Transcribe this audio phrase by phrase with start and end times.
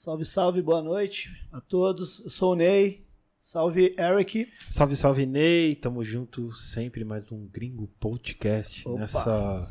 [0.00, 2.20] Salve, salve, boa noite a todos.
[2.20, 3.04] Eu sou o Ney.
[3.40, 4.48] Salve, Eric.
[4.70, 5.74] Salve, salve, Ney.
[5.74, 9.00] Tamo junto sempre mais um Gringo Podcast Opa.
[9.00, 9.68] nessa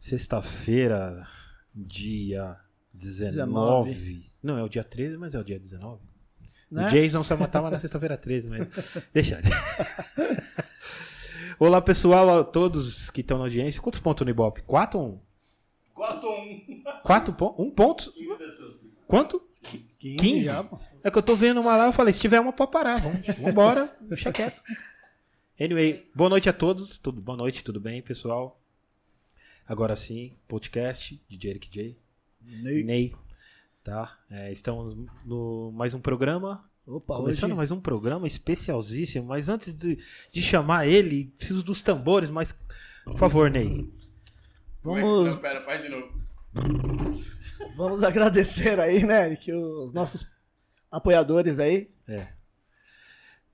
[0.00, 1.28] sexta-feira,
[1.72, 2.56] dia
[2.92, 3.90] 19.
[3.94, 4.30] 19.
[4.42, 6.02] Não, é o dia 13, mas é o dia 19.
[6.68, 6.88] Né?
[6.88, 8.66] O Jason só matava na sexta-feira 13, mas
[9.14, 9.40] deixa.
[11.56, 13.80] Olá, pessoal, a todos que estão na audiência.
[13.80, 14.62] Quantos pontos no Ibope?
[14.62, 15.20] Quatro ou um?
[15.94, 16.82] 4 a 1.
[17.04, 17.64] Quatro pontos?
[17.64, 18.12] Um ponto?
[18.12, 18.79] 15 pessoas.
[19.10, 19.42] Quanto?
[19.98, 20.44] 15, 15?
[20.44, 20.64] já.
[21.02, 23.00] É que eu tô vendo uma lá, eu falei, se tiver uma, pode parar.
[23.00, 24.62] Vamos, vambora, deixa quieto.
[25.60, 26.96] Anyway, boa noite a todos.
[26.96, 28.60] Tudo, boa noite, tudo bem, pessoal?
[29.66, 31.98] Agora sim, podcast, DJ Eric J.
[32.40, 32.84] Ney.
[32.84, 33.16] Ney.
[33.82, 34.16] Tá?
[34.30, 36.64] É, estamos no mais um programa.
[36.86, 37.56] Opa, Começando hoje...
[37.56, 39.26] mais um programa especialzíssimo.
[39.26, 39.98] Mas antes de,
[40.30, 42.56] de chamar ele, preciso dos tambores, mas.
[43.04, 43.92] Por favor, Ney.
[44.84, 46.29] Vamos, Não, pera, faz de novo.
[47.76, 50.26] Vamos agradecer aí, né, Eric, os nossos
[50.90, 51.90] apoiadores aí.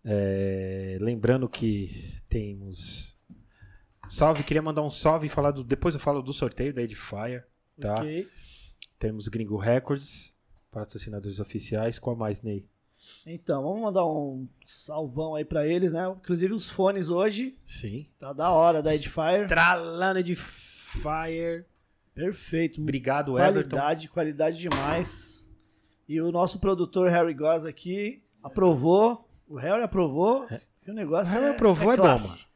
[0.05, 3.15] É, lembrando que temos.
[4.09, 5.65] Salve, queria mandar um salve e falar do.
[5.65, 7.47] Depois eu falo do sorteio da Edifier.
[7.81, 7.97] Tá?
[7.97, 8.29] Ok.
[8.99, 10.33] Temos Gringo Records,
[10.71, 11.99] patrocinadores oficiais.
[11.99, 12.65] Qual mais, Ney?
[13.27, 16.09] Então, vamos mandar um salvão aí pra eles, né?
[16.09, 18.09] Inclusive os fones hoje, Sim.
[18.19, 19.47] tá da hora da Edifier.
[19.47, 21.67] Tralana Edifier.
[22.17, 22.81] Perfeito.
[22.81, 23.77] Obrigado, Everton.
[23.77, 25.47] Qualidade, qualidade demais.
[26.09, 29.29] E o nosso produtor Harry Goss aqui aprovou.
[29.47, 30.47] O Harry aprovou.
[30.81, 32.47] Que o negócio O Harry é, aprovou, é classe.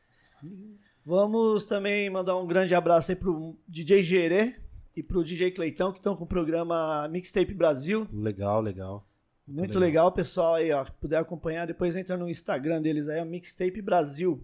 [1.04, 4.56] Vamos também mandar um grande abraço aí pro DJ Gerê
[4.96, 8.08] e pro DJ Cleitão, que estão com o programa Mixtape Brasil.
[8.10, 9.06] Legal, legal.
[9.46, 10.06] Muito legal.
[10.06, 10.84] legal, pessoal aí, ó.
[10.84, 14.42] Puder acompanhar, depois entra no Instagram deles aí, é Mixtape Brasil.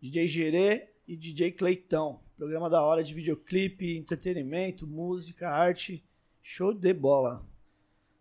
[0.00, 2.20] DJ Gerê e DJ Cleitão.
[2.36, 6.04] Programa da hora de videoclipe, entretenimento, música, arte.
[6.42, 7.42] Show de bola.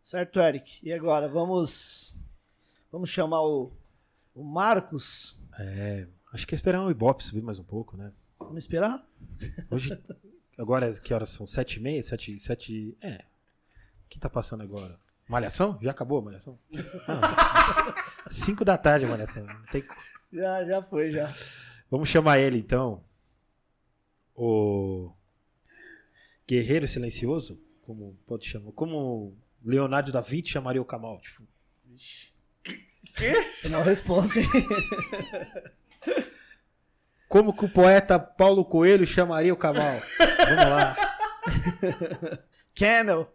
[0.02, 0.80] Certo, Eric?
[0.82, 2.16] E agora, vamos.
[2.90, 3.74] Vamos chamar o,
[4.34, 5.38] o Marcos.
[5.60, 8.14] É, acho que é esperar o Ibope subir mais um pouco, né?
[8.40, 9.06] Vamos esperar?
[9.70, 10.02] Hoje.
[10.58, 11.46] Agora, que horas são?
[11.46, 12.02] Sete e meia?
[12.02, 12.98] Sete, sete...
[13.02, 13.26] É.
[14.06, 14.98] O que tá passando agora?
[15.28, 15.78] Malhação?
[15.82, 16.58] Já acabou a Malhação?
[16.72, 16.82] Não,
[18.32, 19.46] cinco da tarde a Malhação.
[19.72, 19.84] Tem
[20.32, 21.30] Já, já foi, já.
[21.92, 23.04] Vamos chamar ele então.
[24.36, 25.12] O
[26.48, 28.72] Guerreiro Silencioso, como pode chamar?
[28.74, 31.20] Como Leonardo da Vinci chamaria o Kamal?
[31.22, 31.44] Tipo,
[33.70, 34.48] não respondo, hein?
[37.30, 40.02] como que o poeta Paulo Coelho chamaria o Kamal?
[40.20, 40.96] Vamos lá.
[42.76, 43.34] Camel.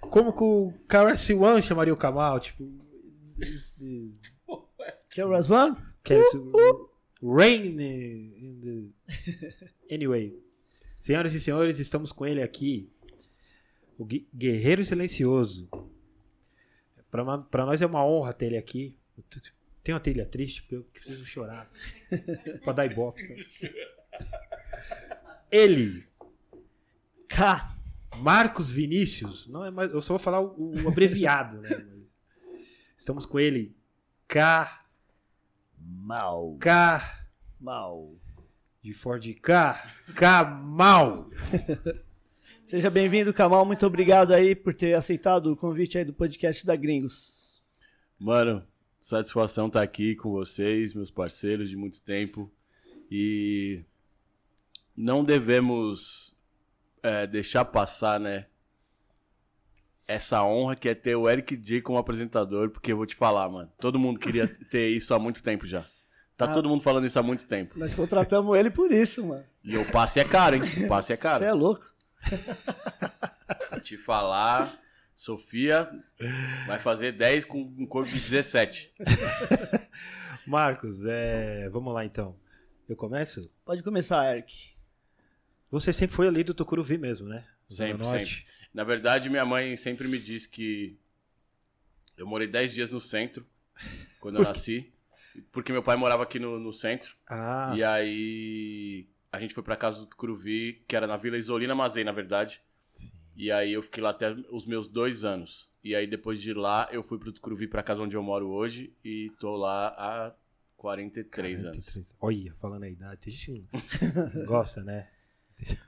[0.00, 2.38] Como que o Karasi One chamaria o Kamal?
[2.38, 2.64] Tipo,
[5.10, 5.74] Que é o Rasvan?
[7.24, 9.94] Rain in the...
[9.94, 10.38] Anyway,
[10.98, 12.92] senhoras e senhores, estamos com ele aqui.
[13.98, 15.68] O Guerreiro Silencioso.
[17.10, 18.96] Pra nós é uma honra ter ele aqui.
[19.82, 21.70] Tem uma trilha triste, porque eu preciso chorar.
[22.62, 23.22] pra dar ibope.
[23.22, 23.46] sabe?
[25.50, 26.04] Ele,
[27.28, 27.78] K.
[28.16, 31.84] Marcos Vinícius, não é mais, eu só vou falar o, o abreviado, né?
[32.96, 33.76] Estamos com ele.
[34.26, 34.83] K.
[36.06, 36.58] Mal.
[36.60, 37.26] K.
[37.58, 38.14] Mal.
[38.82, 39.90] De Ford K.
[40.14, 41.30] Kamal.
[42.68, 43.64] Seja bem-vindo, Kamal.
[43.64, 47.62] Muito obrigado aí por ter aceitado o convite aí do podcast da Gringos.
[48.18, 48.62] Mano,
[49.00, 52.52] satisfação estar aqui com vocês, meus parceiros de muito tempo.
[53.10, 53.82] E
[54.94, 56.36] não devemos
[57.02, 58.44] é, deixar passar, né?
[60.06, 63.48] Essa honra que é ter o Eric J como apresentador, porque eu vou te falar,
[63.48, 63.72] mano.
[63.78, 65.88] Todo mundo queria ter isso há muito tempo já.
[66.36, 66.52] Tá Ah.
[66.52, 67.78] todo mundo falando isso há muito tempo.
[67.78, 69.44] Nós contratamos ele por isso, mano.
[69.62, 70.62] E o passe é caro, hein?
[70.84, 71.44] O passe é Você caro.
[71.44, 71.84] é louco.
[73.70, 74.76] Vou te falar,
[75.14, 75.88] Sofia
[76.66, 78.92] vai fazer 10 com um corpo de 17.
[80.46, 82.36] Marcos, é, vamos lá então.
[82.88, 83.50] Eu começo?
[83.64, 84.74] Pode começar, Eric.
[85.70, 87.44] Você sempre foi ali do Tucuruvi mesmo, né?
[87.72, 88.26] Zona Sempre, Norte.
[88.36, 88.46] sempre.
[88.74, 90.98] Na verdade, minha mãe sempre me disse que
[92.16, 93.46] eu morei 10 dias no centro
[94.20, 94.92] quando eu nasci,
[95.52, 97.14] porque meu pai morava aqui no, no centro.
[97.28, 101.74] Ah, E aí a gente foi pra casa do Tucuruvi, que era na Vila Isolina
[101.74, 102.60] Mazei, na verdade.
[103.36, 105.68] E aí eu fiquei lá até os meus dois anos.
[105.82, 108.94] E aí depois de lá eu fui pro Tucuruvi, pra casa onde eu moro hoje,
[109.04, 110.32] e tô lá há
[110.76, 111.84] 43 anos.
[111.84, 112.16] 43.
[112.20, 113.64] Olha, falando a idade, gente
[114.46, 115.08] gosta, né?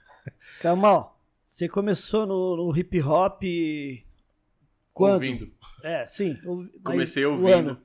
[0.60, 3.42] Kamal, você começou no, no hip hop
[4.92, 5.14] quando?
[5.14, 5.52] Ouvindo.
[5.82, 6.37] É, sim.
[6.44, 7.81] ouvi- Comecei o ouvindo.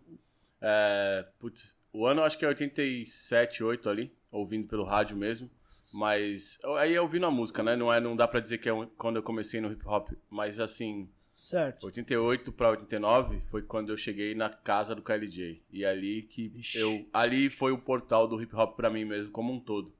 [0.61, 5.49] É, putz, o ano eu acho que é 87, 8 ali, ouvindo pelo rádio mesmo.
[5.93, 7.75] Mas aí eu ouvindo a música, né?
[7.75, 10.57] Não, é, não dá pra dizer que é quando eu comecei no hip hop, mas
[10.59, 11.09] assim,
[11.41, 11.87] Certo.
[11.87, 15.61] 88 pra 89 foi quando eu cheguei na casa do KLJ.
[15.71, 16.79] E ali que Ixi.
[16.79, 17.05] eu.
[17.11, 19.91] Ali foi o portal do hip hop pra mim mesmo, como um todo.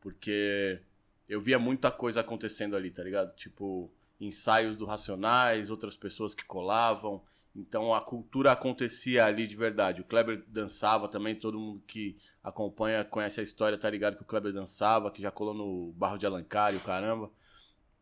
[0.00, 0.80] Porque
[1.28, 3.36] eu via muita coisa acontecendo ali, tá ligado?
[3.36, 7.22] Tipo, ensaios do Racionais, outras pessoas que colavam.
[7.56, 10.00] Então a cultura acontecia ali de verdade.
[10.00, 14.26] O Kleber dançava também, todo mundo que acompanha, conhece a história, tá ligado que o
[14.26, 17.30] Kleber dançava, que já colou no Barro de Alancário, caramba.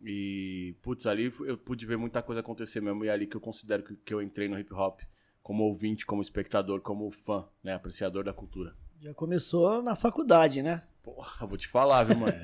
[0.02, 3.04] E, putz, ali eu pude ver muita coisa acontecer mesmo.
[3.04, 5.00] E é ali que eu considero que, que eu entrei no hip hop
[5.42, 7.74] como ouvinte, como espectador, como fã, né?
[7.74, 8.74] Apreciador da cultura.
[9.00, 10.82] Já começou na faculdade, né?
[11.04, 12.34] Porra, vou te falar, viu, mano?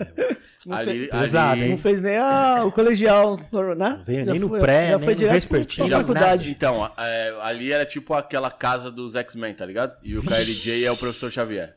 [0.67, 3.89] Não ali, Pesado, ali- Não fez nem ah, o colegial, né?
[3.97, 6.01] Não veio Já nem no foi- pré, já nem foi no direto vespertino, pra Já-
[6.03, 6.51] faculdade.
[6.51, 9.97] Então, é, ali era tipo aquela casa dos X-Men, tá ligado?
[10.03, 11.75] E o KLJ é o professor Xavier.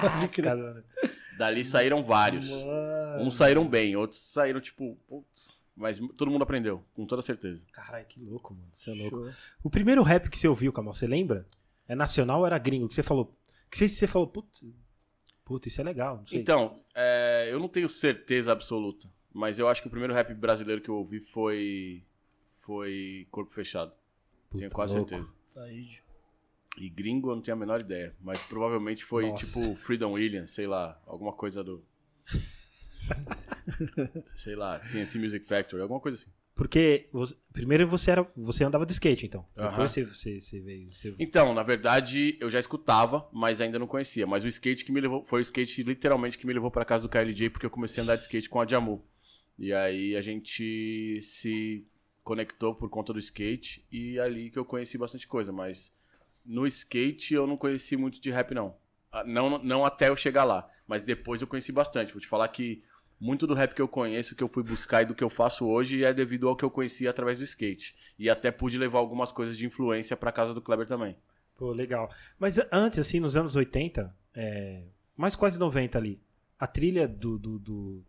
[0.00, 0.44] Pode crer.
[0.44, 0.84] Cara,
[1.36, 2.48] Dali saíram vários.
[2.48, 3.22] Mano.
[3.24, 7.66] Uns saíram bem, outros saíram tipo, putz, mas todo mundo aprendeu, com toda certeza.
[7.72, 8.68] Caralho, que louco, mano.
[8.72, 9.16] Você é louco.
[9.24, 9.30] Show.
[9.64, 11.44] O primeiro rap que você ouviu, Kamal, você lembra?
[11.88, 12.86] É nacional ou era gringo?
[12.88, 13.34] Que você falou.
[13.68, 14.64] Que você, você falou, putz,
[15.50, 16.18] putz, isso é legal.
[16.18, 16.38] Não sei.
[16.38, 20.80] Então, é, eu não tenho certeza absoluta, mas eu acho que o primeiro rap brasileiro
[20.80, 22.04] que eu ouvi foi
[22.60, 23.92] foi Corpo Fechado.
[24.48, 25.08] Puta, tenho quase louco.
[25.08, 25.34] certeza.
[25.52, 25.68] Tá.
[25.68, 29.44] E gringo eu não tenho a menor ideia, mas provavelmente foi Nossa.
[29.44, 31.84] tipo Freedom Williams, sei lá, alguma coisa do
[34.36, 36.30] sei lá, CNC Music Factory, alguma coisa assim.
[36.60, 39.46] Porque você- primeiro você era, você andava de skate, então.
[39.56, 40.92] Depois você, você, você veio.
[40.92, 41.14] Você...
[41.18, 44.26] Então, na verdade, eu já escutava, mas ainda não conhecia.
[44.26, 47.08] Mas o skate que me levou, foi o skate literalmente que me levou pra casa
[47.08, 49.02] do KLJ, porque eu comecei a andar de skate com a Jamu.
[49.58, 51.86] E aí a gente se
[52.22, 55.50] conectou por conta do skate e é ali que eu conheci bastante coisa.
[55.50, 55.96] Mas
[56.44, 58.76] no skate eu não conheci muito de rap, não.
[59.10, 62.12] Ah, Não, não até eu chegar lá, mas depois eu conheci bastante.
[62.12, 62.82] Vou te falar que
[63.20, 65.66] muito do rap que eu conheço, que eu fui buscar e do que eu faço
[65.66, 67.94] hoje é devido ao que eu conheci através do skate.
[68.18, 71.16] E até pude levar algumas coisas de influência pra casa do Kleber também.
[71.56, 72.10] Pô, legal.
[72.38, 74.84] Mas antes, assim, nos anos 80, é,
[75.14, 76.18] mais quase 90 ali,
[76.58, 78.04] a trilha do, do, do-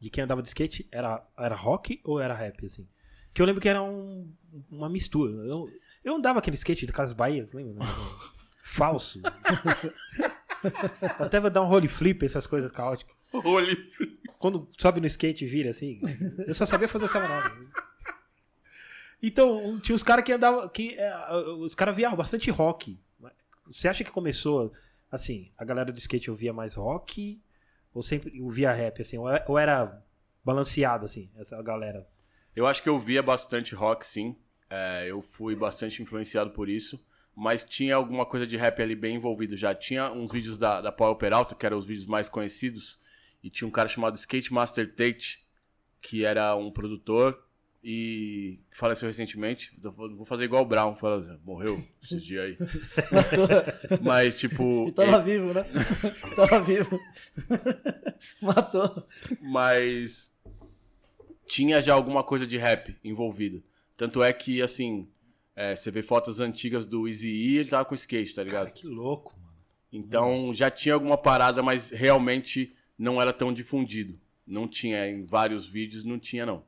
[0.00, 2.88] de quem andava de skate era, era rock ou era rap, assim?
[3.34, 4.32] Que eu lembro que era um-
[4.70, 5.32] uma mistura.
[5.44, 5.70] Eu,
[6.02, 7.84] eu andava aquele skate de Casas Bahias, lembra?
[8.62, 9.20] Falso.
[11.18, 13.14] Até vou dar um role flip, essas coisas caóticas.
[13.32, 13.76] Olhe.
[14.38, 16.00] Quando sobe no skate e vira assim,
[16.46, 17.52] eu só sabia fazer essa manobra.
[19.22, 20.68] Então, tinha os caras que andavam.
[20.68, 21.12] Que, é,
[21.58, 22.98] os caras viam bastante rock.
[23.66, 24.72] Você acha que começou
[25.10, 25.50] assim?
[25.58, 27.40] A galera do skate ouvia mais rock?
[27.92, 29.18] Ou sempre ouvia rap, assim?
[29.18, 30.02] Ou é- ou era
[30.44, 32.06] balanceado, assim, essa galera?
[32.54, 34.36] Eu acho que eu via bastante rock, sim.
[34.70, 37.04] É, eu fui bastante influenciado por isso.
[37.34, 39.74] Mas tinha alguma coisa de rap ali bem envolvido já.
[39.74, 42.98] Tinha uns vídeos da, da Paul Peralta, que eram os vídeos mais conhecidos.
[43.42, 45.44] E tinha um cara chamado Skate Master Tate,
[46.00, 47.38] que era um produtor
[47.82, 49.72] e que faleceu recentemente.
[49.80, 52.58] Vou fazer igual o Brown, fala, morreu esses dias aí.
[54.02, 54.88] Mas, tipo.
[54.88, 55.64] E tava vivo, né?
[56.34, 56.98] tava vivo.
[58.42, 59.06] Matou.
[59.40, 60.32] mas
[61.46, 63.62] tinha já alguma coisa de rap envolvida.
[63.96, 65.08] Tanto é que, assim,
[65.54, 68.66] é, você vê fotos antigas do Easy E, ele tava com skate, tá ligado?
[68.66, 69.54] Cara, que louco, mano.
[69.92, 74.18] Então já tinha alguma parada, mas realmente não era tão difundido.
[74.46, 76.64] Não tinha em vários vídeos, não tinha não.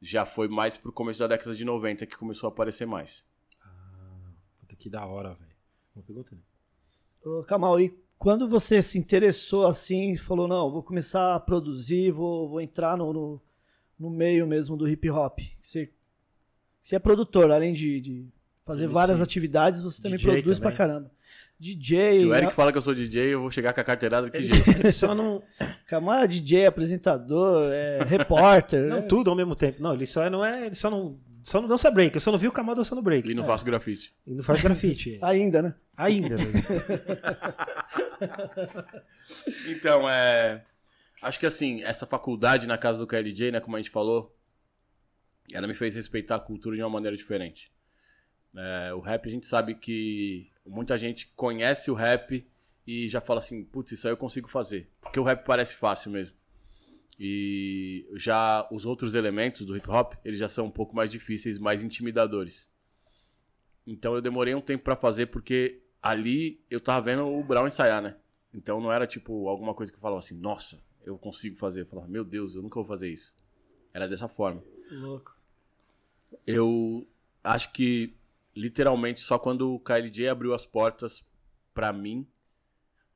[0.00, 3.24] Já foi mais pro começo da década de 90 que começou a aparecer mais.
[4.60, 5.54] Puta que da hora, velho.
[5.96, 6.42] Uma pergunta, né?
[7.24, 12.48] Ô, Kamal, e quando você se interessou assim, falou, não, vou começar a produzir, vou,
[12.48, 13.42] vou entrar no, no,
[13.98, 15.40] no meio mesmo do hip hop.
[15.62, 15.90] Você,
[16.82, 18.28] você é produtor, além de, de
[18.64, 18.94] fazer MC.
[18.94, 20.76] várias atividades, você também DJ produz também.
[20.76, 21.10] pra caramba.
[21.58, 24.28] DJ, Se o Eric fala que eu sou DJ, eu vou chegar com a carteirada
[24.28, 24.70] que jeito.
[24.70, 25.42] Ele só não.
[25.86, 28.88] Kamal é DJ, apresentador, é repórter.
[28.88, 29.80] Não, é- tudo ao mesmo tempo.
[29.82, 30.66] Não, ele só não é.
[30.66, 31.18] Ele só não.
[31.42, 32.14] Só não dança break.
[32.14, 33.30] Eu só não vi o Kamal dançando break.
[33.30, 34.12] E não faço grafite.
[34.26, 35.18] E não faz grafite.
[35.22, 35.74] Ainda, né?
[35.96, 36.52] Ainda, velho.
[39.68, 40.62] Então, é.
[41.22, 44.36] Acho que assim, essa faculdade na casa do KLJ, né, como a gente falou,
[45.52, 47.72] ela me fez respeitar a cultura de uma maneira diferente.
[48.56, 52.46] É, o rap, a gente sabe que muita gente conhece o rap
[52.86, 54.90] e já fala assim, putz, isso aí eu consigo fazer.
[55.00, 56.36] Porque o rap parece fácil mesmo.
[57.18, 61.58] E já os outros elementos do hip hop, eles já são um pouco mais difíceis,
[61.58, 62.68] mais intimidadores.
[63.86, 68.02] Então eu demorei um tempo pra fazer porque ali eu tava vendo o Brown ensaiar,
[68.02, 68.16] né?
[68.52, 71.82] Então não era tipo alguma coisa que eu falava assim, nossa, eu consigo fazer.
[71.82, 73.34] Eu falava, meu Deus, eu nunca vou fazer isso.
[73.92, 74.62] Era dessa forma.
[74.90, 75.36] Louco.
[76.46, 77.06] Eu
[77.42, 78.16] acho que
[78.54, 81.24] literalmente só quando o KLJ abriu as portas
[81.72, 82.26] pra mim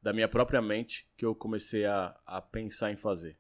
[0.03, 3.37] da minha própria mente que eu comecei a, a pensar em fazer.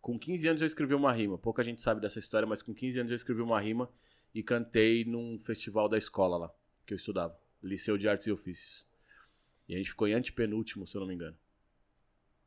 [0.00, 1.38] Com 15 anos eu escrevi uma rima.
[1.38, 3.90] Pouca gente sabe dessa história, mas com 15 anos eu escrevi uma rima
[4.34, 6.54] e cantei num festival da escola lá,
[6.86, 8.86] que eu estudava, Liceu de Artes e Ofícios.
[9.68, 11.36] E a gente ficou em antepenúltimo, se eu não me engano.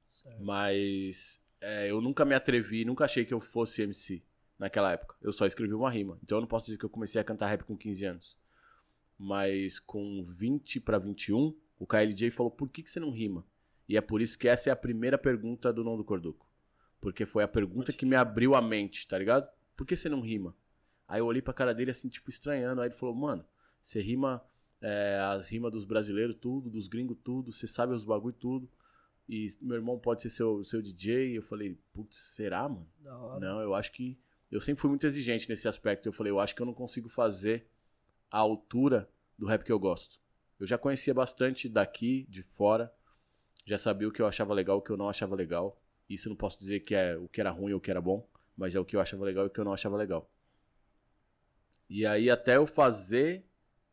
[0.07, 0.43] Certo.
[0.43, 4.21] Mas é, eu nunca me atrevi, nunca achei que eu fosse MC
[4.57, 5.15] naquela época.
[5.21, 6.19] Eu só escrevi uma rima.
[6.23, 8.37] Então eu não posso dizer que eu comecei a cantar rap com 15 anos.
[9.17, 13.45] Mas com 20 para 21, o KLJ falou: por que, que você não rima?
[13.87, 16.49] E é por isso que essa é a primeira pergunta do Não do Corduco.
[16.99, 19.47] Porque foi a pergunta que me abriu a mente, tá ligado?
[19.75, 20.55] Por que você não rima?
[21.07, 22.81] Aí eu olhei pra cara dele assim, tipo, estranhando.
[22.81, 23.45] Aí ele falou: mano,
[23.81, 24.43] você rima
[24.81, 28.69] é, as rimas dos brasileiros, tudo, dos gringos, tudo, você sabe os bagulho, tudo.
[29.27, 31.37] E meu irmão pode ser seu, seu DJ.
[31.37, 32.87] Eu falei, putz, será, mano?
[33.39, 34.17] Não, eu acho que.
[34.51, 36.07] Eu sempre fui muito exigente nesse aspecto.
[36.07, 37.67] Eu falei, eu acho que eu não consigo fazer
[38.35, 40.19] a altura do rap que eu gosto.
[40.59, 42.93] Eu já conhecia bastante daqui, de fora.
[43.65, 45.81] Já sabia o que eu achava legal, o que eu não achava legal.
[46.09, 48.27] Isso não posso dizer que é o que era ruim ou o que era bom,
[48.57, 50.29] mas é o que eu achava legal e o que eu não achava legal.
[51.89, 53.45] E aí, até eu fazer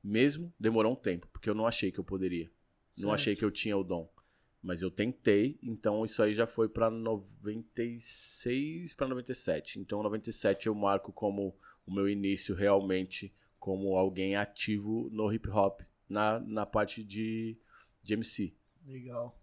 [0.02, 2.50] mesmo, demorou um tempo, porque eu não achei que eu poderia.
[2.96, 3.14] Não Certo.
[3.14, 4.12] achei que eu tinha o dom.
[4.60, 9.78] Mas eu tentei, então isso aí já foi pra 96 pra 97.
[9.78, 11.56] Então 97 eu marco como
[11.86, 13.32] o meu início realmente
[13.62, 17.56] como alguém ativo no hip hop, na, na parte de,
[18.02, 18.52] de MC.
[18.84, 19.40] Legal.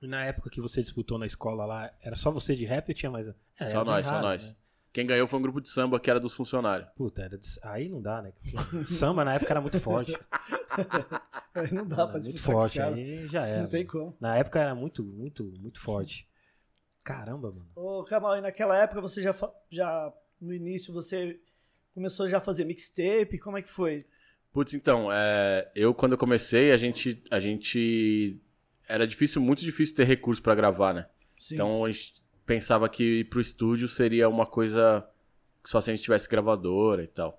[0.00, 2.94] E na época que você disputou na escola lá, era só você de rap ou
[2.94, 3.28] tinha mais?
[3.58, 4.48] É, só nós, bem só raro, nós.
[4.48, 4.56] né?
[4.90, 6.88] Quem ganhou foi um grupo de samba que era dos funcionários.
[6.96, 8.32] Puta, era de- aí não dá, né?
[8.86, 10.12] Samba na época era muito forte.
[11.54, 13.62] Aí não dá Era pra muito forte, aí já era.
[13.62, 13.90] Não tem mano.
[13.92, 14.16] como.
[14.20, 16.26] Na época era muito, muito, muito forte.
[17.02, 17.68] Caramba, mano.
[17.74, 19.34] Ô, Kamal, e naquela época você já,
[19.68, 21.40] já no início você
[21.94, 23.38] começou já a fazer mixtape?
[23.38, 24.04] Como é que foi?
[24.52, 28.40] Putz, então, é, eu quando eu comecei, a gente, a gente
[28.88, 31.06] era difícil, muito difícil ter recurso pra gravar, né?
[31.38, 31.54] Sim.
[31.54, 35.06] Então a gente pensava que ir pro estúdio seria uma coisa
[35.64, 37.38] só se a gente tivesse gravadora e tal.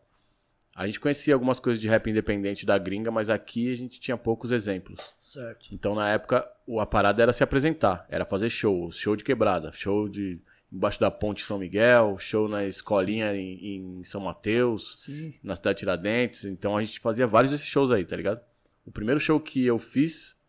[0.73, 4.15] A gente conhecia algumas coisas de rap independente da gringa, mas aqui a gente tinha
[4.15, 5.13] poucos exemplos.
[5.19, 5.67] Certo.
[5.73, 9.69] Então na época o- a parada era se apresentar, era fazer show, show de quebrada,
[9.73, 10.39] show de
[10.71, 15.33] embaixo da ponte São Miguel, show na escolinha em, em São Mateus Sim.
[15.43, 16.45] na cidade de Tiradentes.
[16.45, 18.41] Então a gente fazia vários desses shows aí, tá ligado?
[18.85, 20.39] O primeiro show que eu fiz,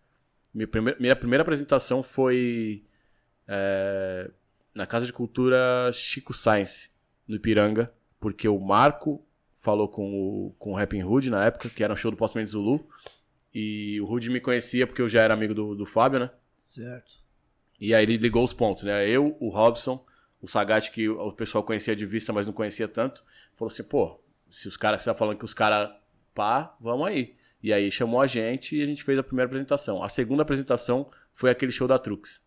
[0.55, 2.85] minha primeira, minha primeira apresentação foi
[3.49, 4.31] é,
[4.75, 6.91] na Casa de Cultura Chico Science,
[7.27, 9.25] no Ipiranga, porque o Marco
[9.61, 12.37] falou com o, com o Rapping Hood na época, que era um show do Posto
[12.37, 12.89] Mendes Zulu.
[13.55, 16.31] E o Hood me conhecia porque eu já era amigo do, do Fábio, né?
[16.61, 17.23] Certo.
[17.79, 19.07] E aí ele ligou os pontos, né?
[19.09, 20.05] Eu, o Robson,
[20.43, 23.23] o Sagat, que o pessoal conhecia de vista, mas não conhecia tanto,
[23.55, 24.21] falou assim, pô,
[24.51, 25.89] se os caras, você tá falando que os caras
[26.35, 27.35] pá, vamos aí.
[27.63, 30.03] E aí chamou a gente e a gente fez a primeira apresentação.
[30.03, 32.43] A segunda apresentação foi aquele show da Trux.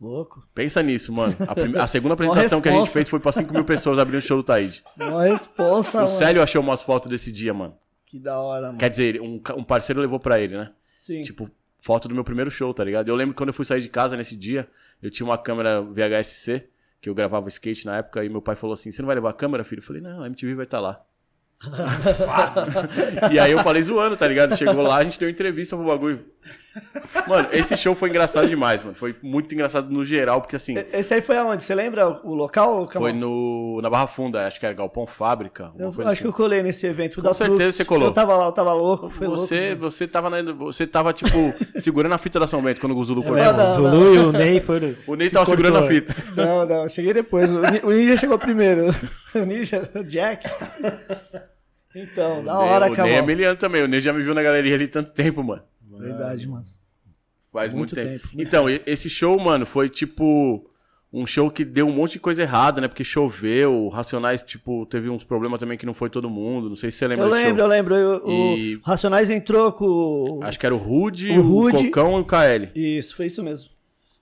[0.00, 0.48] Louco.
[0.54, 1.36] Pensa nisso, mano.
[1.76, 4.22] A, a segunda apresentação que a gente fez foi pra 5 mil pessoas abrindo o
[4.22, 4.82] show do Taíde.
[4.96, 6.08] Uma resposta, O mano.
[6.08, 7.76] Célio achou umas fotos desse dia, mano.
[8.06, 8.78] Que da hora, mano.
[8.78, 10.72] Quer dizer, um, um parceiro levou pra ele, né?
[10.96, 11.20] Sim.
[11.22, 11.50] Tipo,
[11.82, 13.08] foto do meu primeiro show, tá ligado?
[13.08, 14.68] Eu lembro que quando eu fui sair de casa nesse dia,
[15.02, 16.68] eu tinha uma câmera VHS-C,
[17.00, 19.30] que eu gravava skate na época, e meu pai falou assim: Você não vai levar
[19.30, 19.80] a câmera, filho?
[19.80, 21.04] Eu falei: Não, a MTV vai estar lá.
[23.32, 24.56] e aí eu falei zoando, tá ligado?
[24.56, 26.24] Chegou lá, a gente deu entrevista pro bagulho.
[27.26, 28.94] Mano, esse show foi engraçado demais, mano.
[28.94, 31.62] Foi muito engraçado no geral, porque assim, Esse aí foi aonde?
[31.62, 32.86] Você lembra o local?
[32.86, 33.08] Kamal?
[33.08, 36.28] foi no, na Barra Funda, acho que era Galpão Fábrica, Eu coisa acho que assim.
[36.28, 37.16] eu colei nesse evento.
[37.16, 37.74] Com da certeza Trux.
[37.76, 38.08] você colou.
[38.08, 39.08] Eu tava lá, eu tava louco.
[39.10, 39.82] Foi Você, louco.
[39.90, 43.22] você tava, na- você tava, tipo, segurando a fita da São Bento quando o Zulu
[43.22, 43.46] cortou.
[43.54, 44.94] o Zulu e o Ney foram.
[45.06, 46.14] O Ney se tava segurando a fita.
[46.36, 47.50] Não, não, eu cheguei depois.
[47.50, 48.94] O Ni- o Ninja chegou primeiro.
[49.34, 50.48] O Ninja, o Jack.
[51.94, 53.82] Então, da hora, o Ney é miliano também.
[53.82, 55.62] O Ney já me viu na galeria ali tanto tempo, mano.
[55.98, 56.64] Verdade, mano.
[57.52, 58.22] Faz muito, Muito tempo.
[58.22, 60.70] tempo, muito então, esse show, mano, foi tipo
[61.10, 62.86] um show que deu um monte de coisa errada, né?
[62.88, 66.68] Porque choveu, o Racionais, tipo, teve uns problemas também que não foi todo mundo.
[66.68, 67.66] Não sei se você lembra Eu lembro, eu show.
[67.68, 67.94] lembro.
[67.94, 70.40] eu- O E- Racionais entrou com.
[70.42, 71.84] Acho que era o Rude, O o, Rude.
[71.86, 72.70] Cocão e o KL.
[72.74, 73.70] Isso, foi isso mesmo.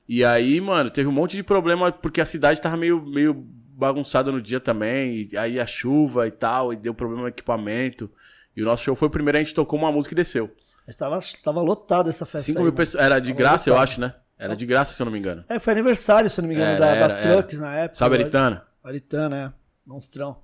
[0.08, 4.30] E aí, mano, teve um monte de problema porque a cidade tava meio, meio bagunçada
[4.30, 5.28] no dia também.
[5.32, 8.08] E aí a chuva e tal, e deu problema no equipamento.
[8.56, 10.48] E o nosso show foi o primeiro, a gente tocou uma música e desceu.
[10.86, 12.46] Mas tava, tava lotado essa festa.
[12.46, 13.02] 5 aí, mil pessoas.
[13.02, 13.84] Era de Tava graça, eu lotado.
[13.88, 14.14] acho, né?
[14.38, 15.44] Era de graça, se eu não me engano.
[15.48, 17.36] É, foi aniversário, se eu não me engano, Era, da, era, da era.
[17.36, 17.98] Trucks na época.
[17.98, 18.66] Sabe, Aritana?
[18.84, 19.52] Aritana, é.
[19.84, 20.36] Monstrão.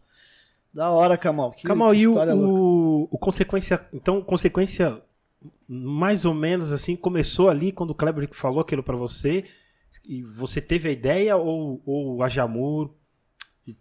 [0.73, 1.51] Da hora, Kamal.
[1.53, 3.87] Que, Kamal, que e o, o, o consequência.
[3.93, 5.01] Então, consequência
[5.69, 9.45] mais ou menos assim, começou ali quando o Kleber falou aquilo pra você.
[10.05, 12.95] E você teve a ideia ou, ou a Jamur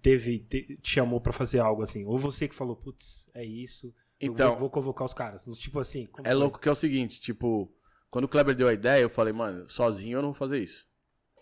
[0.02, 2.06] teve, te, te chamou pra fazer algo assim?
[2.06, 3.94] Ou você que falou, putz, é isso.
[4.22, 5.44] Eu Então- vou, vou convocar os caras.
[5.58, 6.08] Tipo assim.
[6.24, 7.74] É louco que é o seguinte, tipo,
[8.10, 10.86] Quando o Kleber deu a ideia, eu falei, mano, sozinho eu não vou fazer isso.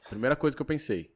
[0.07, 1.15] Primeira coisa que eu pensei.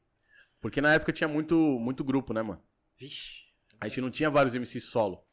[0.59, 2.59] Porque na época tinha muito, muito grupo, né, mano?
[2.97, 3.43] Vixe.
[3.79, 5.23] A gente não tinha vários MCs solo.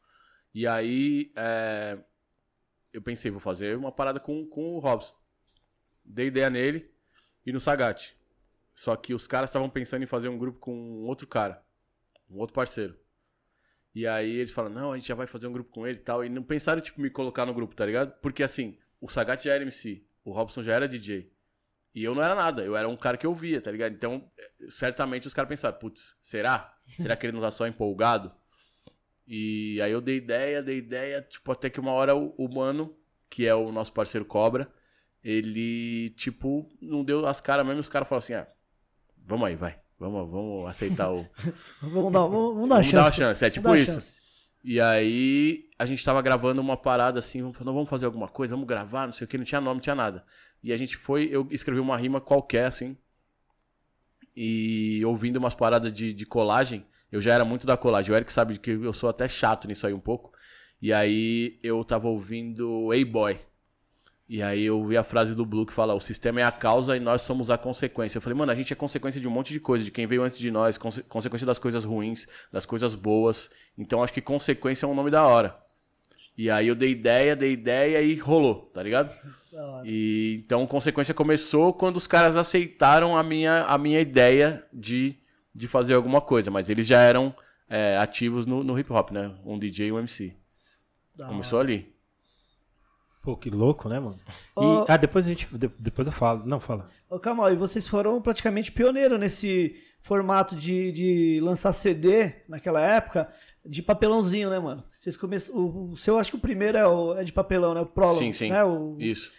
[0.53, 1.97] E aí, é,
[2.93, 5.15] eu pensei, vou fazer uma parada com, com o Robson.
[6.05, 6.93] Dei ideia nele
[7.43, 8.15] e no Sagat.
[8.75, 11.65] Só que os caras estavam pensando em fazer um grupo com um outro cara,
[12.29, 12.95] um outro parceiro.
[13.93, 16.01] E aí eles falaram, não, a gente já vai fazer um grupo com ele e
[16.01, 16.23] tal.
[16.23, 18.13] E não pensaram, tipo, me colocar no grupo, tá ligado?
[18.21, 21.31] Porque assim, o Sagat já era MC, o Robson já era DJ.
[21.93, 23.93] E eu não era nada, eu era um cara que ouvia, tá ligado?
[23.93, 26.77] Então, eh, certamente os caras pensaram, putz, será?
[26.97, 28.31] Será que ele não tá só empolgado?
[29.27, 32.97] E aí eu dei ideia, dei ideia, tipo, até que uma hora o, o mano,
[33.29, 34.71] que é o nosso parceiro Cobra,
[35.23, 38.47] ele, tipo, não deu as caras mesmo, os caras falaram assim, ah,
[39.17, 39.79] vamos aí, vai.
[40.01, 41.27] Vamos, vamos aceitar o.
[41.79, 42.95] Vamos dar, vamos, vamos dar uma vamos chance.
[42.95, 43.93] dar uma chance, é Vamos tipo isso.
[43.93, 44.15] chance.
[44.63, 48.55] E aí a gente tava gravando uma parada assim, vamos, não vamos fazer alguma coisa,
[48.55, 50.25] vamos gravar, não sei o que, não tinha nome, não tinha nada.
[50.63, 52.97] E a gente foi, eu escrevi uma rima qualquer, assim.
[54.35, 58.11] E ouvindo umas paradas de, de colagem, eu já era muito da colagem.
[58.11, 60.31] O Eric sabe que eu sou até chato nisso aí um pouco.
[60.81, 63.39] E aí eu tava ouvindo Hey Boy.
[64.33, 66.95] E aí eu vi a frase do Blue que fala: o sistema é a causa
[66.95, 68.17] e nós somos a consequência.
[68.17, 70.23] Eu falei, mano, a gente é consequência de um monte de coisa, de quem veio
[70.23, 73.51] antes de nós, conse- consequência das coisas ruins, das coisas boas.
[73.77, 75.57] Então acho que consequência é um nome da hora.
[76.37, 79.13] E aí eu dei ideia, dei ideia e rolou, tá ligado?
[79.53, 79.83] Hora.
[79.85, 85.13] E então consequência começou quando os caras aceitaram a minha, a minha ideia de,
[85.53, 87.35] de fazer alguma coisa, mas eles já eram
[87.69, 89.35] é, ativos no, no hip hop, né?
[89.45, 90.33] Um DJ e um MC.
[91.17, 91.90] Da Começou ali.
[93.21, 94.19] Pô, que louco, né, mano?
[94.57, 95.45] E, Ô- ah, depois a gente.
[95.55, 96.43] de- depois eu falo.
[96.45, 96.87] Não, fala.
[97.09, 103.31] Ô, Kamal, e vocês foram praticamente pioneiros nesse formato de, de lançar CD naquela época
[103.63, 104.83] de papelãozinho, né, mano?
[104.99, 107.81] Vocês começam, o, o seu, acho que o primeiro é, o- é de papelão, né?
[107.81, 108.15] O Prolo.
[108.15, 108.49] Sim, sim.
[108.49, 108.63] Né?
[108.63, 109.31] O, Isso.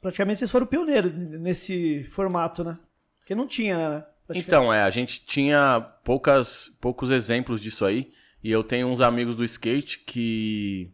[0.00, 2.78] praticamente vocês foram pioneiros nesse formato, né?
[3.18, 4.04] Porque não tinha, né?
[4.32, 8.12] Então, é, a gente tinha poucas, poucos exemplos disso aí.
[8.42, 10.92] E eu tenho uns amigos do skate que,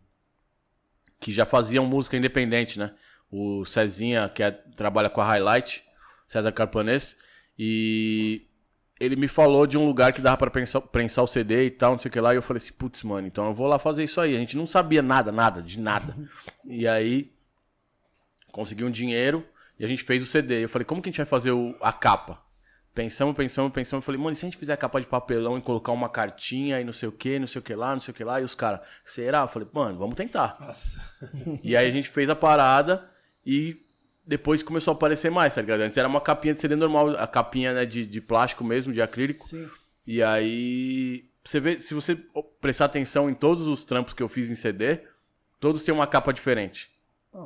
[1.20, 2.92] que já faziam música independente, né?
[3.30, 5.84] O Cezinha, que é- trabalha com a Highlight,
[6.26, 7.16] César Carpanês.
[7.58, 8.46] E
[8.98, 11.92] ele me falou de um lugar que dava pra prensar, prensar o CD e tal,
[11.92, 12.32] não sei o que lá.
[12.32, 14.34] E eu falei assim, putz, mano, então eu vou lá fazer isso aí.
[14.34, 16.16] A gente não sabia nada, nada, de nada.
[16.64, 17.30] e aí,
[18.50, 19.46] consegui um dinheiro
[19.78, 20.64] e a gente fez o CD.
[20.64, 22.42] Eu falei, como que a gente vai fazer o- a capa?
[22.94, 24.02] Pensamos, pensamos, pensamos.
[24.02, 26.08] Eu falei, mano, e se a gente fizer a capa de papelão e colocar uma
[26.08, 28.24] cartinha e não sei o que, não sei o que lá, não sei o que
[28.24, 28.40] lá?
[28.40, 29.42] E os caras, será?
[29.42, 30.56] Eu falei, mano, vamos tentar.
[30.60, 31.00] Nossa.
[31.62, 33.08] E aí a gente fez a parada
[33.46, 33.80] e
[34.26, 35.80] depois começou a aparecer mais, tá ligado?
[35.80, 39.00] Antes era uma capinha de CD normal, a capinha né, de, de plástico mesmo, de
[39.00, 39.48] acrílico.
[39.48, 39.68] Sim.
[40.06, 42.16] E aí, você vê, se você
[42.60, 45.00] prestar atenção em todos os trampos que eu fiz em CD,
[45.60, 46.90] todos têm uma capa diferente.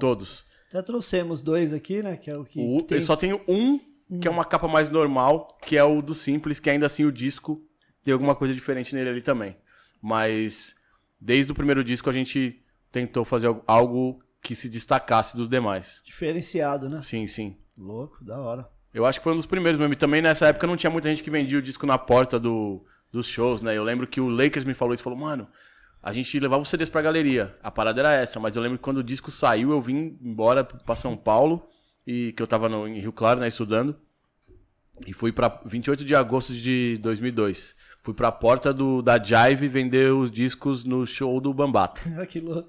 [0.00, 0.44] Todos.
[0.68, 2.16] Até trouxemos dois aqui, né?
[2.16, 2.98] Que é o que, O, que tem.
[2.98, 3.78] Eu só tenho um
[4.20, 7.12] que é uma capa mais normal, que é o do Simples, que ainda assim o
[7.12, 7.60] disco
[8.02, 9.56] tem alguma coisa diferente nele ali também.
[10.02, 10.74] Mas
[11.20, 12.62] desde o primeiro disco a gente
[12.92, 16.02] tentou fazer algo- algo que se destacasse dos demais.
[16.04, 17.00] Diferenciado, né?
[17.00, 17.56] Sim, sim.
[17.76, 18.68] Louco, da hora.
[18.92, 19.94] Eu acho que foi um dos primeiros mesmo.
[19.94, 22.84] E também nessa época não tinha muita gente que vendia o disco na porta do,
[23.10, 23.76] dos shows, né?
[23.76, 25.48] Eu lembro que o Lakers me falou isso, falou, mano,
[26.02, 27.56] a gente levava os CDs pra galeria.
[27.62, 30.62] A parada era essa, mas eu lembro que quando o disco saiu, eu vim embora
[30.62, 31.66] pra São Paulo,
[32.06, 33.96] e que eu tava no, em Rio Claro, né, estudando.
[35.06, 37.74] E fui pra 28 de agosto de 2002.
[38.02, 42.00] Fui pra porta do, da Jive vender os discos no show do Bambata.
[42.28, 42.68] que louco.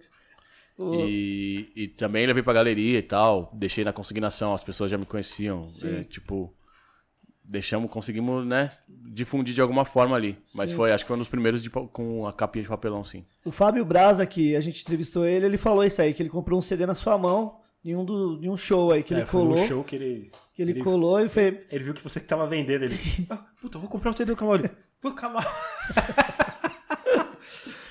[0.77, 3.51] O- E, e também levei pra galeria e tal.
[3.53, 5.65] Deixei na consignação, as pessoas já me conheciam.
[5.83, 6.53] É, tipo,
[7.43, 10.37] deixamos, conseguimos, né, difundir de alguma forma ali.
[10.55, 10.75] Mas Sim.
[10.77, 13.23] foi, acho que foi um dos primeiros de com a capinha de papelão, sim.
[13.45, 16.57] O Fábio Braza, que a gente entrevistou ele, ele falou isso aí, que ele comprou
[16.57, 19.25] um CD na sua mão em um, do, em um show aí, que ele É,
[19.25, 19.57] foi colou.
[19.57, 20.31] no show que ele.
[20.53, 21.63] Que ele, ele- colou e foi.
[21.71, 22.97] Ele viu que você que tava vendendo ele.
[23.29, 24.55] Ah, puta, eu vou comprar um CD do.
[24.55, 24.69] Ele,
[25.01, 25.43] Pô, Kamal.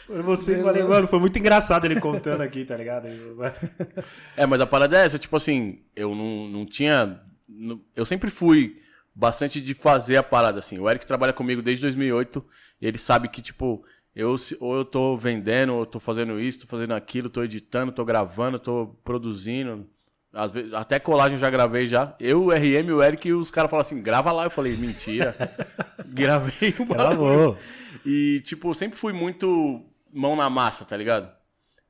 [0.09, 3.09] Mano, Você, falei, mano, foi muito engraçado ele contando aqui, tá ligado?
[4.37, 7.20] É, mas a parada é essa, tipo assim, eu não, não tinha.
[7.48, 8.80] não- eu sempre fui
[9.14, 10.78] bastante de fazer a parada, assim.
[10.78, 12.44] O Eric trabalha comigo desde 2008
[12.83, 13.83] e ele sabe que, tipo,
[14.14, 17.90] eu, ou eu tô vendendo, ou eu tô fazendo isso, tô fazendo aquilo, tô editando,
[17.90, 19.87] tô gravando, tô produzindo.
[20.33, 22.14] Às vezes, até colagem eu já gravei já.
[22.20, 24.44] Eu, o RM, o Eric e os caras falam assim, grava lá.
[24.44, 25.37] Eu falei, mentira.
[26.07, 27.57] Gravei o bagulho.
[28.05, 31.33] E, tipo, eu sempre fui muito mão na massa, tá ligado?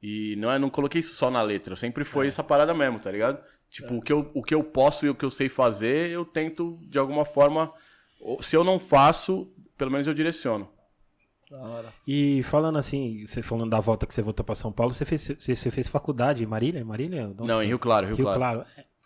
[0.02, 3.10] E não, é, não coloquei isso só na letra, sempre foi essa parada mesmo, tá
[3.10, 3.42] ligado?
[3.68, 6.24] Tipo, o, que eu, o que eu posso e o que eu sei fazer, eu
[6.24, 7.72] tento, de alguma forma.
[8.40, 10.70] Se eu não faço, pelo menos eu direciono.
[11.54, 11.92] Da hora.
[12.06, 15.22] E falando assim, você falando da volta que você voltou pra São Paulo, você fez,
[15.38, 16.84] você, você fez faculdade em Marília?
[16.84, 17.32] Marília?
[17.38, 18.38] Não, em Rio Claro, Rio, Rio Claro.
[18.40, 18.64] Claro.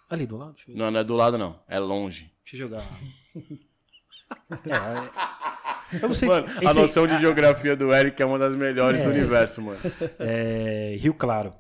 [0.08, 0.54] Ali do lado?
[0.54, 1.61] Deixa eu, Não, não é do lado, não.
[1.68, 2.32] É longe.
[2.44, 2.82] deixa eu jogar.
[4.66, 6.28] É, é, eu não sei.
[6.28, 9.12] Mano, a noção de geografia do Eric é uma das melhores do É.
[9.14, 9.78] universo, mano.
[10.18, 11.54] é, Rio Claro.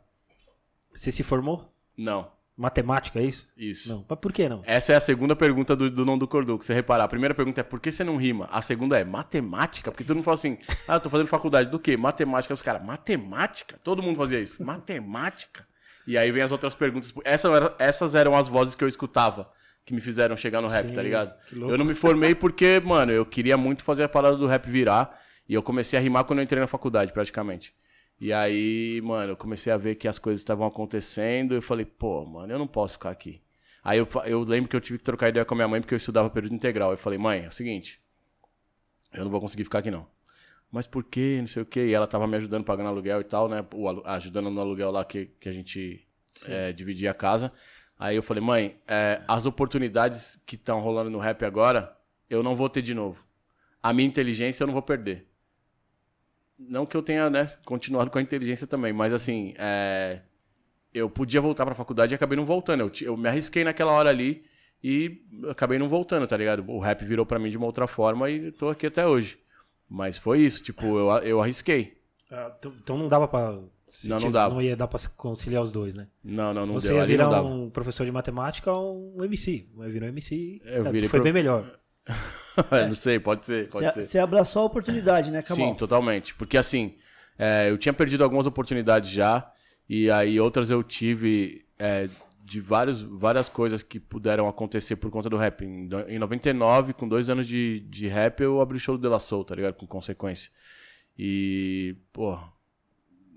[0.94, 1.64] Você se formou?
[1.96, 3.46] Não, Matemática, é isso?
[3.56, 3.88] isso.
[3.88, 4.04] Não.
[4.08, 4.62] Mas por que não?
[4.66, 6.64] Essa é a segunda pergunta do, do Não do Corduco.
[6.64, 8.48] Você reparar, a primeira pergunta é por que você não rima?
[8.50, 9.92] A segunda é matemática?
[9.92, 11.96] Porque todo mundo fala assim, ah, eu tô fazendo faculdade do quê?
[11.96, 12.52] Matemática.
[12.52, 13.78] Os caras, matemática?
[13.84, 14.60] Todo mundo fazia isso.
[14.60, 15.64] Matemática?
[16.04, 17.14] E aí vem as outras perguntas.
[17.24, 19.48] Essas eram, essas eram as vozes que eu escutava,
[19.86, 21.32] que me fizeram chegar no rap, Sim, tá ligado?
[21.52, 25.16] Eu não me formei porque, mano, eu queria muito fazer a parada do rap virar.
[25.48, 27.72] E eu comecei a rimar quando eu entrei na faculdade, praticamente.
[28.20, 31.54] E aí, mano, eu comecei a ver que as coisas estavam acontecendo.
[31.54, 33.40] E eu falei, pô, mano, eu não posso ficar aqui.
[33.82, 35.94] Aí eu, eu lembro que eu tive que trocar ideia com a minha mãe porque
[35.94, 36.90] eu estudava período integral.
[36.90, 38.00] Eu falei, mãe, é o seguinte,
[39.12, 40.06] eu não vou conseguir ficar aqui não.
[40.70, 41.38] Mas por quê?
[41.40, 41.86] Não sei o quê.
[41.86, 43.64] E ela tava me ajudando pagando aluguel e tal, né?
[43.72, 46.06] O ajudando no aluguel lá que, que a gente
[46.46, 47.52] é, dividia a casa.
[47.98, 51.96] Aí eu falei, mãe, é, as oportunidades que estão rolando no rap agora,
[52.28, 53.24] eu não vou ter de novo.
[53.82, 55.26] A minha inteligência eu não vou perder.
[56.58, 60.20] Não que eu tenha, né, continuado com a inteligência também, mas assim, é,
[60.92, 62.80] eu podia voltar pra faculdade e acabei não voltando.
[62.80, 64.44] Eu, eu me arrisquei naquela hora ali
[64.82, 66.64] e acabei não voltando, tá ligado?
[66.68, 69.38] O rap virou pra mim de uma outra forma e tô aqui até hoje.
[69.88, 71.96] Mas foi isso, tipo, eu, eu arrisquei.
[72.30, 73.58] Ah, então- Então não dava pra.
[73.90, 74.54] se Não, não dava.
[74.54, 76.08] Não ia dar pra conciliar os dois, né?
[76.22, 76.96] Não, não, não Você deu.
[76.98, 79.66] ia virar um professor de matemática ou um MC.
[79.74, 80.60] Vai virar um MC.
[80.64, 81.78] Eu é, virei foi pro- bem melhor.
[82.88, 84.06] não sei, pode ser, pode Você ser.
[84.08, 85.68] você abraçou a oportunidade, né, Camal?
[85.68, 86.34] Sim, totalmente.
[86.34, 86.96] Porque assim,
[87.38, 89.50] é, eu tinha perdido algumas oportunidades já,
[89.88, 92.08] e aí outras eu tive é,
[92.44, 95.62] de vários, várias coisas que puderam acontecer por conta do rap.
[95.64, 99.08] Em, em 99, com dois anos de, de rap, eu abri o show do De
[99.08, 99.74] La Soul, tá ligado?
[99.74, 100.50] Com consequência.
[101.16, 102.38] E, pô,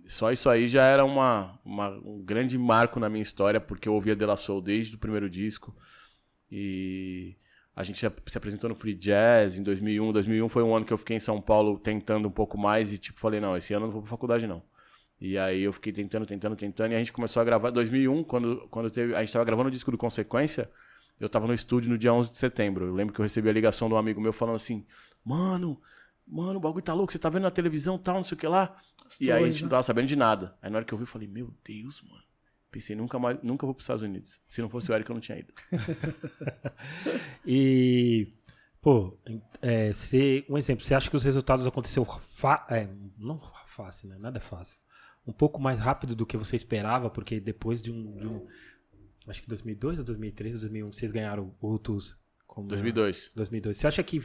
[0.07, 3.93] só isso aí já era uma, uma- um grande marco na minha história, porque eu
[3.93, 5.75] ouvia De La Soul desde o primeiro disco.
[6.51, 7.35] E
[7.75, 10.11] a gente se se apresentou no Free Jazz em 2001.
[10.11, 12.97] 2001 foi um ano que eu fiquei em São Paulo tentando um pouco mais e
[12.97, 14.61] tipo falei, não, esse ano eu não vou pra faculdade não.
[15.19, 18.67] E aí eu fiquei tentando, tentando, tentando e a gente começou a gravar 2001, quando
[18.69, 20.69] quando teve, a gente tava gravando o disco do Consequência,
[21.19, 22.85] eu tava no estúdio no dia 11 de setembro.
[22.87, 24.85] Eu lembro que eu recebi a ligação de um amigo meu falando assim:
[25.23, 25.79] "Mano,
[26.27, 28.47] mano, o bagulho tá louco, você tá vendo na televisão, tal, não sei o que
[28.47, 28.75] lá".
[29.19, 29.61] E aí a gente né?
[29.63, 30.57] não tava sabendo de nada.
[30.61, 32.23] Aí na hora que eu vi, eu falei: "Meu Deus, mano".
[32.71, 34.39] Pensei, nunca mais, nunca vou pros Estados Unidos.
[34.47, 35.53] Se não fosse o Eric, eu não tinha ido.
[37.45, 38.33] E,
[38.81, 39.17] pô,
[39.61, 42.05] é, você- um exemplo, você acha que os resultados aconteceram
[42.69, 44.17] é, não fácil, né?
[44.19, 44.77] Nada é fácil.
[45.25, 48.47] Um pouco mais rápido do que você esperava, porque depois de um, de um-
[49.27, 53.31] acho que 2002 ou 2003 ou 2001, vocês ganharam o Rutus como 2002.
[53.35, 53.77] 2002.
[53.77, 54.21] Você acha que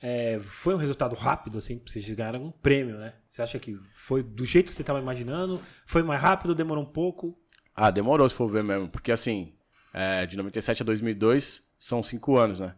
[0.00, 3.14] é, foi um resultado rápido, assim, vocês ganharam um prêmio, né?
[3.28, 5.60] Você acha que foi do jeito que você estava imaginando?
[5.86, 7.38] Foi mais rápido, demorou um pouco?
[7.80, 8.88] Ah, demorou se for ver mesmo.
[8.88, 9.52] Porque assim,
[9.94, 12.74] é, de 97 a 2002 são cinco anos, né?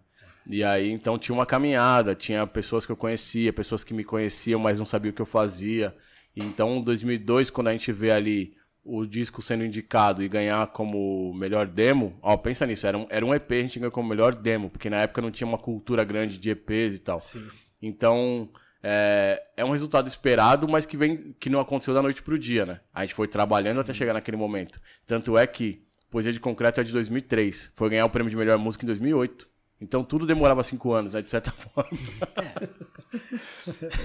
[0.47, 4.61] E aí, então tinha uma caminhada, tinha pessoas que eu conhecia, pessoas que me conheciam,
[4.61, 5.97] mas não sabiam o que eu fazia.
[6.37, 11.33] E então, 2002, quando a gente vê ali o disco sendo indicado e ganhar como
[11.33, 14.35] melhor demo, ó, pensa nisso, era um, era um EP, a gente ganhou como melhor
[14.35, 17.21] demo, porque na época não tinha uma cultura grande de EPs e tal.
[17.21, 17.47] Sim.
[17.81, 18.51] Então,
[18.83, 22.65] é, é um resultado esperado, mas que vem que não aconteceu da noite pro dia,
[22.65, 22.81] né?
[22.95, 24.81] A gente foi trabalhando até chegar naquele momento.
[25.07, 27.71] Tanto é que Poesia de Concreto é de 2003.
[27.75, 29.49] Foi ganhar o prêmio de melhor música em 2008.
[29.81, 31.23] Então tudo demorava cinco anos, né?
[31.23, 31.91] De certa forma.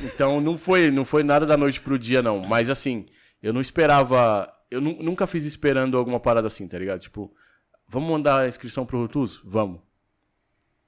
[0.04, 2.40] então não foi, não foi nada da noite pro dia, não.
[2.40, 3.06] Mas assim,
[3.42, 4.52] eu não esperava.
[4.70, 7.00] Eu nu- nunca fiz esperando alguma parada assim, tá ligado?
[7.00, 7.34] Tipo,
[7.88, 9.40] vamos mandar a inscrição pro Rutuz?
[9.44, 9.80] Vamos.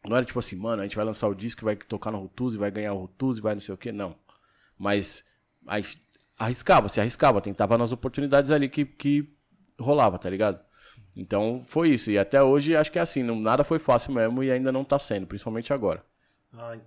[0.07, 2.53] Não era tipo assim, mano, a gente vai lançar o disco, vai tocar no Rutuz
[2.53, 4.15] e vai ganhar o Rutuz e vai não sei o quê, não.
[4.77, 5.23] Mas
[5.65, 5.85] aí,
[6.37, 9.29] arriscava, se arriscava, tentava nas oportunidades ali que, que
[9.79, 10.59] rolava, tá ligado?
[11.15, 12.11] Então foi isso.
[12.11, 14.83] E até hoje acho que é assim, não, nada foi fácil mesmo e ainda não
[14.83, 16.03] tá sendo, principalmente agora.
[16.53, 16.77] Ah,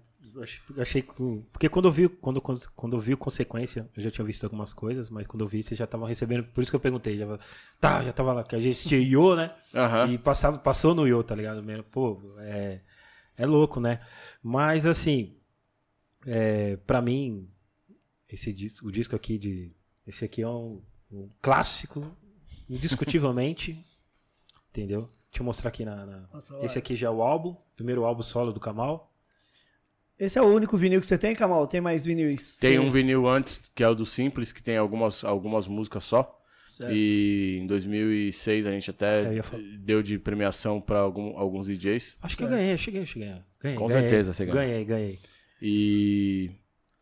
[0.78, 1.12] achei, que.
[1.52, 4.72] Porque quando eu vi, quando, quando, quando eu vi consequência, eu já tinha visto algumas
[4.72, 6.44] coisas, mas quando eu vi, vocês já estavam recebendo.
[6.44, 7.18] Por isso que eu perguntei.
[7.18, 7.38] Já,
[7.80, 9.52] tá, já tava lá, que a gente tinha Yo, né?
[9.74, 10.12] Aham.
[10.12, 11.62] E passava, passou no Yo, tá ligado?
[11.90, 12.80] Pô, é,
[13.42, 14.00] é louco, né?
[14.42, 15.36] Mas assim,
[16.26, 17.48] é, pra mim,
[18.28, 19.72] esse disco, o disco aqui de.
[20.06, 22.16] Esse aqui é um, um clássico,
[22.68, 23.84] indiscutivelmente.
[24.70, 25.10] entendeu?
[25.30, 26.06] Deixa eu mostrar aqui na.
[26.06, 26.64] na- lá.
[26.64, 29.12] Esse aqui já é o álbum, primeiro álbum solo do Kamal.
[30.18, 31.66] Esse é o único vinil que você tem, Camal?
[31.66, 32.58] Tem mais vinis?
[32.58, 36.39] Tem um vinil antes, que é o do Simples, que tem algumas, algumas músicas só.
[36.80, 36.94] Certo.
[36.94, 39.62] E em 2006 a gente até falar.
[39.80, 42.16] deu de premiação pra algum, alguns DJs.
[42.22, 43.34] Acho que eu ganhei, cheguei, cheguei.
[43.60, 44.02] Ganhei, Com ganhei.
[44.02, 44.60] certeza você ganhou.
[44.62, 45.18] Ganhei, ganhei.
[45.60, 46.50] E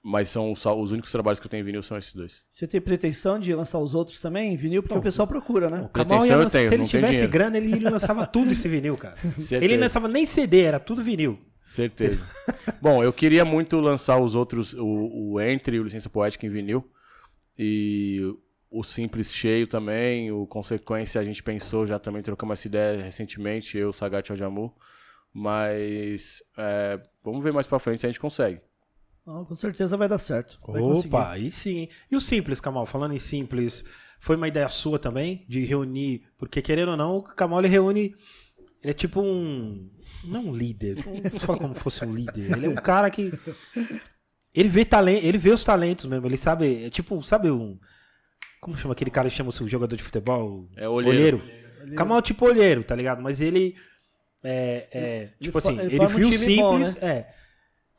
[0.02, 2.42] Mas são só os únicos trabalhos que eu tenho em vinil são esses dois.
[2.50, 4.82] Você tem pretensão de lançar os outros também em vinil?
[4.82, 5.88] Porque o pessoal procura, né?
[5.92, 7.32] Pretensão ia eu lançar- tenho, se ele não tenho tivesse dinheiro.
[7.32, 9.16] grana, ele lançava tudo esse vinil, cara.
[9.16, 9.56] Certeza.
[9.64, 11.38] Ele não lançava nem CD, era tudo vinil.
[11.64, 12.24] Certeza.
[12.82, 16.50] Bom, eu queria muito lançar os outros, o, o Entre e o Licença Poética em
[16.50, 16.84] vinil.
[17.58, 18.20] E
[18.70, 23.78] o Simples cheio também, o Consequência a gente pensou, já também trocamos essa ideia recentemente,
[23.78, 24.74] eu, o Sagat e o Jamu.
[25.32, 28.60] Mas é, vamos ver mais pra frente se a gente consegue.
[29.26, 30.58] Não, com certeza vai dar certo.
[30.66, 31.08] Vai conseguir.
[31.08, 31.88] Opa, aí sim.
[32.10, 33.84] E o Simples, Kamal, falando em Simples,
[34.18, 38.14] foi uma ideia sua também de reunir, porque querendo ou não, o Kamal ele reúne,
[38.82, 39.90] ele é tipo um,
[40.24, 43.32] não um líder, não falar como fosse um líder, ele é um cara que
[44.54, 47.78] ele vê talento, ele vê os talentos mesmo, ele sabe, é tipo, sabe um
[48.60, 50.68] como chama aquele cara que chama o jogador de futebol?
[50.76, 51.42] É olheiro.
[51.96, 53.22] Kamal é tipo olheiro, tá ligado?
[53.22, 53.76] Mas ele
[54.42, 57.34] é, é, tipo fa- assim, ele ele, forma um time bom, simples, é.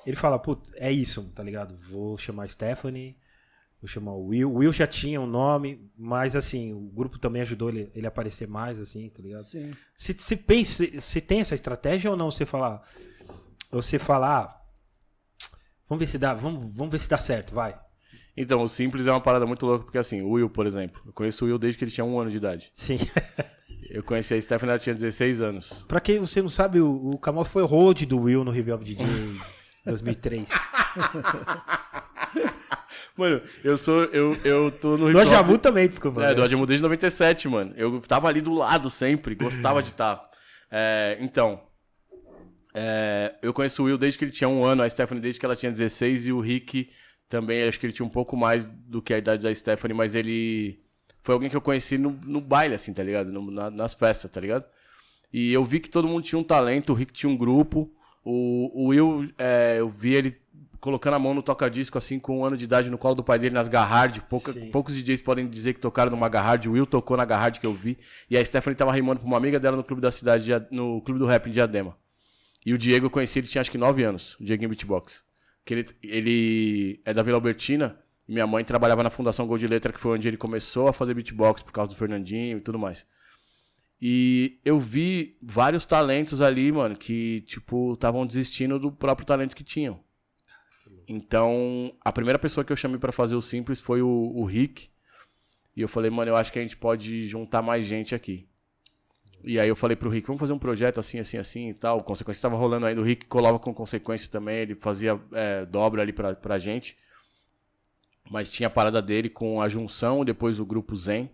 [0.06, 1.78] Ele fala, putz, é isso, tá ligado?
[1.90, 3.18] Vou chamar Stephanie,
[3.82, 4.50] vou chamar o Will.
[4.52, 8.10] O Will já tinha um nome, mas assim, o grupo também ajudou ele, ele a
[8.10, 9.44] aparecer mais, assim, tá ligado?
[9.44, 9.72] Sim.
[9.96, 12.82] Se, se, pensa, se tem essa estratégia ou não, você falar.
[13.72, 14.44] Você falar.
[14.44, 14.60] ah,
[15.88, 17.78] Vamos ver se dá, vamos, vamos ver se dá certo, vai.
[18.36, 21.12] Então, o Simples é uma parada muito louca, porque assim, o Will, por exemplo, eu
[21.12, 22.72] conheço o Will desde que ele tinha um ano de idade.
[22.74, 23.00] Sim.
[23.90, 25.84] Eu conheci a Stephanie, ela tinha 16 anos.
[25.88, 29.08] pra quem você não sabe, o, o Kamal foi road do Will no Revival DJ
[29.84, 30.48] 2003.
[33.18, 34.04] Mano, eu sou.
[34.06, 36.24] Eu, eu tô no Do Ajamu também, desculpa.
[36.24, 36.34] É, né?
[36.36, 37.74] do Adjamu desde 97, mano.
[37.76, 40.30] Eu tava ali do lado sempre, gostava de estar.
[40.72, 41.62] É, então.
[42.74, 45.46] é, eu conheço o Will desde que ele tinha um ano, a Stephanie desde que
[45.46, 46.90] ela tinha 16 e o Rick
[47.30, 50.16] também, acho que ele tinha um pouco mais do que a idade da Stephanie, mas
[50.16, 50.80] ele
[51.22, 53.32] foi alguém que eu conheci no, no baile, assim, tá ligado?
[53.32, 54.66] No- na- nas festas, tá ligado?
[55.32, 57.92] E eu vi que todo mundo tinha um talento, o Rick tinha um grupo,
[58.26, 60.38] o, o Will, é, eu vi ele
[60.80, 63.38] colocando a mão no toca-disco, assim, com um ano de idade no colo do pai
[63.38, 64.22] dele nas Garhard.
[64.30, 64.72] Pouca, Sim.
[64.72, 66.68] poucos DJs podem dizer que tocaram numa Garhard.
[66.70, 67.98] O Will tocou na Garhard que eu vi.
[68.30, 71.20] E a Stephanie tava rimando pra uma amiga dela no clube da cidade, no clube
[71.20, 71.98] do rap em Diadema.
[72.66, 75.22] E o Diego eu conheci, ele tinha acho que 9 anos, o Diego em Beatbox.
[75.70, 77.96] Que ele, ele é da Vila Albertina.
[78.28, 81.14] Minha mãe trabalhava na Fundação Gol de Letra, que foi onde ele começou a fazer
[81.14, 83.06] beatbox por causa do Fernandinho e tudo mais.
[84.02, 89.64] E eu vi vários talentos ali, mano, que, tipo, estavam desistindo do próprio talento que
[89.64, 90.04] tinham.
[91.08, 94.90] Então, a primeira pessoa que eu chamei pra fazer o Simples foi o, o Rick.
[95.76, 98.49] E eu falei, mano, eu acho que a gente pode juntar mais gente aqui.
[99.44, 102.04] E aí eu falei pro Rick, vamos fazer um projeto assim, assim, assim e tal.
[102.04, 103.02] Consequência estava rolando ainda.
[103.02, 106.98] O Rick colava com consequência também, ele fazia é, dobra ali pra, pra gente.
[108.30, 111.32] Mas tinha a parada dele com a junção, depois o grupo Zen.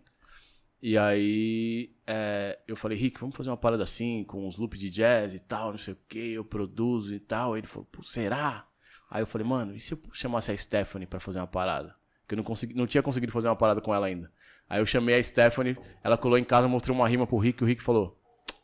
[0.81, 4.89] E aí é, eu falei, Rick, vamos fazer uma parada assim, com uns loops de
[4.89, 7.57] jazz e tal, não sei o que, eu produzo e tal.
[7.57, 8.67] Ele falou, será?
[9.09, 11.95] Aí eu falei, mano, e se eu chamasse a Stephanie pra fazer uma parada?
[12.27, 14.31] Que eu não, consegui, não tinha conseguido fazer uma parada com ela ainda.
[14.69, 17.65] Aí eu chamei a Stephanie, ela colou em casa, mostrou uma rima pro Rick, e
[17.65, 18.19] o Rick falou,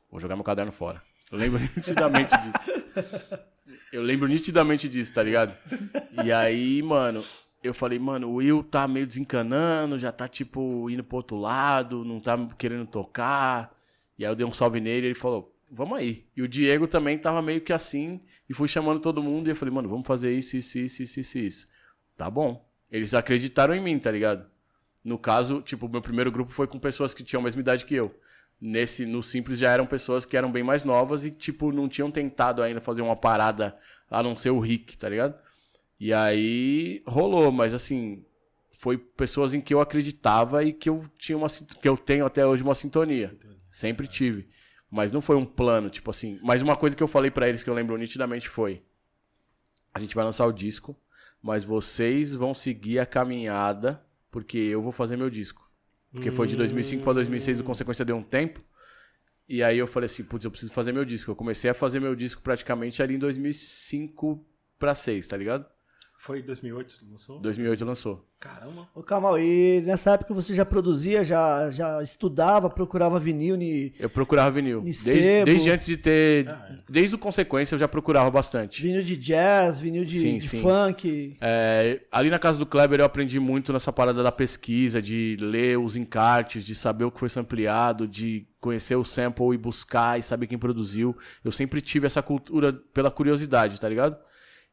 [0.09, 1.01] vou jogar meu caderno fora.
[1.31, 3.31] Eu lembro nitidamente disso.
[3.91, 5.53] Eu lembro nitidamente disso, tá ligado?
[6.23, 7.23] E aí, mano,
[7.63, 12.03] eu falei, mano, o Will tá meio desencanando, já tá, tipo, indo pro outro lado,
[12.03, 13.75] não tá querendo tocar.
[14.17, 16.25] E aí eu dei um salve nele e ele falou, vamos aí.
[16.35, 19.55] E o Diego também tava meio que assim, e fui chamando todo mundo, e eu
[19.55, 21.67] falei, mano, vamos fazer isso, isso, isso, isso, isso, isso.
[22.17, 22.67] Tá bom.
[22.91, 24.50] Eles acreditaram em mim, tá ligado?
[25.03, 27.85] No caso, tipo, o meu primeiro grupo foi com pessoas que tinham a mesma idade
[27.85, 28.13] que eu.
[28.59, 32.11] Nesse, no Simples já eram pessoas que eram bem mais novas e, tipo, não tinham
[32.11, 33.75] tentado ainda fazer uma parada
[34.09, 35.35] a não ser o Rick, tá ligado?
[35.99, 38.23] E aí rolou, mas assim,
[38.71, 42.45] foi pessoas em que eu acreditava e que eu tinha uma que eu tenho até
[42.45, 43.37] hoje uma sintonia.
[43.69, 44.49] Sempre tive.
[44.89, 46.39] Mas não foi um plano, tipo assim.
[46.43, 48.81] Mas uma coisa que eu falei pra eles que eu lembro nitidamente foi:
[49.93, 50.97] a gente vai lançar o disco,
[51.41, 55.69] mas vocês vão seguir a caminhada, porque eu vou fazer meu disco.
[56.11, 58.61] Porque foi de 2005 pra 2006, o consequência deu um tempo.
[59.47, 61.31] E aí eu falei assim, putz, eu preciso fazer meu disco.
[61.31, 64.45] Eu comecei a fazer meu disco praticamente ali em 2005
[64.79, 65.65] pra 6, tá ligado?
[66.21, 67.39] Foi em 2008 que lançou?
[67.39, 68.23] 2008 lançou.
[68.39, 68.87] Caramba.
[68.93, 74.07] Ô, Kamal, e nessa época você já produzia, já, já estudava, procurava vinil ni, Eu
[74.07, 74.81] procurava vinil.
[74.81, 76.47] Desde, desde antes de ter.
[76.47, 76.77] Ah, é.
[76.87, 78.83] Desde o consequência eu já procurava bastante.
[78.83, 80.61] vinil de jazz, vinil de, Sim, de sim.
[80.61, 81.37] funk.
[81.41, 85.79] É, ali na casa do Kleber eu aprendi muito nessa parada da pesquisa, de ler
[85.79, 90.21] os encartes, de saber o que foi sampleado, de conhecer o sample e buscar e
[90.21, 91.17] saber quem produziu.
[91.43, 94.15] Eu sempre tive essa cultura pela curiosidade, tá ligado?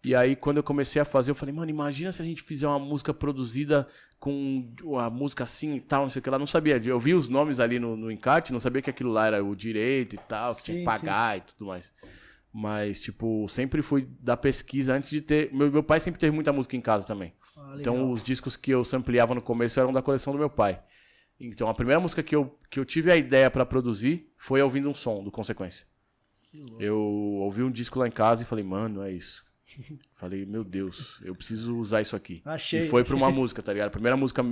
[0.04, 2.68] E aí, quando eu comecei a fazer, eu falei, mano, imagina se a gente fizer
[2.68, 3.86] uma música produzida
[4.18, 6.38] com a música assim e tal, não sei o que lá.
[6.38, 6.80] Não sabia.
[6.84, 9.56] Eu vi os nomes ali no, no encarte, não sabia que aquilo lá era o
[9.56, 11.92] direito e tal, que tinha Sim, que pagar e tudo mais.
[12.52, 15.52] Mas, tipo, sempre fui da pesquisa antes de ter.
[15.52, 17.32] Meu, meu pai sempre teve muita música em casa também.
[17.56, 17.74] Ah.
[17.76, 20.80] Então, os discos que eu sampleava no começo eram da coleção do meu pai.
[21.40, 24.88] Então, a primeira música que eu, que eu tive a ideia pra produzir foi ouvindo
[24.88, 25.86] um som do Consequência.
[26.78, 29.44] Eu ouvi um disco lá em casa e falei, mano, é isso.
[30.16, 32.42] Falei, meu Deus, eu preciso usar isso aqui.
[32.44, 32.86] Achei.
[32.86, 33.88] E foi pra uma música, tá ligado?
[33.88, 34.44] A primeira música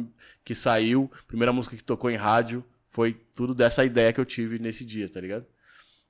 [0.45, 4.59] que saiu, primeira música que tocou em rádio, foi tudo dessa ideia que eu tive
[4.59, 5.47] nesse dia, tá ligado?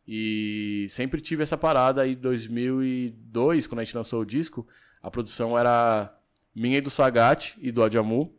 [0.07, 4.67] E sempre tive essa parada aí, 2002, quando a gente lançou o disco,
[5.03, 6.17] a produção era
[6.55, 8.33] minha e do Sagat e do Adjamu,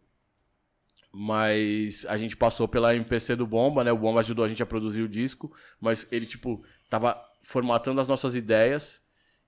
[1.12, 3.92] mas a gente passou pela MPC do Bomba, né?
[3.92, 8.08] O Bomba ajudou a gente a produzir o disco, mas ele, tipo, tava formatando as
[8.08, 9.02] nossas ideias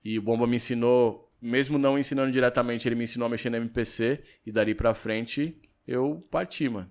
[0.04, 3.58] e o Bomba me ensinou, mesmo não ensinando diretamente, ele me ensinou a mexer na
[3.58, 6.90] MPC e dali pra frente eu parti, mano.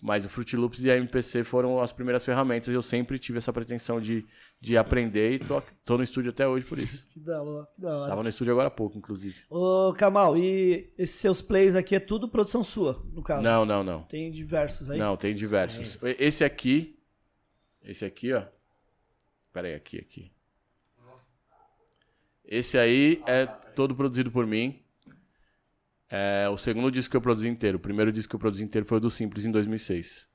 [0.00, 2.72] Mas o Fruit Loops e a MPC foram as primeiras ferramentas.
[2.72, 4.24] Eu sempre tive essa pretensão de,
[4.60, 7.06] de aprender e tô, tô no estúdio até hoje por isso.
[7.12, 7.66] Que da hora.
[7.74, 8.08] Que da hora.
[8.08, 9.36] Tava no estúdio agora há pouco, inclusive.
[9.50, 13.42] Ô, Kamal, e esses seus plays aqui é tudo produção sua, no caso?
[13.42, 14.02] Não, não, não.
[14.02, 14.98] Tem diversos aí?
[14.98, 15.98] Não, tem diversos.
[16.02, 16.98] Esse aqui.
[17.82, 18.44] Esse aqui, ó.
[19.52, 20.33] Pera aí, aqui, aqui.
[22.44, 24.80] Esse aí é todo produzido por mim.
[26.10, 27.76] É o segundo disco que eu produzi inteiro.
[27.78, 30.26] O primeiro disco que eu produzi inteiro foi o do Simples em 2006.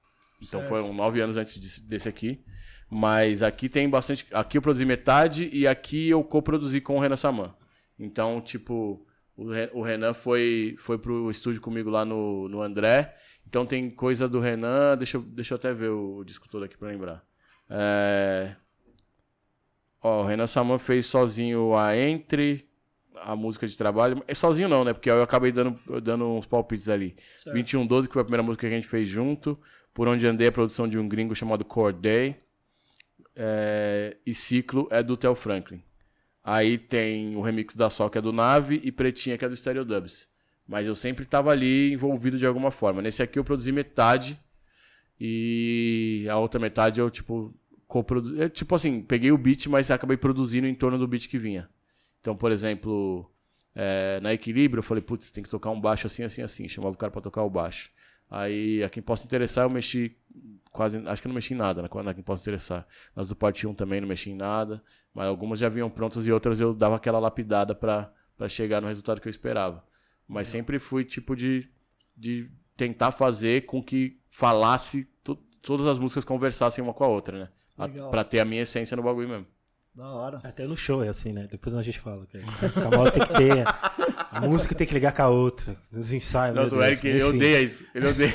[0.42, 0.70] Então Certo.
[0.70, 2.44] foram nove anos antes desse, aqui.
[2.90, 4.26] Mas aqui tem bastante.
[4.34, 7.54] Aqui eu produzi metade e aqui eu coproduzi com o Renan Saman.
[7.98, 13.16] Então, tipo, o, Re- o Renan foi, foi pro estúdio comigo lá no, no André.
[13.48, 14.98] Então tem coisa do Renan.
[14.98, 17.24] Deixa, eu- deixa eu até ver o disco todo aqui pra lembrar.
[17.70, 18.56] É...
[20.02, 22.68] Ó, o Renan Saman fez sozinho a Entre,
[23.16, 24.24] a música de trabalho.
[24.28, 24.94] É sozinho não, né?
[24.94, 27.16] Porque eu acabei dando, dando uns palpites ali.
[27.36, 27.54] Certo.
[27.54, 29.60] 2112, que foi a primeira música que a gente fez junto.
[29.94, 32.36] Por Onde Andei, a produção de um gringo chamado Corday.
[33.36, 35.84] É, e Ciclo é do Theo Franklin.
[36.44, 39.56] Aí tem o remix da Sol, que é do Nave, e Pretinha, que é do
[39.56, 40.28] Stereo Dubs.
[40.68, 43.02] Mas eu sempre tava ali envolvido de alguma forma.
[43.02, 44.40] Nesse aqui eu produzi metade.
[45.20, 47.54] E a outra metade eu, tipo,
[47.90, 48.42] coproduzi.
[48.42, 51.70] é, Tipo assim, peguei o beat, mas acabei produzindo em torno do beat que vinha.
[52.22, 53.30] Então, por exemplo,
[53.76, 56.68] é, na Equilíbrio, eu falei, putz, tem que tocar um baixo assim, assim, assim.
[56.70, 57.92] Chamava o cara pra tocar o baixo.
[58.30, 60.16] Aí, a quem possa interessar, eu mexi
[60.72, 60.98] quase.
[61.08, 62.88] Acho que eu não mexi em nada na, na quem possa interessar.
[63.16, 64.84] Nas do Parte 1 também não mexi em nada.
[65.14, 68.88] Mas algumas já vinham prontas e outras eu dava aquela lapidada pra, pra chegar no
[68.88, 69.84] resultado que eu esperava.
[70.28, 71.68] Mas sempre fui tipo de,
[72.16, 77.40] de tentar fazer com que falasse, to- todas as músicas conversassem uma com a outra,
[77.40, 77.50] né?
[77.80, 79.48] A, pra ter a minha essência no bagulho mesmo.
[79.96, 80.40] Da hora.
[80.44, 81.48] Até no show é assim, né?
[81.50, 82.26] Depois a gente fala.
[82.28, 83.66] Que a Camala tem que ter.
[84.32, 85.76] A música tem que ligar com a outra.
[85.92, 86.54] Nos ensaios.
[86.54, 86.84] meu Nossa, o.
[86.84, 87.84] Eric, ele odeia isso.
[87.94, 88.32] Ele odeia.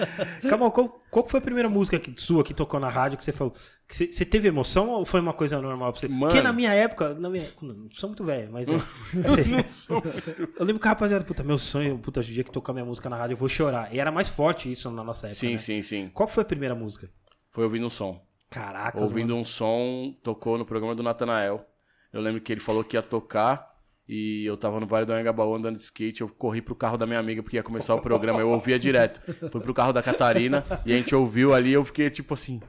[0.50, 3.32] Camal, qual, qual foi a primeira música que- sua que tocou na rádio que você
[3.32, 3.54] falou?
[3.86, 6.08] Que você, você teve emoção ou foi uma coisa normal pra você?
[6.08, 6.26] Mano.
[6.26, 8.68] Porque na minha época, na minha, não sou muito velho, mas.
[8.68, 9.86] é, assim,
[10.58, 13.08] eu lembro que a rapaziada, puta, meu sonho, puta, o dia que tocar minha música
[13.08, 13.94] na rádio eu vou chorar.
[13.94, 15.38] E era mais forte isso na nossa época.
[15.40, 15.58] sim, né?
[15.58, 16.10] sim, sim.
[16.12, 17.08] Qual foi a primeira música?
[17.52, 18.20] Foi ouvindo um som.
[18.50, 19.40] Caraca, ouvindo mano.
[19.42, 21.66] um som, tocou no programa do Natanael.
[22.12, 23.68] Eu lembro que ele falou que ia tocar
[24.08, 27.06] e eu tava no Vale do Anhangabaú andando de skate, eu corri pro carro da
[27.06, 29.20] minha amiga porque ia começar o programa, eu ouvia direto.
[29.50, 32.60] Fui pro carro da Catarina e a gente ouviu ali, eu fiquei tipo assim,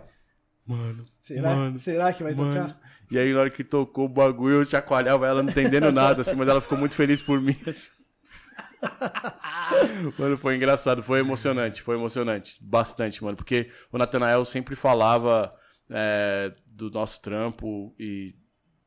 [0.66, 2.54] mano, Será, mano, será que vai mano.
[2.54, 2.82] tocar?
[3.10, 6.36] E aí na hora que tocou o bagulho, eu chacoalhava ela não entendendo nada, assim,
[6.36, 7.56] mas ela ficou muito feliz por mim.
[7.68, 7.90] assim.
[10.20, 12.58] Mano, foi engraçado, foi emocionante, foi emocionante.
[12.62, 13.36] Bastante, mano.
[13.36, 15.54] Porque o Natanael sempre falava
[15.90, 18.36] é, do nosso trampo e.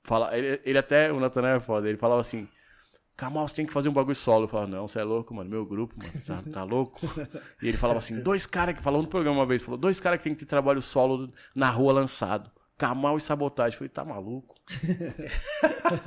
[0.02, 2.48] Fala, ele, ele até, o Natanael é foda, ele falava assim.
[3.16, 4.44] Kamal, você tem que fazer um bagulho solo.
[4.44, 5.50] Eu falava, não, você é louco, mano.
[5.50, 6.10] Meu grupo, mano.
[6.26, 7.06] Tá, tá louco?
[7.62, 10.16] E ele falava assim: dois caras que falou no programa uma vez, falou, dois caras
[10.18, 12.50] que tem que ter trabalho solo na rua lançado.
[12.78, 13.74] Kamal e sabotagem.
[13.74, 14.54] Eu falei, tá maluco?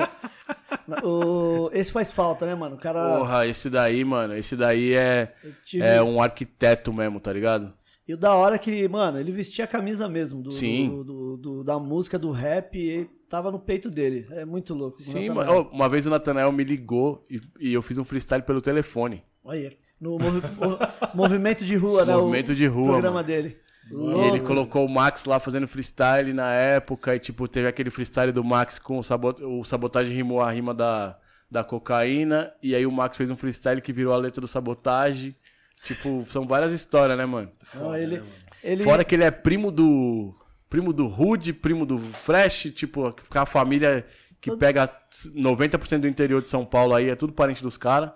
[1.03, 2.75] O- esse faz falta, né, mano?
[2.75, 3.17] O cara.
[3.19, 7.73] Porra, esse daí, mano, esse daí é, tive- é um arquiteto mesmo, tá ligado?
[8.07, 10.89] E o da hora que, mano, ele vestia a camisa mesmo do, Sim.
[10.89, 14.27] do- do- do- da música, do rap, e tava no peito dele.
[14.31, 15.01] É muito louco.
[15.01, 15.69] Sim, mano.
[15.71, 19.23] Uma vez o Natanael me ligou e, e eu fiz um freestyle pelo telefone.
[19.43, 20.77] Olha, no movi- mo-
[21.15, 22.13] movimento de rua, né?
[22.15, 23.27] Movimento o de rua, programa mano.
[23.27, 23.57] dele.
[23.89, 27.15] E ele colocou o Max lá fazendo freestyle na época.
[27.15, 29.41] E, tipo, teve aquele freestyle do Max com o, sabot...
[29.43, 31.17] o Sabotagem rimou a rima da,
[31.51, 32.51] da cocaína.
[32.63, 35.35] E aí o Max fez um freestyle que virou a letra do Sabotagem.
[35.84, 37.52] Tipo, são várias histórias, né, mano?
[37.75, 38.23] Não, ele,
[38.63, 40.34] ele, Fora que ele é primo do.
[40.69, 44.04] Primo do Rude, primo do Fresh, tipo, ficar a família
[44.42, 44.90] que pega
[45.36, 48.12] 90% do interior de São Paulo aí, é tudo parente dos caras.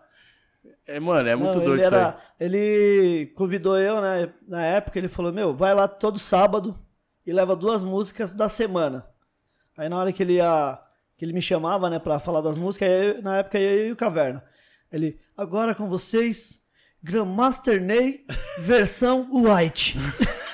[0.88, 2.02] É, mano, é muito Não, doido ele isso aí.
[2.02, 4.34] era, Ele convidou eu, né?
[4.48, 6.78] Na época, ele falou: Meu, vai lá todo sábado
[7.26, 9.06] e leva duas músicas da semana.
[9.78, 10.82] Aí na hora que ele ia
[11.18, 13.96] que ele me chamava, né, pra falar das músicas, aí na época eu e o
[13.96, 14.44] Caverna.
[14.92, 16.57] Ele, agora com vocês,
[17.04, 18.26] Grandmaster Ney,
[18.60, 19.96] versão White.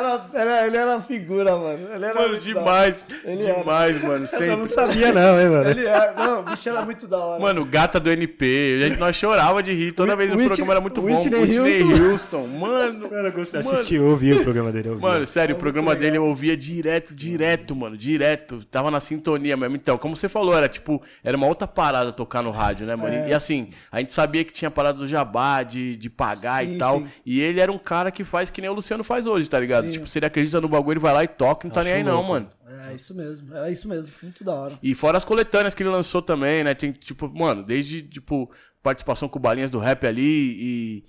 [0.00, 1.88] o bicho era, ele era figura, mano.
[1.94, 3.04] Ele era Mano, demais.
[3.24, 3.58] Ele era.
[3.60, 4.14] demais, mano.
[4.14, 4.70] Eu não Sempre.
[4.72, 5.70] sabia não, hein, mano.
[5.70, 7.40] Ele era, não, o bicho era muito da hora.
[7.40, 8.78] Mano, gata do NP.
[8.80, 11.06] A gente, nós chorava de rir toda vez o Whitney- programa era muito bom.
[11.16, 12.42] Whitney Whitney Houston.
[12.42, 12.46] Houston.
[12.58, 13.08] Mano.
[13.08, 14.90] Cara, eu gostei, assisti, ouvi o programa dele.
[14.90, 15.02] ouvi.
[15.02, 18.64] Mano, sério, o É programa muito dele eu ouvia direto, direto, mano, direto.
[18.70, 19.76] Tava na sintonia mesmo.
[19.76, 23.14] Então, como você falou, era tipo, era uma outra parada tocar no rádio, né, mano?
[23.14, 23.28] E- É.
[23.30, 26.78] E assim, a gente sabia que tinha parada do jabá, de, de pagar Sim, e
[26.78, 26.98] tal.
[26.98, 27.06] sim.
[27.24, 29.85] E ele era um cara que faz que nem o Luciano faz hoje, tá ligado?
[29.86, 29.92] Sim.
[29.92, 31.98] Tipo, se ele acredita no bagulho, ele vai lá e toca, não tá Acho nem
[31.98, 32.28] aí não, louco.
[32.30, 32.50] mano.
[32.88, 34.78] É isso mesmo, era isso mesmo, muito da hora.
[34.82, 36.74] E fora as coletâneas que ele lançou também, né?
[36.74, 38.50] Tem, tipo, mano, desde, tipo,
[38.82, 41.04] participação com balinhas do rap ali e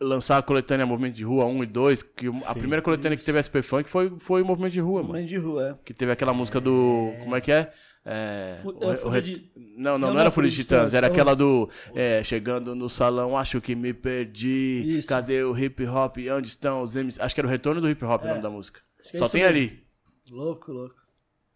[0.00, 3.42] lançar a coletânea Movimento de Rua 1 e 2, que a primeira coletânea que teve
[3.42, 5.14] SP Funk foi, foi o Movimento de Rua, mano.
[5.14, 5.74] Mãe de rua, é.
[5.84, 7.12] Que teve aquela música do.
[7.22, 7.72] Como é que é?
[8.08, 10.94] É, o- é, o de- Não, não, Não, não, era é Fúria de Titãs, Titãs,
[10.94, 11.68] era aquela do.
[11.94, 14.96] é, chegando no salão, acho que me perdi.
[14.98, 15.08] Isso.
[15.08, 16.16] Cadê o hip hop?
[16.32, 17.18] Onde estão os MCs?
[17.20, 18.30] Acho que era o retorno do hip hop o É.
[18.30, 18.80] nome da música.
[19.12, 19.56] É Só tem mesmo.
[19.56, 19.82] ali.
[20.30, 20.94] Louco, louco.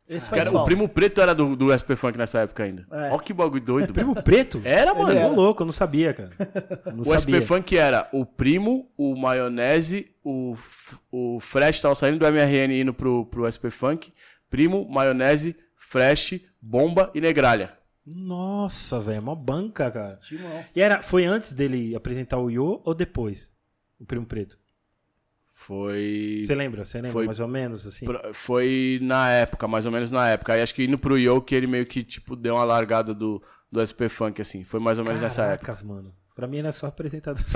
[0.09, 2.85] Esse faz era- o primo preto era do, do SP Funk nessa época ainda.
[2.91, 3.11] É.
[3.13, 3.93] Ó que bagulho doido.
[3.93, 4.61] Primo preto?
[4.65, 5.11] Era, mano.
[5.13, 5.29] Ele era.
[5.29, 6.31] louco, eu não sabia, cara.
[6.93, 7.43] Não O SP sabia.
[7.43, 10.57] Funk era o Primo, o Maionese, o,
[11.13, 14.13] o Fresh tava saindo do MRN e indo pro, pro SP Funk.
[14.51, 17.73] Primo, Maionese, Fresh, Bomba e Negralha.
[18.07, 20.17] Nossa, velho, mó banca, cara.
[20.23, 20.65] Timão.
[20.77, 23.51] E era, foi antes dele apresentar o Yo ou depois?
[23.99, 24.59] O Primo Preto?
[25.55, 26.43] Foi.
[26.47, 26.85] Você lembra?
[26.85, 28.07] Você lembra Foi- mais ou menos, assim?
[28.33, 30.55] Foi na época, mais ou menos na época.
[30.55, 33.43] Aí acho que indo pro Yo que ele meio que, tipo, deu uma largada do,
[33.71, 34.65] do SP Funk, assim.
[34.65, 35.67] Foi mais ou menos nessa época.
[35.67, 36.15] Caracas, mano.
[36.35, 37.45] Pra mim era só apresentador.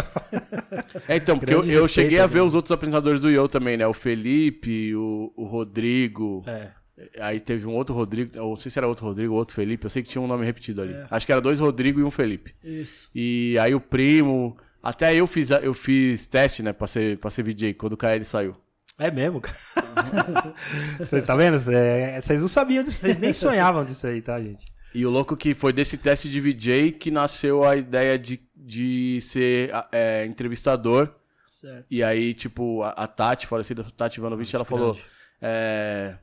[1.09, 2.47] É, então, porque eu, eu cheguei a ver ele.
[2.47, 3.87] os outros apresentadores do Yo também, né?
[3.87, 6.43] O Felipe, o, o Rodrigo.
[6.47, 6.73] é.
[7.19, 9.85] Aí teve um outro Rodrigo, eu não sei se era outro Rodrigo ou outro Felipe,
[9.85, 10.93] eu sei que tinha um nome repetido ali.
[10.95, 11.07] É.
[11.11, 12.55] Acho que era dois Rodrigo e um Felipe.
[12.63, 13.11] Isso.
[13.15, 17.43] E aí o primo, até eu fiz, eu fiz teste, né, pra ser, pra ser
[17.43, 18.57] VJ, quando o KL saiu.
[18.97, 19.59] É mesmo, cara.
[21.27, 21.59] Tá vendo?
[21.59, 24.65] Cê- Vocês não sabiam disso, vocês nem sonhavam disso aí, tá, gente?
[24.95, 29.19] E o louco que foi desse teste de VJ que nasceu a ideia de, de
[29.21, 31.13] ser é, entrevistador.
[31.61, 31.87] Certo.
[31.91, 34.97] E aí, tipo, a, a Tati, falecida Tati Ivanovich, ela falou:
[35.43, 36.15] é,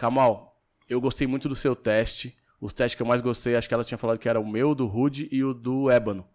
[0.00, 2.34] Kamal, eu gostei muito do seu teste.
[2.58, 4.74] Os testes que eu mais gostei, acho que ela tinha falado que era o meu,
[4.74, 6.26] do Rude e o do Ébano.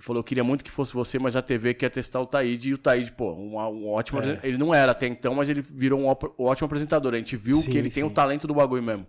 [0.00, 2.70] Falou, eu queria muito que fosse você, mas a TV quer testar o Taíde.
[2.70, 4.20] E o Taíde, pô, um, um ótimo.
[4.20, 4.40] É.
[4.42, 7.12] Ele não era até então, mas ele virou um ótimo apresentador.
[7.12, 8.14] A gente viu Sim, que ele tem o sim.
[8.14, 9.06] talento do bagulho mesmo.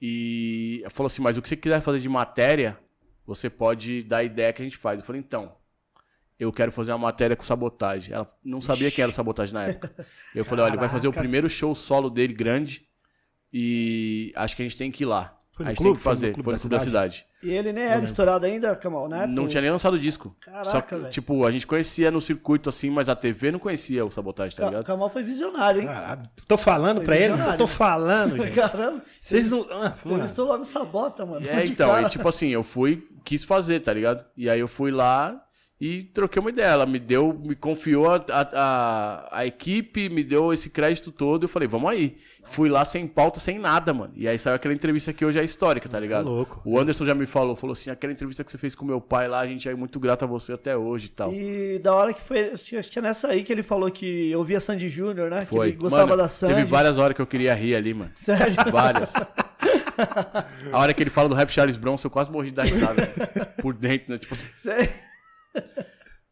[0.00, 2.78] E falou assim: mas o que você quiser fazer de matéria,
[3.24, 4.98] você pode dar a ideia que a gente faz.
[4.98, 5.56] Eu falei, então.
[6.38, 8.12] Eu quero fazer uma matéria com sabotagem.
[8.12, 10.06] Ela não sabia quem era o sabotagem na época.
[10.34, 12.85] Eu falei, olha, ele vai fazer o primeiro show solo dele grande.
[13.58, 15.32] E acho que a gente tem que ir lá.
[15.52, 15.92] Foi no a gente clube?
[15.92, 16.32] tem que Foi no fazer.
[16.34, 17.26] clube Foi da no clube da cidade.
[17.42, 19.26] E ele nem era estourado ainda, Kamal, né?
[19.26, 20.36] Não tinha nem lançado o disco.
[20.40, 21.08] Caraca, Só que, velho.
[21.10, 24.64] tipo, a gente conhecia no circuito assim, mas a TV não conhecia o sabotagem, tá
[24.64, 24.84] Ka- ligado?
[24.84, 25.86] Kamal foi visionário, hein?
[25.86, 27.24] Caralho, tô falando Foi pra ele?
[27.28, 27.54] visionário.
[27.54, 28.52] Eu tô falando, gente.
[28.54, 29.02] Caramba.
[29.18, 29.62] Vocês não.
[29.70, 29.94] Ah, mano.
[30.04, 31.46] Entrevistou logo sabota, mano.
[31.48, 32.06] É, De então, cara.
[32.06, 34.22] e tipo assim, eu fui, quis fazer, tá ligado?
[34.36, 35.40] E aí eu fui lá
[35.80, 36.68] e troquei uma ideia.
[36.68, 41.44] Ela me deu, me confiou a, a, a, equipe, me deu esse crédito todo.
[41.44, 42.16] Eu falei, vamos aí.
[42.44, 44.12] Fui lá sem pauta, sem nada, mano.
[44.16, 46.28] E aí saiu aquela entrevista que hoje é histórica, tá ligado?
[46.28, 46.62] louco.
[46.64, 49.28] O Anderson já me falou, falou assim, aquela entrevista que você fez com meu pai
[49.28, 51.32] lá, a gente é muito grato a você até hoje e tal.
[51.32, 54.60] E da hora que foi, acho que é nessa aí que ele falou que ouvia
[54.60, 55.40] Sandy Júnior, né?
[55.40, 55.68] Que Foi.
[55.68, 56.54] ele gostava Mano, da Sandy.
[56.54, 58.12] Teve várias horas que eu queria rir ali, mano.
[58.22, 58.56] Sério?
[58.70, 59.12] Várias.
[60.72, 63.08] A hora que ele fala do rap Charles Bronson, eu quase morri de dar risada.
[63.60, 64.18] Por dentro, né?
[64.18, 64.46] Tipo assim.
[64.62, 64.88] Sério?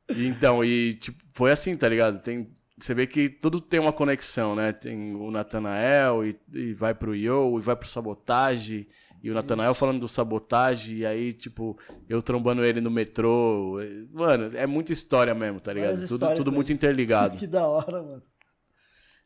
[0.09, 2.21] E então, e tipo, foi assim, tá ligado?
[2.21, 2.49] Tem,
[2.79, 4.73] você vê que tudo tem uma conexão, né?
[4.73, 8.89] Tem o Natanael e, e vai pro Yo, e vai pro Sabotage,
[9.23, 13.79] e o Natanael falando do Sabotage, e aí, tipo, eu trombando ele no metrô.
[14.13, 16.07] Mano, é muita história mesmo, tá ligado?
[16.07, 17.39] Tudo, tudo muito interligado.
[17.39, 18.23] Que da hora, mano.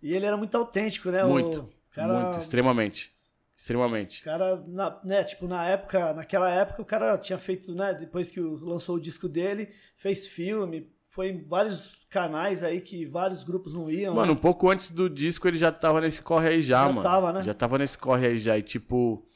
[0.00, 1.24] E ele era muito autêntico, né?
[1.24, 3.12] Muito, cara, muito, extremamente.
[3.58, 4.20] Extremamente.
[4.20, 8.30] O cara, na, né, tipo, na época, naquela época, o cara tinha feito, né, depois
[8.30, 13.74] que lançou o disco dele, fez filme, foi em vários canais aí que vários grupos
[13.74, 14.14] não iam.
[14.14, 14.40] Mano, um né?
[14.40, 17.02] pouco antes do disco ele já tava nesse corre aí já, Já mano.
[17.02, 17.42] tava, né?
[17.42, 18.56] Já tava nesse corre aí já.
[18.56, 19.28] E tipo,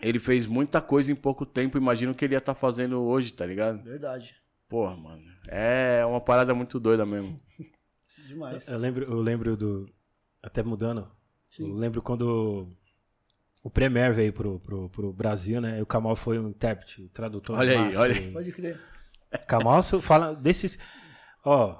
[0.00, 1.76] ele fez muita coisa em pouco tempo.
[1.76, 3.82] Imagino que ele ia estar fazendo hoje, tá ligado?
[3.82, 4.36] Verdade.
[4.68, 5.24] Porra, mano.
[5.48, 7.36] É uma parada muito doida mesmo.
[8.28, 8.68] Demais.
[8.68, 9.90] Eu lembro, eu lembro do.
[10.40, 11.10] Até mudando.
[11.50, 11.70] Sim.
[11.70, 12.68] Eu lembro quando
[13.66, 15.80] o Premier veio pro, pro, pro Brasil, né?
[15.80, 17.58] E o Kamal foi um intérprete, o tradutor.
[17.58, 18.00] Olha aí, massa.
[18.00, 18.30] olha aí.
[18.30, 18.80] Pode crer.
[19.48, 20.78] Kamal fala desses.
[21.44, 21.76] Ó.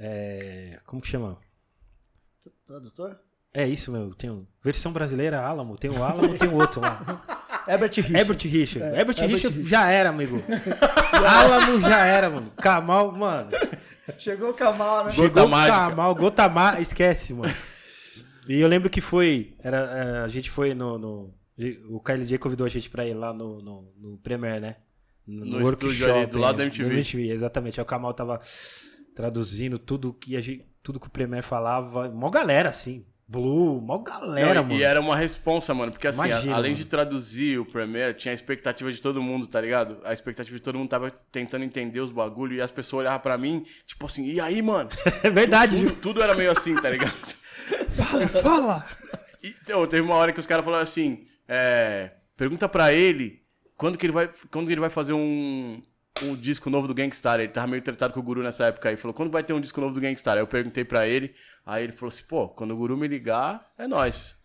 [0.00, 1.36] é, como que chama?
[2.66, 3.18] Tradutor?
[3.52, 4.14] É isso, meu.
[4.14, 5.76] Tem o- versão brasileira, Alamo.
[5.76, 7.22] Tem o Alamo, tem o outro lá.
[7.68, 8.16] Herbert Richard.
[8.16, 8.82] Herbert Richard.
[8.96, 10.42] É, Herbert Herbert Richard já era, amigo.
[11.12, 12.50] Alamo já era, mano.
[12.56, 13.50] Kamal, mano.
[14.16, 15.12] Chegou o Kamal, né?
[15.12, 15.50] Chegou o.
[15.50, 16.80] Kamal, gota mágica.
[16.82, 17.54] Esquece, mano.
[18.48, 19.54] E eu lembro que foi.
[19.58, 20.98] Era, é, a gente foi no.
[20.98, 21.34] no-
[21.88, 24.76] o KLJ convidou a gente pra ir lá no, no, no Premiere, né?
[25.26, 26.88] No estúdio ali, do lado da é, MTV.
[26.88, 27.80] no MTV, exatamente.
[27.80, 28.40] Aí o Kamal tava
[29.14, 30.64] traduzindo tudo que a gente.
[30.82, 32.08] Tudo que o Premiere falava.
[32.10, 33.04] Mó galera, assim.
[33.28, 34.78] Blue, mó galera, Não, mano.
[34.78, 35.90] e era uma responsa, mano.
[35.90, 36.84] Porque assim, a- Imagina, além mano.
[36.84, 39.98] de traduzir o Premiere, tinha a expectativa de todo mundo, tá ligado?
[40.04, 43.36] A expectativa de todo mundo tava tentando entender os bagulho e as pessoas olhavam pra
[43.36, 44.90] mim, tipo assim, e aí, mano?
[45.24, 45.96] É verdade, Tudo, viu?
[46.00, 47.16] tudo era meio assim, tá ligado?
[47.96, 48.86] Fala, fala.
[49.42, 53.42] E, então, teve uma hora que os caras falaram assim: é, pergunta pra ele
[53.76, 55.80] quando que ele vai, quando que ele vai fazer um,
[56.22, 57.40] um disco novo do Gangstar.
[57.40, 58.96] Ele tava meio tratado com o Guru nessa época aí.
[58.96, 60.34] Falou: quando vai ter um disco novo do Gangstar?
[60.34, 61.34] Aí eu perguntei pra ele.
[61.64, 64.36] Aí ele falou assim: pô, quando o Guru me ligar, é nóis.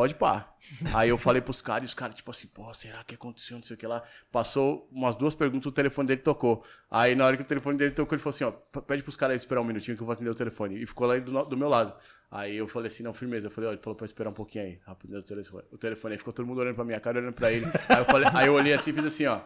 [0.00, 0.54] Pode pá.
[0.94, 3.58] Aí eu falei pros caras e os caras, tipo assim, pô, será que aconteceu?
[3.58, 4.02] Não sei o que lá.
[4.32, 6.64] Passou umas duas perguntas, o telefone dele tocou.
[6.90, 9.36] Aí na hora que o telefone dele tocou, ele falou assim: ó, pede pros caras
[9.36, 10.82] esperar um minutinho que eu vou atender o telefone.
[10.82, 11.92] E ficou lá do, do meu lado.
[12.30, 13.48] Aí eu falei assim, não, firmeza.
[13.48, 14.80] Eu falei, ó, ele falou pra esperar um pouquinho aí.
[14.86, 15.64] Rapidinho o telefone.
[15.70, 17.66] O telefone aí ficou todo mundo olhando pra minha cara, olhando pra ele.
[17.86, 19.38] Aí eu, falei, aí eu olhei assim e fiz assim, ó.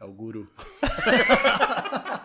[0.00, 0.48] É o guru.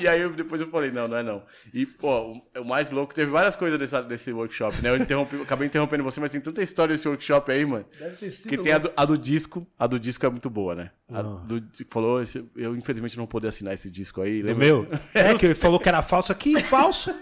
[0.00, 1.42] e aí eu- depois eu falei, não, não é não.
[1.72, 4.90] E, pô, o, o mais louco, teve várias coisas dessa, desse workshop, né?
[4.90, 7.84] Eu interrompi, eu acabei interrompendo você, mas tem tanta história desse workshop aí, mano.
[7.98, 8.48] Deve ter sido.
[8.48, 10.90] Que tem a do, a do disco, a do disco é muito boa, né?
[11.12, 11.22] A Ah.
[11.22, 12.22] do disco falou,
[12.56, 14.40] eu infelizmente não vou poder assinar esse disco aí.
[14.42, 14.64] Do lembra?
[14.64, 14.88] meu?
[15.14, 17.14] É, que ele falou que era falso aqui, falso.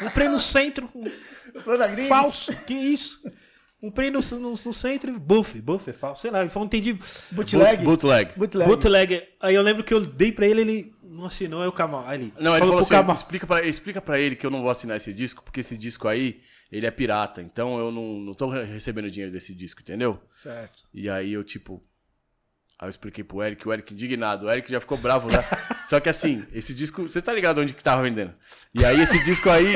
[0.00, 0.88] Comprei no centro,
[2.08, 2.54] falso.
[2.66, 3.20] Que isso?
[3.80, 6.22] Comprei no, no, no centro, e buff, buff é falso.
[6.22, 6.98] Sei lá, ele falou, não entendi.
[7.30, 7.84] Bootleg?
[7.84, 8.32] Bootleg.
[8.36, 8.68] Bootleg.
[8.68, 9.22] Bootleg.
[9.40, 12.04] Aí eu lembro que eu dei pra ele, ele não assinou, aí o Kamal.
[12.06, 14.62] Aí ele Não, ele falou pro assim, explica pra, explica pra ele que eu não
[14.62, 16.40] vou assinar esse disco, porque esse disco aí,
[16.70, 17.42] ele é pirata.
[17.42, 20.20] Então eu não, não tô re- recebendo dinheiro desse disco, entendeu?
[20.42, 20.82] Certo.
[20.94, 21.82] E aí eu, tipo.
[22.80, 24.46] Aí eu expliquei pro Eric, o Eric indignado.
[24.46, 25.42] O Eric já ficou bravo já.
[25.84, 27.02] Só que assim, esse disco.
[27.02, 28.32] Você tá ligado onde que tava vendendo?
[28.72, 29.74] E aí esse disco aí.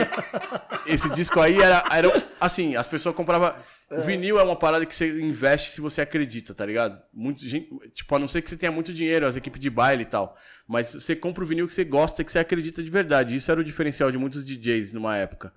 [0.87, 1.85] Esse disco aí era.
[1.91, 3.55] era assim, as pessoas compravam.
[3.91, 7.03] O vinil é uma parada que você investe se você acredita, tá ligado?
[7.13, 10.03] Muito, gente, tipo, a não ser que você tenha muito dinheiro, as equipes de baile
[10.03, 10.37] e tal.
[10.67, 13.35] Mas você compra o vinil que você gosta, que você acredita de verdade.
[13.35, 15.53] Isso era o diferencial de muitos DJs numa época.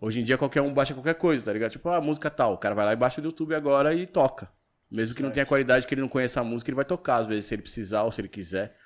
[0.00, 1.70] Hoje em dia qualquer um baixa qualquer coisa, tá ligado?
[1.70, 2.54] Tipo, ah, música tal.
[2.54, 4.50] O cara vai lá e baixa do YouTube agora e toca.
[4.90, 7.26] Mesmo que não tenha qualidade, que ele não conheça a música, ele vai tocar, às
[7.26, 8.76] vezes, se ele precisar ou se ele quiser.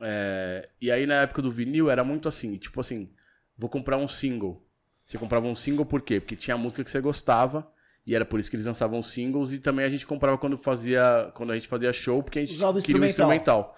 [0.00, 3.10] É, E aí, na época do vinil, era muito assim, tipo assim,
[3.56, 4.64] vou comprar um single.
[5.04, 6.20] Você comprava um single por quê?
[6.20, 7.68] Porque tinha a música que você gostava,
[8.06, 11.30] e era por isso que eles lançavam singles, e também a gente comprava quando fazia.
[11.34, 13.76] Quando a gente fazia show, porque a gente Usava queria um instrumental.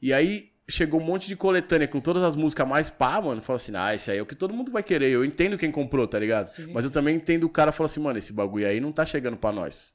[0.00, 3.40] E aí chegou um monte de coletânea com todas as músicas mais pá, mano.
[3.40, 5.10] Falou assim, ah, esse aí é o que todo mundo vai querer.
[5.10, 6.50] Eu entendo quem comprou, tá ligado?
[6.72, 9.36] Mas eu também entendo o cara falar assim, mano, esse bagulho aí não tá chegando
[9.36, 9.94] pra nós.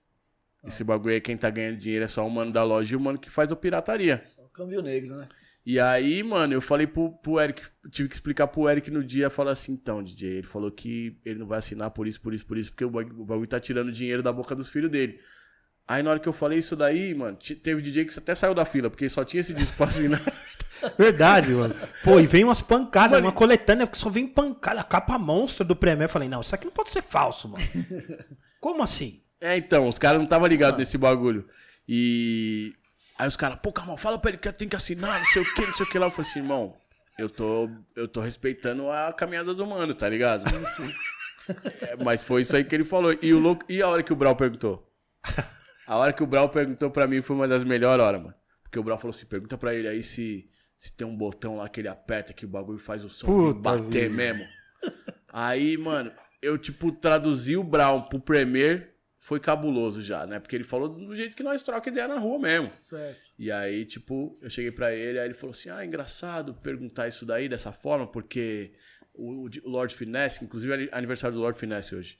[0.64, 3.00] Esse bagulho aí, quem tá ganhando dinheiro é só o mano da loja e o
[3.00, 4.22] mano que faz a pirataria.
[4.26, 5.28] Só o câmbio negro, né?
[5.66, 9.30] E aí, mano, eu falei pro, pro Eric, tive que explicar pro Eric no dia,
[9.30, 12.46] falar assim, então, DJ, ele falou que ele não vai assinar por isso, por isso,
[12.46, 15.20] por isso, porque o bagulho, o bagulho tá tirando dinheiro da boca dos filhos dele.
[15.88, 18.54] Aí na hora que eu falei isso daí, mano, te- teve DJ que até saiu
[18.56, 20.22] da fila, porque só tinha esse disco pra assinar.
[20.98, 21.76] Verdade, mano.
[22.04, 25.64] Pô, e vem umas pancadas, Mano, uma coletânea que só vem pancada, a capa monstra
[25.64, 26.06] do Premiere.
[26.06, 27.64] Eu falei, não, isso aqui não pode ser falso, mano.
[28.60, 29.22] Como assim?
[29.42, 31.48] É, então, os caras não estavam ligados nesse bagulho.
[31.88, 32.74] E.
[33.18, 35.54] Aí os caras, pô, calma, fala pra ele que tem que assinar, não sei o
[35.54, 36.08] que, não sei o que lá.
[36.08, 36.76] Eu falei assim, irmão,
[37.18, 40.44] eu tô, eu tô respeitando a caminhada do mano, tá ligado?
[41.82, 43.16] É, mas foi isso aí que ele falou.
[43.22, 44.88] E, o louco, e a hora que o Brau perguntou?
[45.86, 48.36] A hora que o Brau perguntou pra mim foi uma das melhores horas, mano.
[48.64, 51.68] Porque o Brau falou assim: pergunta pra ele aí se, se tem um botão lá
[51.68, 54.10] que ele aperta que o bagulho faz o som Puta bater vida.
[54.10, 54.48] mesmo.
[55.34, 56.12] Aí, mano,
[56.42, 60.40] eu, tipo, traduzi o Brown pro Premier, foi cabuloso já, né?
[60.40, 62.72] Porque ele falou do jeito que nós troca ideia na rua mesmo.
[62.82, 63.22] Certo.
[63.38, 67.24] E aí, tipo, eu cheguei pra ele, aí ele falou assim: ah, engraçado perguntar isso
[67.26, 68.74] daí dessa forma, porque
[69.14, 72.18] o, o Lord Finesse, inclusive é aniversário do Lord Finesse hoje.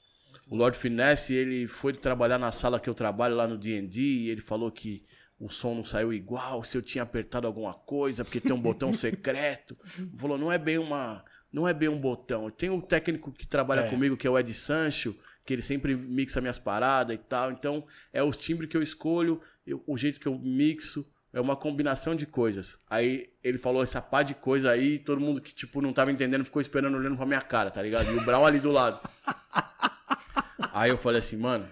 [0.48, 4.28] O Lord Finesse, ele foi trabalhar na sala que eu trabalho lá no D&D e
[4.30, 5.04] ele falou que
[5.40, 8.92] o som não saiu igual, se eu tinha apertado alguma coisa, porque tem um botão
[8.94, 9.76] secreto.
[10.16, 12.48] Falou, não é bem uma, não é bem um botão.
[12.48, 13.88] Tem um técnico que trabalha É.
[13.90, 17.50] comigo, que é o Ed Sancho, que ele sempre mixa minhas paradas e tal.
[17.50, 21.56] Então, é os timbres que eu escolho, eu- o jeito que eu mixo, é uma
[21.56, 22.78] combinação de coisas.
[22.90, 26.44] Aí ele falou essa pá de coisa aí, todo mundo que, tipo, não tava entendendo
[26.44, 28.12] ficou esperando, olhando pra minha cara, tá ligado?
[28.12, 29.00] E o Brown ali do lado.
[30.74, 31.66] Aí eu falei assim, mano,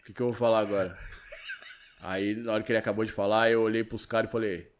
[0.00, 0.96] o que, que eu vou falar agora?
[2.00, 4.70] Aí, na hora que ele acabou de falar, eu olhei pros caras e falei,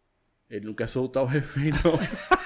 [0.48, 1.98] ele não quer soltar o refém, não.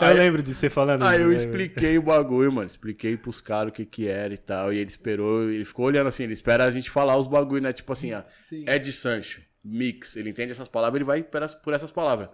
[0.00, 1.04] Eu lembro de você falando.
[1.04, 1.34] Aí eu né?
[1.34, 2.66] expliquei o bagulho, mano.
[2.66, 4.72] Expliquei pros caras o que que era e tal.
[4.72, 7.72] E ele esperou, ele ficou olhando assim, ele espera a gente falar os bagulho, né?
[7.72, 8.22] Tipo assim, ó.
[8.48, 8.64] Sim.
[8.68, 10.16] Ed Sancho, mix.
[10.16, 12.28] Ele entende essas palavras, ele vai por por essas palavras.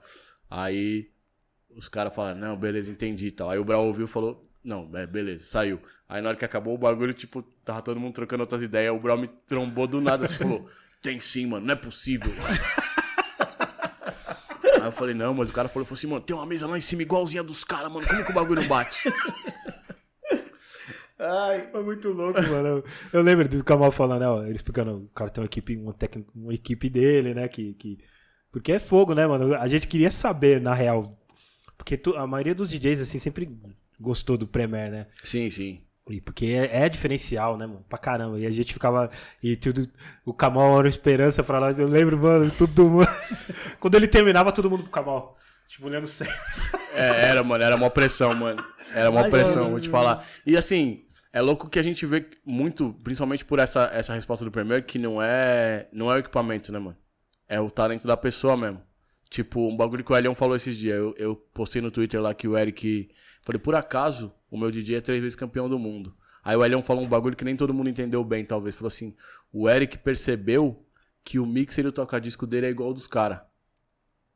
[0.51, 1.11] Aí
[1.77, 3.51] os caras falaram, não, beleza, entendi e tal.
[3.51, 5.81] Aí o Brau ouviu e falou, não, é, beleza, saiu.
[6.09, 8.95] Aí na hora que acabou o bagulho, tipo, tava todo mundo trocando outras ideias.
[8.95, 10.69] O Brau me trombou do nada, assim, falou,
[11.03, 12.33] tem sim, mano, não é possível.
[14.81, 16.77] Aí eu falei, não, mas o cara falou, falou assim, mano, tem uma mesa lá
[16.77, 19.09] em cima igualzinha dos caras, mano, como que o bagulho não bate?
[21.19, 22.69] Ai, Foi muito louco, mano.
[22.69, 24.29] Eu, eu lembro do Kamal falando, né?
[24.29, 27.49] ó, Ele explicando, o cara tem uma equipe, uma, técnica, uma equipe dele, né?
[27.49, 27.99] Que, que...
[28.53, 29.55] Porque é fogo, né, mano?
[29.55, 31.19] A gente queria saber, na real.
[31.77, 33.49] Porque tu- a maioria dos DJs, assim, sempre
[33.99, 35.07] gostou do Premiere, né?
[35.25, 35.83] sim, sim.
[36.09, 37.85] E porque é, é diferencial, né, mano?
[37.89, 38.39] Pra caramba.
[38.39, 39.11] E a gente ficava.
[39.43, 39.89] E tudo.
[40.25, 41.79] O Kamal era uma esperança pra nós.
[41.79, 43.09] Eu lembro, mano, todo mundo.
[43.81, 45.37] Quando ele terminava, todo mundo pro Kamal.
[45.69, 46.33] Tipo, olhando sério.
[46.95, 48.65] É, era, mano, era uma pressão, mano.
[48.95, 49.71] Era uma Ai, pressão, mano.
[49.73, 50.25] vou te falar.
[50.47, 54.51] E assim, é louco que a gente vê muito, principalmente por essa, essa resposta do
[54.51, 56.97] primeiro, que não é, não é o equipamento, né, mano?
[57.49, 58.81] É o talento da pessoa mesmo.
[59.29, 60.97] Tipo, um bagulho que o Elião falou esses dias.
[60.97, 63.11] Eu, eu postei no Twitter lá que o Eric.
[63.43, 66.15] Falei, por acaso, o meu DJ é três vezes campeão do mundo.
[66.45, 68.75] Aí o Elião falou um bagulho que nem todo mundo entendeu bem, talvez.
[68.75, 69.15] Falou assim:
[69.53, 70.87] o Eric percebeu
[71.25, 73.41] que o mixer e o toca-disco dele é igual ao dos caras.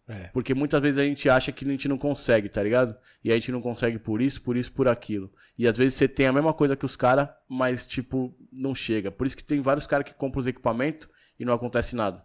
[0.08, 0.28] É.
[0.32, 2.96] Porque muitas vezes a gente acha que a gente não consegue, tá ligado?
[3.22, 5.32] E a gente não consegue por isso, por isso, por aquilo.
[5.56, 9.12] E às vezes você tem a mesma coisa que os caras, mas tipo, não chega.
[9.12, 11.08] Por isso que tem vários caras que compram os equipamentos
[11.38, 12.24] e não acontece nada.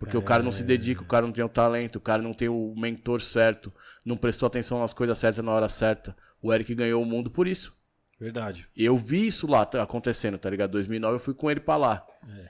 [0.00, 2.34] Porque o cara não se dedica, o cara não tem o talento, o cara não
[2.34, 3.72] tem o mentor certo,
[4.04, 6.16] não prestou atenção nas coisas certas na hora certa.
[6.42, 7.74] O Eric ganhou o mundo por isso.
[8.18, 8.68] Verdade.
[8.76, 10.70] E eu vi isso lá acontecendo, tá ligado?
[10.70, 12.06] 2009 eu fui com ele pra lá.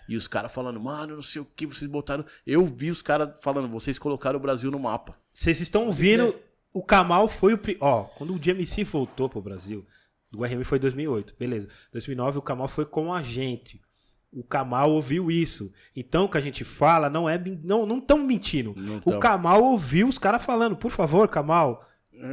[0.06, 2.24] E os caras falando, mano, não sei o que vocês botaram.
[2.46, 5.16] Eu vi os caras falando, vocês colocaram o Brasil no mapa.
[5.32, 6.34] Vocês estão ouvindo,
[6.72, 7.60] o Kamal foi o.
[7.80, 9.86] Ó, quando o GMC voltou pro Brasil,
[10.30, 11.68] do RM foi em 2008, beleza.
[11.90, 13.80] 2009 o Kamal foi com a gente.
[14.30, 15.72] O Kamal ouviu isso.
[15.94, 17.38] Então o que a gente fala não é.
[17.62, 18.74] Não não tão mentindo.
[18.76, 19.18] Não o.
[19.18, 21.86] Kamal ouviu os caras falando, por favor, Kamal.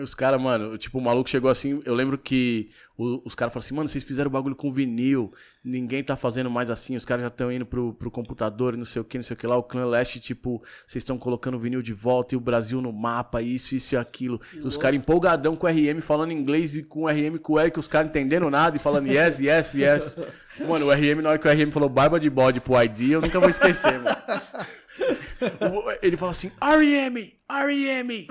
[0.03, 1.81] Os caras, mano, tipo, o maluco chegou assim.
[1.83, 5.33] Eu lembro que o- os caras falaram assim, mano, vocês fizeram bagulho com vinil,
[5.63, 8.85] ninguém tá fazendo mais assim, os caras já estão indo pro, pro computador e não
[8.85, 9.57] sei o que, não sei o que lá.
[9.57, 12.93] O Clã Leste, tipo, vocês estão colocando o vinil de volta e o Brasil no
[12.93, 14.39] mapa, isso, isso e aquilo.
[14.53, 17.59] E os caras empolgadão com o RM, falando inglês e com o RM com o
[17.59, 20.17] Eric, os caras entendendo nada e falando yes, yes, yes.
[20.67, 23.21] Mano, o RM, na hora que o RM falou barba de bode pro ID, eu
[23.21, 24.15] nunca vou esquecer, mano.
[26.01, 28.27] Ele fala assim, R.E.M., R.E.M.,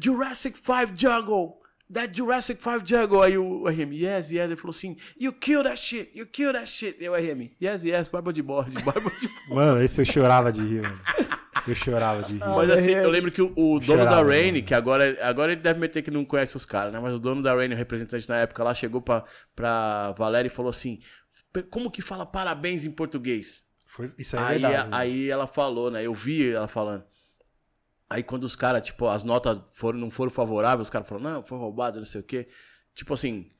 [0.00, 1.58] Jurassic 5 Jungle,
[1.92, 3.22] that Jurassic 5 Jungle.
[3.22, 4.44] Aí o RM, yes, yes.
[4.44, 7.02] Ele falou assim, you kill that shit, you kill that shit.
[7.02, 9.54] E o RM, yes, yes, barba de bode, barba de bode.
[9.54, 11.00] Mano, esse eu chorava de rir, mano.
[11.66, 12.38] Eu chorava de rir.
[12.38, 14.64] Mas assim, eu lembro que o, o dono da Chorava, Rain, mano.
[14.64, 17.00] que agora, agora ele deve meter que não conhece os caras, né?
[17.00, 20.50] Mas o dono da Rain, o representante na época lá, chegou pra, pra Valéria e
[20.50, 21.00] falou assim,
[21.70, 23.67] como que fala parabéns em português?
[23.98, 24.88] Foi- isso aí é Aí, verdade.
[24.92, 26.06] aí ela falou, né?
[26.06, 27.02] Eu vi ela falando.
[28.08, 31.42] Aí quando os caras, tipo, as notas foram, não foram favoráveis, os caras falaram, não,
[31.42, 32.46] foi roubado, não sei o quê.
[32.94, 33.50] Tipo assim,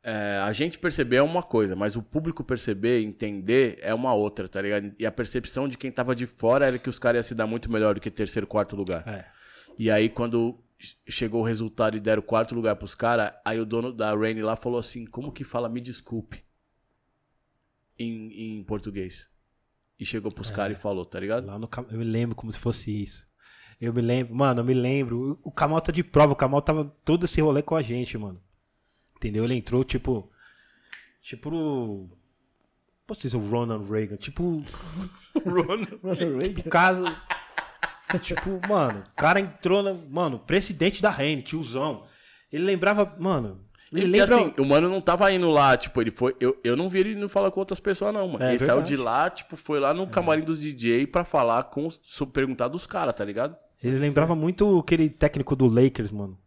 [0.00, 4.48] é, a gente perceber é uma coisa, mas o público perceber, entender é uma outra,
[4.48, 4.94] tá ligado?
[4.96, 7.48] E a percepção de quem tava de fora era que os caras iam se dar
[7.48, 9.06] muito melhor do que terceiro, quarto lugar.
[9.08, 9.26] É.
[9.76, 10.62] E aí, quando
[11.08, 14.54] chegou o resultado e deram quarto lugar pros caras, aí o dono da Rain lá
[14.54, 16.44] falou assim: como que fala me desculpe
[17.98, 19.28] em, em português?
[20.00, 21.46] E chegou pros caras e falou, tá ligado?
[21.46, 23.28] Lá no eu me lembro como se fosse isso.
[23.78, 25.38] Eu me lembro, mano, eu me lembro.
[25.42, 28.42] O Kamal tá de prova, o Kamal tava todo esse rolê com a gente, mano.
[29.16, 29.44] Entendeu?
[29.44, 30.30] Ele entrou, tipo.
[31.22, 31.50] Tipo.
[31.54, 32.08] o-
[33.06, 34.16] Posso dizer o Ronald Reagan?
[34.16, 34.62] Tipo.
[35.34, 35.42] O
[36.70, 37.04] caso.
[38.22, 39.92] tipo, mano, o cara entrou na.
[39.92, 42.06] Mano, presidente da Rene, tiozão.
[42.52, 43.16] Ele lembrava.
[43.18, 43.64] Mano.
[43.92, 44.36] E lembra.
[44.36, 46.36] assim, o mano não tava indo lá, tipo, ele foi.
[46.38, 48.44] Eu, eu não vi ele não falar com outras pessoas, não, mano.
[48.44, 48.88] É ele saiu verdade.
[48.88, 51.88] de lá, tipo, foi lá no camarim dos DJ pra falar com.
[52.32, 53.56] perguntar dos caras, tá ligado?
[53.82, 56.38] Ele lembrava muito aquele técnico do Lakers, mano.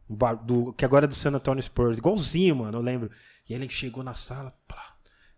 [0.46, 1.98] Do, que agora é do San Antonio Spurs.
[1.98, 3.12] Igualzinho, mano, eu lembro.
[3.50, 4.96] E ele chegou na sala, plá,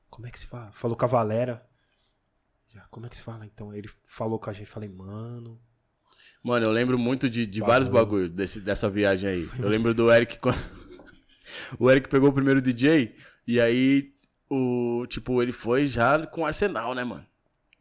[0.10, 0.72] como é que se fala?
[0.72, 1.66] Falou com a Valera.
[2.92, 3.46] Como é que se fala?
[3.46, 4.68] Então, ele falou com a gente.
[4.68, 5.60] Falei, mano.
[6.44, 9.50] Mano, eu lembro muito de, de vários bagulhos dessa viagem aí.
[9.58, 10.60] Eu lembro do Eric quando.
[11.80, 13.16] o Eric pegou o primeiro DJ
[13.48, 14.14] e aí
[14.50, 15.06] o.
[15.08, 17.26] Tipo, ele foi já com arsenal, né, mano?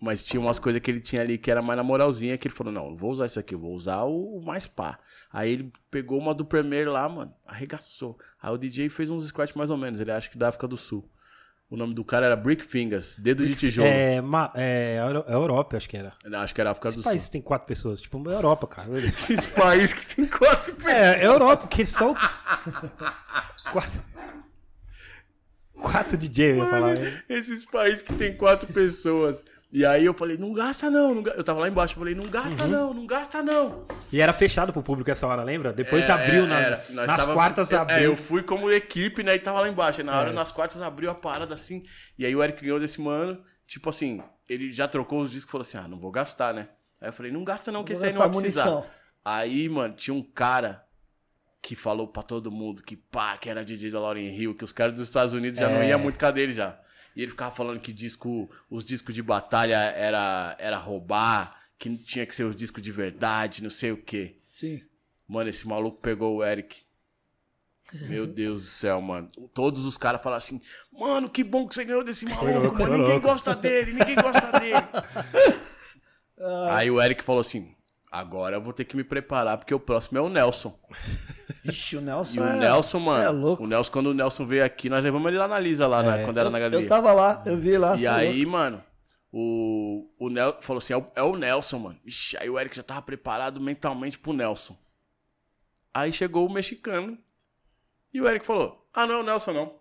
[0.01, 2.55] Mas tinha umas coisas que ele tinha ali que era mais na moralzinha, que ele
[2.55, 4.99] falou, não, vou usar isso aqui, vou usar o, o mais pá.
[5.33, 8.19] Aí ele pegou uma do Premier lá, mano, arregaçou.
[8.43, 10.77] Aí o DJ fez uns scratch mais ou menos, ele acha que da África do
[10.77, 11.09] Sul.
[11.71, 13.89] O nome do cara era Brick Fingers, dedo de tijolo.
[13.89, 16.13] É, ma- é, é Europa, acho que era.
[16.25, 17.33] Não, acho que era África Esse do país Sul.
[17.33, 18.01] tem quatro pessoas.
[18.01, 18.89] Tipo, é Europa, cara.
[19.01, 20.95] Esse país que tem quatro pessoas.
[20.95, 22.15] É, é Europa, porque eles são.
[23.73, 24.03] quatro.
[25.81, 26.95] Quatro DJ, eu ia falar.
[27.29, 29.43] Esses países que tem quatro pessoas.
[29.77, 31.13] E aí eu falei, não gasta não.
[31.17, 32.71] não ga-" Eu tava lá embaixo, eu falei, não gasta Uhum.
[32.71, 33.85] não, não gasta não.
[34.13, 35.73] E era fechado pro público essa hora, lembra?
[35.73, 36.87] Depois É, abriu na- nas
[37.19, 37.97] tava- quartas é, abriu.
[37.99, 39.35] É, eu fui como equipe, né?
[39.35, 40.01] E tava lá embaixo.
[40.05, 40.33] Na hora, É.
[40.33, 41.83] nas quartas, abriu a parada assim.
[42.17, 43.43] E aí o Eric ganhou desse mano.
[43.67, 46.69] Tipo assim, ele já trocou os discos e falou assim: ah, não vou gastar, né?
[47.03, 48.67] Aí eu falei, não gasta não, que esse aí não vai precisar.
[48.67, 48.87] munição.
[49.25, 50.85] Aí, mano, tinha um cara
[51.61, 54.71] que falou pra todo mundo que pá, que era DJ da Lauren Hill, que os
[54.73, 55.89] caras dos Estados Unidos já não É.
[55.89, 56.79] iam muito com a dele já.
[57.15, 62.27] E ele ficava falando que disco, os discos de batalha era, era roubar, que tinha
[62.27, 64.39] que ser os discos de verdade, não sei o quê.
[64.49, 64.83] Sim.
[65.29, 66.83] Mano, esse maluco pegou o Eric.
[68.09, 69.31] Meu Deus do céu, mano.
[69.53, 70.61] Todos os caras falaram assim:
[70.93, 72.99] Mano, que bom que você ganhou desse maluco, mano.
[72.99, 75.61] Ninguém louco." gosta dele, ninguém gosta dele.
[76.71, 77.75] Aí o Eric falou assim:
[78.15, 80.79] Agora eu vou ter que me preparar, porque o próximo é o Nelson.
[81.65, 82.57] Vixe, o Nelson E o é...
[82.61, 83.23] Nelson, mano.
[83.25, 83.65] É louco.
[83.65, 86.25] O Nelson, quando o Nelson veio aqui, nós levamos ele lá na Lisa, lá, né,
[86.25, 86.89] quando era na Eu galeria.
[86.89, 87.97] tava lá, eu vi lá.
[87.97, 88.81] E é aí, mano,
[89.33, 91.99] o, o Nelson falou assim: é o, é o Nelson, mano.
[92.07, 94.79] Ixi, aí o Eric já tava preparado mentalmente pro Nelson.
[95.93, 97.19] Aí chegou o mexicano
[98.13, 99.75] e o Eric falou: Ah, não é o Nelson, não.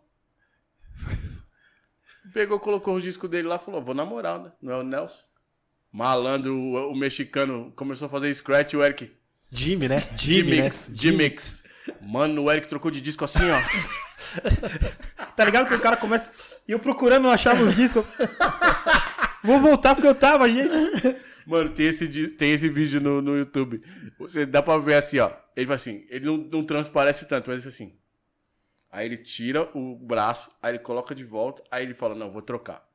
[2.34, 4.52] Pegou, colocou o disco dele lá e falou: Vou na moral, né?
[4.60, 5.24] Não é o Nelson.
[5.94, 9.12] Malandro, o, o mexicano começou a fazer scratch o Eric.
[9.52, 10.04] Jimmy, né?
[10.18, 10.56] Jimmy, né?
[10.56, 11.64] G-Mix, G-Mix.
[12.02, 13.60] Mano, o Eric trocou de disco assim, ó.
[15.36, 16.32] Tá ligado que o cara começa.
[16.68, 18.06] E eu procurando, não achava os discos.
[19.44, 20.70] Vou voltar porque eu tava, gente.
[21.46, 23.82] Mano, tem esse, tem esse vídeo no, no YouTube.
[24.20, 25.32] Você dá pra ver assim, ó.
[25.56, 27.96] Ele faz assim, ele não, não transparece tanto, mas ele faz assim.
[28.91, 32.44] Aí ele tira o braço, aí ele coloca de volta, aí ele fala, não, vou
[32.44, 32.88] trocar.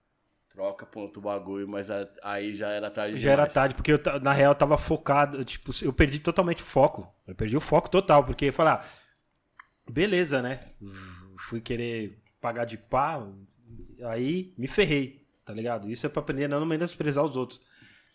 [0.59, 3.53] Troca, põe outro bagulho, mas a- aí já era tarde Já era demais.
[3.55, 5.45] tarde, porque eu, na real eu tava focado.
[5.45, 7.09] Tipo, eu perdi totalmente o foco.
[7.29, 8.85] Eu perdi o foco total, porque eu falei, ah,
[9.89, 10.61] beleza, né?
[11.49, 13.25] Fui querer pagar de pá,
[14.07, 15.89] aí me ferrei, tá ligado?
[15.89, 17.61] Isso é pra aprender não menosprezar os outros.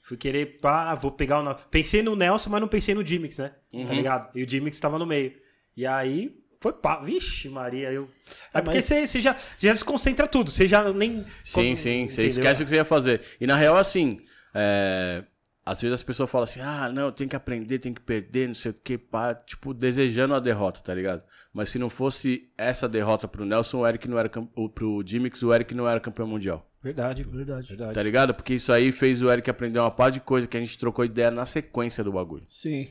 [0.01, 1.55] Fui querer, pá, vou pegar o.
[1.69, 3.55] Pensei no Nelson, mas não pensei no Dimix, né?
[3.71, 3.87] Uhum.
[3.87, 4.37] Tá ligado?
[4.37, 5.33] E o Dimix tava no meio.
[5.77, 6.99] E aí foi pá.
[7.01, 8.09] Vixe, Maria, eu.
[8.53, 10.49] É, É, porque mas- você você já, já desconcentra tudo.
[10.49, 11.23] Você já nem.
[11.43, 13.21] Sim, sim, você esquece o que você ia fazer.
[13.39, 14.19] E na real, assim,
[14.55, 15.23] é,
[15.65, 18.55] às vezes as pessoas falam assim, ah, não, tem que aprender, tem que perder, não
[18.55, 21.21] sei o que, pá, tipo, desejando a derrota, tá ligado?
[21.53, 25.03] Mas se não fosse essa derrota pro Nelson, o Eric não era cam- o- pro
[25.05, 26.67] Jimmix, o Eric não era campeão mundial.
[26.81, 27.67] Verdade, Verdade.
[27.67, 27.93] verdade.
[27.93, 28.33] Tá ligado?
[28.33, 31.05] Porque isso aí fez o Eric aprender uma par de coisa que a gente trocou
[31.05, 32.45] ideia na sequência do bagulho.
[32.49, 32.87] Sim.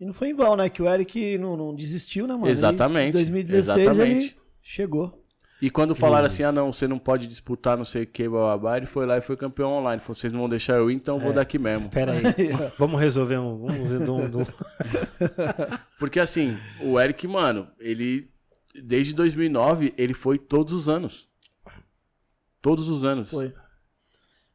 [0.00, 0.68] E não foi em vão, né?
[0.68, 2.48] Que o Eric não, não desistiu, né, mano?
[2.48, 4.16] Exatamente, Em 2016 exatamente.
[4.26, 5.22] ele chegou.
[5.60, 8.76] E quando falaram assim, ah não, você não pode disputar não sei o que, bababá,
[8.76, 10.00] ele foi lá e foi campeão online.
[10.00, 11.88] Falou, vocês não vão deixar eu ir, então eu vou daqui mesmo.
[11.88, 12.20] Pera aí.
[12.78, 13.58] vamos resolver um.
[13.58, 14.46] Vamos resolver um, um-
[15.98, 18.30] Porque assim, o Eric, mano, ele
[18.84, 21.28] desde 2009 ele foi todos os anos.
[22.62, 23.28] Todos os anos.
[23.28, 23.52] Foi.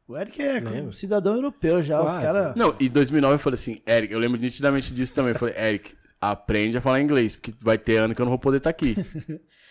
[0.06, 0.92] O Eric é Lembro.
[0.92, 1.98] cidadão europeu já.
[2.00, 2.20] Os Quase.
[2.20, 2.56] caras.
[2.56, 5.32] Não, e 2009 eu falei assim, Eric, eu lembro nitidamente disso também.
[5.32, 8.38] Eu falei, Eric, aprende a falar inglês, porque vai ter ano que eu não vou
[8.38, 8.96] poder estar aqui.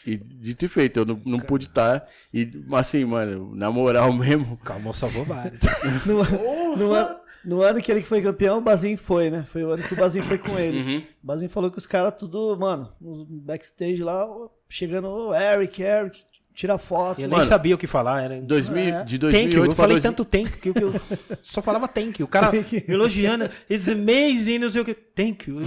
[0.05, 2.05] E dito e feito, eu não, não pude estar.
[2.33, 4.57] E assim, mano, na moral mesmo.
[4.63, 5.61] Calma, salvou vários.
[6.05, 7.15] No, no ano,
[7.45, 9.43] no ano que ele foi campeão, o Bazinho foi, né?
[9.47, 10.81] Foi o ano que o Bazinho foi com ele.
[10.81, 11.03] Uhum.
[11.23, 14.27] O Bazinho falou que os caras tudo, mano, no backstage lá,
[14.67, 16.21] chegando, ô, Eric, Eric,
[16.53, 17.19] tira foto.
[17.19, 18.21] Eu Mano, nem sabia o que falar.
[18.23, 18.41] Era...
[18.41, 19.03] 2000, É.
[19.03, 19.63] De Thank you.
[19.65, 20.93] 2008 Eu falei 2000 tanto thank you que eu
[21.43, 22.25] só falava thank you.
[22.25, 22.51] O cara
[22.87, 23.49] elogiando.
[23.69, 24.93] It's amazing, não sei o que.
[24.93, 25.59] Thank you.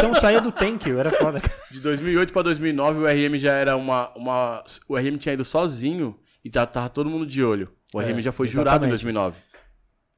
[0.00, 0.98] São saiu do thank you.
[0.98, 1.40] Era foda.
[1.70, 4.64] De 2008 pra 2009, o RM já era uma, uma.
[4.88, 7.70] O RM tinha ido sozinho e tá- tava todo mundo de olho.
[7.94, 8.90] O É, RM já foi jurado em exatamente.
[8.90, 9.36] 2009.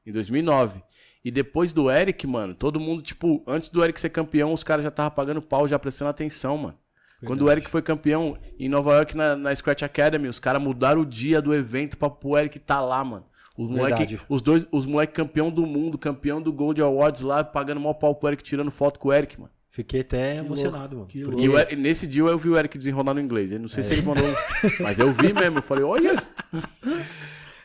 [0.05, 0.81] Em 2009.
[1.23, 4.83] E depois do Eric, mano, todo mundo, tipo, antes do Eric ser campeão, os caras
[4.83, 6.77] já estavam pagando pau, já prestando atenção, mano.
[7.25, 11.01] Quando o Eric foi campeão em Nova York, na, na Scratch Academy, os caras mudaram
[11.01, 13.25] o dia do evento pra pro Eric tá lá, mano.
[13.57, 14.21] Os moleque, Verdade.
[14.29, 18.15] os dois, os moleque campeão do mundo, campeão do Gold Awards lá, pagando mó pau
[18.15, 19.51] pro Eric, tirando foto com o Eric, mano.
[19.69, 21.07] Fiquei até emocionado, mano.
[21.07, 23.51] que Porque E o Eric- nesse dia eu vi o Eric desenrolar no inglês.
[23.51, 24.25] Eu não sei se ele mandou.
[24.79, 25.57] Mas eu vi mesmo.
[25.59, 26.23] Eu falei, olha.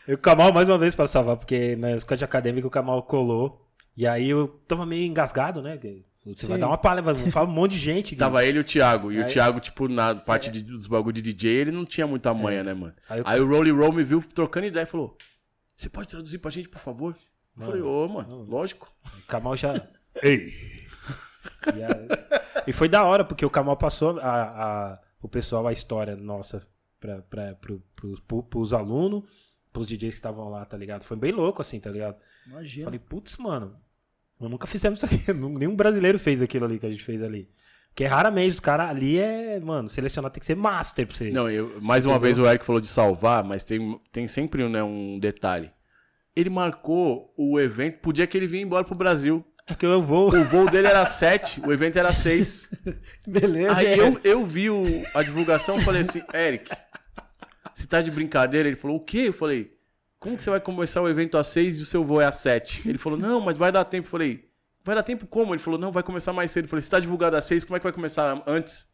[0.07, 3.66] E o Kamal, mais uma vez, para salvar, porque na escola acadêmica o Kamal colou.
[3.96, 5.78] E aí eu tava meio engasgado, né?
[6.25, 6.61] Você vai Sim.
[6.61, 8.16] dar uma palha, vai falar um monte de gente.
[8.16, 9.12] Tava ele e o Thiago.
[9.12, 12.07] E o Aí- Thiago, tipo, na parte de- dos bagulho de DJ, ele não tinha
[12.07, 12.95] muita manha, né, mano?
[13.09, 15.16] Aí Aí, eu- o Rolly Roll me viu trocando ideia e falou:
[15.77, 17.14] Você pode traduzir pra gente, por favor?
[17.59, 18.91] Eu falei, ô, mano, lógico.
[19.05, 19.75] O Kamal já.
[20.22, 20.53] Ei!
[21.66, 22.09] E, aí-
[22.66, 26.66] e foi da hora, porque o Kamal passou a, a, o pessoal a história nossa
[27.01, 29.25] pra, pra, pro, pros, pro, pros alunos,
[29.72, 31.03] pros DJs que estavam lá, tá ligado?
[31.05, 32.16] Foi bem louco, assim, tá ligado?
[32.47, 32.85] Imagina.
[32.85, 33.77] Falei, putz, mano,
[34.41, 35.32] nós nunca fizemos isso aqui.
[35.32, 37.49] Nenhum brasileiro fez aquilo ali que a gente fez ali.
[37.89, 41.30] Porque raramente os caras ali é, mano, selecionar tem que ser master pra você.
[41.30, 44.82] Não, eu, mais uma vez o Eric falou de salvar, mas tem, tem sempre né,
[44.82, 45.70] um detalhe.
[46.35, 49.45] Ele marcou o evento pro dia que ele vinha embora pro Brasil.
[49.66, 50.35] É que eu vou.
[50.35, 52.68] O voo dele era 7, o evento era 6.
[53.26, 53.76] Beleza.
[53.76, 53.99] Aí é.
[54.01, 56.70] eu, eu vi o- a divulgação e falei assim, Eric,
[57.72, 58.68] você tá de brincadeira?
[58.68, 59.24] Ele falou, o quê?
[59.28, 59.72] Eu falei,
[60.25, 62.37] como que você vai começar o evento às 6 e o seu voo é às
[62.37, 62.89] 7?
[62.89, 64.07] Ele falou, não, mas vai dar tempo.
[64.07, 64.49] Eu falei,
[64.83, 65.53] vai dar tempo como?
[65.55, 66.64] Ele falou, não, vai começar mais cedo.
[66.64, 68.89] Eu falei, se tá divulgado às 6, como é que vai começar antes?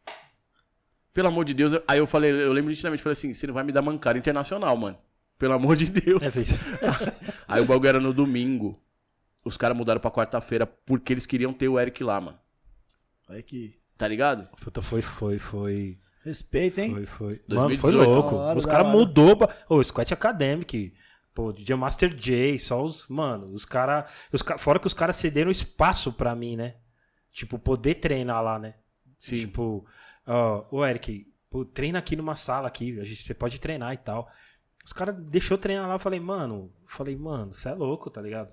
[1.13, 1.73] Pelo amor de Deus.
[1.73, 4.17] eu- Aí eu falei, eu lembro nitidamente, falei assim, você não vai me dar mancada
[4.19, 4.97] internacional, mano.
[5.37, 6.21] Pelo amor de Deus.
[6.21, 6.49] É, fez.
[7.47, 8.79] Aí o bagulho era no domingo.
[9.43, 12.37] Os caras mudaram pra quarta-feira porque eles queriam ter o Eric lá, mano.
[13.29, 14.47] Olha que Tá ligado?
[14.59, 15.97] Puta, foi, foi, foi.
[16.25, 16.89] respeito, hein?
[16.91, 17.41] Foi, foi.
[17.47, 17.81] Mano, 2018.
[17.81, 18.35] foi louco.
[18.35, 19.35] Hora, os caras mudou.
[19.35, 20.91] pra- Ô, o Squat Academic.
[21.33, 23.07] Pô, DJ Master J, só os.
[23.07, 24.11] Mano, os caras.
[24.33, 26.75] Os ca- Fora que os caras cederam espaço pra mim, né?
[27.31, 28.75] Tipo, poder treinar lá, né?
[29.17, 29.37] Sim.
[29.39, 29.85] Tipo,
[30.27, 33.97] ó, ô Eric, pô, treina aqui numa sala aqui, a gente, você pode treinar e
[33.97, 34.29] tal.
[34.83, 38.19] Os caras deixou treinar lá, eu falei, mano, eu falei, mano, você é louco, tá
[38.21, 38.51] ligado?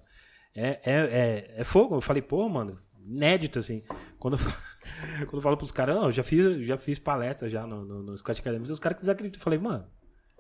[0.54, 1.96] É, é, é, é fogo.
[1.96, 3.82] Eu falei, pô, mano, inédito, assim.
[4.18, 4.40] Quando eu,
[5.26, 8.02] quando eu falo pros caras, não, eu já fiz, já fiz palestra já no, no,
[8.04, 9.40] no Scott Academy, os caras que desacreditam.
[9.40, 9.88] Eu falei, mano,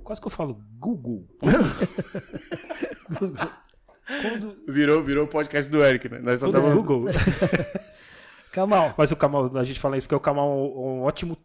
[0.02, 1.26] quase que eu falo Google.
[4.66, 6.18] Virou, virou o podcast do Eric, né?
[6.18, 6.74] Nós só Quando tava...
[6.74, 7.04] Google.
[8.52, 8.94] Kamal.
[8.96, 11.36] Mas o Kamal, a gente fala isso porque o Kamal é um, um ótimo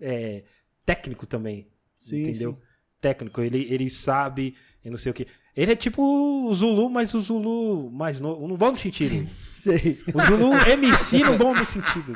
[0.00, 0.44] é,
[0.84, 1.68] técnico também.
[1.98, 2.52] Sim, entendeu?
[2.52, 2.58] sim.
[3.00, 4.54] Técnico, ele, ele sabe,
[4.84, 5.26] e não sei o que.
[5.56, 9.28] Ele é tipo o Zulu, mas o Zulu mais novo, no bom sentido.
[9.62, 10.02] Sei.
[10.14, 12.12] O Zulu MC no bom no sentido.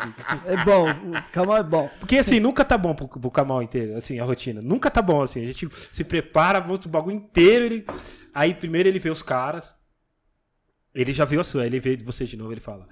[0.46, 0.88] É bom.
[0.88, 1.90] O Kamal é bom.
[2.00, 4.62] Porque assim, nunca tá bom pro, pro Kamal inteiro, assim, a rotina.
[4.62, 5.42] Nunca tá bom, assim.
[5.42, 7.64] A gente se prepara, monta o bagulho inteiro.
[7.66, 7.86] Ele...
[8.34, 9.74] Aí primeiro ele vê os caras.
[10.94, 12.86] Ele já viu a sua, ele vê você de novo, ele fala.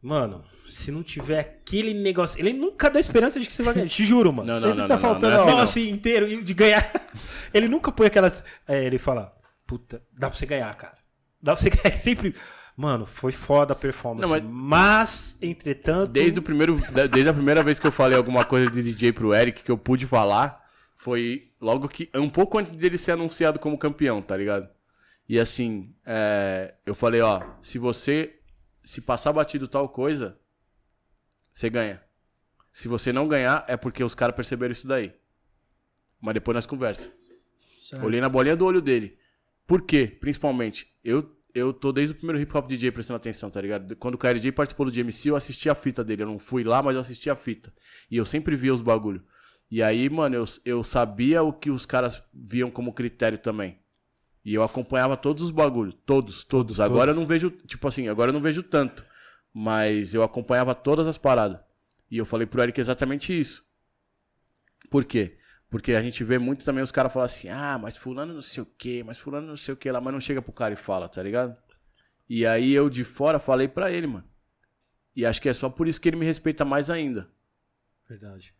[0.00, 2.38] Mano, se não tiver aquele negócio.
[2.38, 3.86] Ele nunca dá esperança de que você vai ganhar.
[3.88, 4.48] Te juro, mano.
[4.48, 5.62] Não, não, Sempre não, tá não, faltando não, não é a assim, Só não.
[5.62, 6.92] assim, inteiro, de ganhar.
[7.54, 8.42] Ele nunca põe aquelas.
[8.66, 9.32] É, ele fala,
[9.66, 10.96] puta, dá pra você ganhar, cara.
[11.40, 11.96] Dá pra você ganhar.
[11.98, 12.34] Sempre.
[12.76, 14.22] Mano, foi foda a performance.
[14.22, 15.36] Não, mas- mas...
[15.42, 16.10] entretanto.
[16.10, 19.34] Desde, o primeiro, desde a primeira vez que eu falei alguma coisa de DJ pro
[19.34, 20.64] Eric, que eu pude falar,
[20.96, 22.08] foi logo que.
[22.14, 24.68] Um pouco antes dele ser anunciado como campeão, tá ligado?
[25.28, 28.38] E assim, é, eu falei, ó, se você.
[28.84, 30.36] Se passar batido tal coisa,
[31.52, 32.02] você ganha.
[32.72, 35.14] Se você não ganhar, é porque os caras perceberam isso daí.
[36.20, 37.12] Mas depois nós conversa.
[37.80, 38.04] Certo.
[38.04, 39.18] Olhei na bolinha do olho dele.
[39.66, 40.06] Por quê?
[40.06, 43.94] Principalmente, eu, eu tô desde o primeiro hip hop DJ prestando atenção, tá ligado?
[43.96, 46.22] Quando o KLJ participou do GMC, eu assisti a fita dele.
[46.22, 47.72] Eu não fui lá, mas eu assisti a fita.
[48.10, 49.22] E eu sempre via os bagulho.
[49.70, 53.78] E aí, mano, eu, eu sabia o que os caras viam como critério também.
[54.44, 55.96] E eu acompanhava todos os bagulhos.
[56.04, 56.80] Todos, todos.
[56.80, 59.04] Agora eu não vejo, tipo assim, agora eu não vejo tanto.
[59.52, 61.60] Mas eu acompanhava todas as paradas.
[62.10, 63.64] E eu falei pro Eric exatamente isso.
[64.90, 65.38] Por quê?
[65.72, 68.62] Porque a gente vê muito também os caras falar assim, ah, mas fulano não sei
[68.62, 70.76] o quê, mas fulano não sei o quê lá, mas não chega pro cara e
[70.76, 71.58] fala, tá ligado?
[72.28, 74.24] E aí eu de fora falei pra ele, mano.
[75.16, 77.26] E acho que é só por isso que ele me respeita mais ainda.
[78.06, 78.54] Verdade.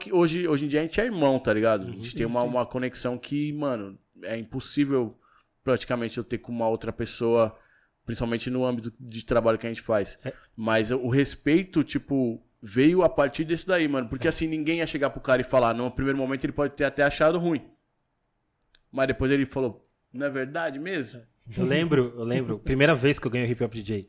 [0.00, 1.86] Que hoje, hoje em dia a gente é irmão, tá ligado?
[1.86, 5.20] A gente Uhum, tem uma, uma conexão que, mano, é impossível
[5.62, 7.54] praticamente eu ter com uma outra pessoa,
[8.06, 10.18] principalmente no âmbito de trabalho que a gente faz.
[10.24, 10.32] É.
[10.56, 14.08] Mas o respeito, tipo, veio a partir desse daí, mano.
[14.08, 14.30] Porque É.
[14.30, 17.02] assim, ninguém ia chegar pro cara e falar, no primeiro momento ele pode ter até
[17.02, 17.62] achado ruim.
[18.92, 21.22] Mas depois ele falou, não é verdade mesmo?
[21.56, 24.08] Eu lembro, eu lembro, primeira vez que eu ganhei o Hip Hop DJ.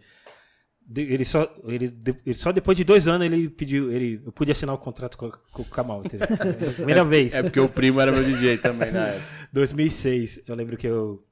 [0.93, 1.85] Ele só, ele,
[2.25, 5.29] ele só depois de dois anos ele pediu, ele, eu pude assinar o contrato com,
[5.29, 6.03] com o Kamal.
[6.75, 7.33] Primeira vez.
[7.33, 9.25] É porque o primo era meu DJ também na época.
[9.53, 11.23] 2006, eu lembro que eu,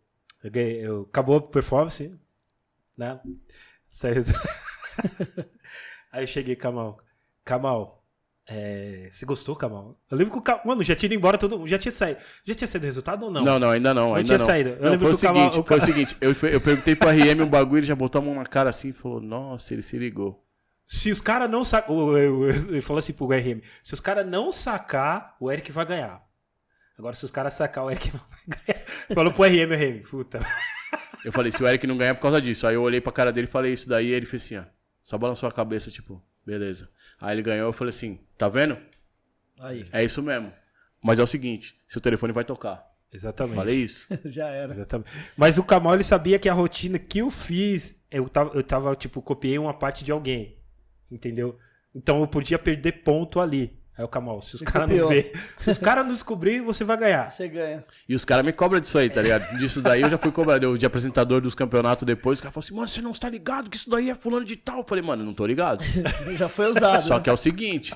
[0.43, 2.09] eu, ganhei, eu acabou a performance,
[2.97, 3.19] né?
[3.91, 4.23] Saiu-
[6.11, 6.99] Aí eu cheguei, Kamal,
[7.49, 8.03] Kamal,
[8.47, 9.99] é, você gostou, Kamal?
[10.09, 12.19] Eu lembro que o Kamal, mano, já tinha ido embora todo mundo, já tinha saído,
[12.45, 13.43] já tinha saído o resultado ou não?
[13.43, 14.45] Não, não, ainda não, ainda tinha não.
[14.45, 14.69] saído.
[14.69, 16.49] Eu Não, lembro foi o que o Kamal- seguinte, o foi o Kamal- seguinte, eu,
[16.51, 18.93] eu perguntei pro RM um bagulho, ele já botou a mão na cara assim e
[18.93, 20.45] falou, nossa, ele se ligou.
[20.87, 25.35] Se os caras não sacar, ele falou assim pro RM, se os caras não sacar,
[25.39, 26.21] o Eric vai ganhar.
[26.97, 28.85] Agora se os caras sacar, o Eric não vai ganhar.
[29.13, 30.39] Falou pro RM, RM, puta.
[31.23, 32.65] Eu falei, se o Eric não ganhar é por causa disso.
[32.65, 34.63] Aí eu olhei pra cara dele e falei isso daí, e ele fez assim, ó.
[35.03, 36.89] Só balançou a cabeça, tipo, beleza.
[37.19, 38.77] Aí ele ganhou, eu falei assim, tá vendo?
[39.59, 39.85] Aí.
[39.91, 40.51] É isso mesmo.
[41.01, 42.89] Mas é o seguinte, seu telefone vai tocar.
[43.11, 43.55] Exatamente.
[43.55, 44.05] Falei isso.
[44.25, 44.73] Já era.
[44.73, 45.09] Exatamente.
[45.35, 48.95] Mas o Kamal, ele sabia que a rotina que eu fiz, eu tava, eu tava,
[48.95, 50.57] tipo, copiei uma parte de alguém.
[51.09, 51.57] Entendeu?
[51.93, 53.78] Então eu podia perder ponto ali.
[53.99, 56.95] Aí o Kamal, se os caras não ver, se os caras não descobrir, você vai
[56.95, 57.29] ganhar.
[57.29, 57.83] Você ganha.
[58.07, 59.57] E os caras me cobram disso aí, tá ligado?
[59.57, 60.63] Disso daí eu já fui cobrado.
[60.65, 63.69] Eu de apresentador dos campeonatos depois, os caras falam assim, mano, você não está ligado
[63.69, 64.77] que isso daí é fulano de tal.
[64.77, 65.83] Eu falei, mano, não tô ligado.
[66.37, 67.03] Já foi usado.
[67.05, 67.23] Só né?
[67.23, 67.93] que é o seguinte,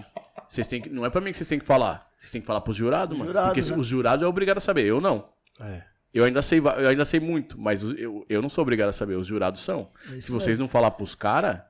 [0.49, 2.05] vocês têm que, não é pra mim que vocês têm que falar.
[2.19, 3.29] Vocês têm que falar pros jurados, mano.
[3.31, 3.77] Jurado, porque né?
[3.77, 5.29] os jurados é obrigado a saber, eu não.
[5.61, 5.83] É.
[6.13, 8.93] Eu ainda sei, eu ainda sei muito, mas o- eu, eu não sou obrigado a
[8.93, 9.89] saber, os jurados são.
[10.11, 11.61] É Se vocês não falar pros caras,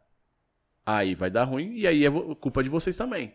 [0.84, 2.10] aí vai dar ruim e aí é
[2.40, 3.32] culpa de vocês também.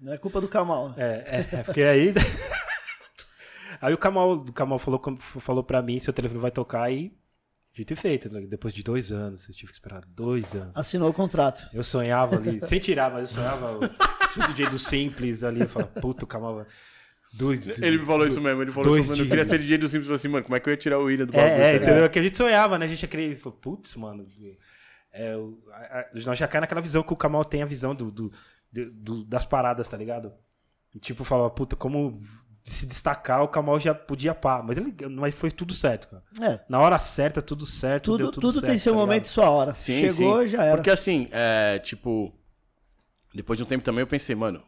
[0.00, 0.90] Não é culpa do Kamal.
[0.90, 0.94] né?
[0.98, 2.12] É, é, é porque aí.
[3.80, 5.00] aí o Kamal, o Kamal falou,
[5.40, 7.16] falou pra mim: seu telefone vai tocar e.
[7.74, 8.40] Dito e feito, né?
[8.40, 10.76] depois de dois anos, eu tive que esperar dois anos.
[10.76, 11.68] Assinou o contrato.
[11.72, 15.60] Eu sonhava ali, sem tirar, mas eu sonhava o ser o DJ do Simples ali.
[15.60, 16.66] Eu falava, puta, o Kamal.
[17.32, 17.70] Doido.
[17.80, 20.08] Ele me falou isso mesmo, ele falou assim, mano, eu queria ser DJ do Simples,
[20.08, 21.52] eu falei assim, mano, como é que eu ia tirar o William do bagulho?
[21.52, 22.04] É, é, entendeu?
[22.04, 22.86] É que a gente sonhava, né?
[22.86, 23.36] A gente ia querer.
[23.36, 24.26] falou, Putz, mano.
[25.12, 27.94] É, o- a- a- nós já cai naquela visão que o Kamal tem a visão
[27.94, 28.32] do, do-
[28.72, 30.32] do- do- das paradas, tá ligado?
[30.94, 32.22] E tipo, falava, puta, como
[32.64, 34.62] se destacar, o Kamal já podia pá.
[34.62, 36.22] Mas, ele, mas foi tudo certo, cara.
[36.40, 36.60] É.
[36.68, 38.04] Na hora certa, tudo certo.
[38.04, 39.74] Tudo, deu tudo, tudo, tem certo, seu tá momento e sua hora.
[39.74, 40.48] Sim, Chegou, sim.
[40.48, 40.76] já era.
[40.76, 42.34] Porque assim, é, tipo,
[43.34, 44.62] depois de um tempo também eu pensei, mano,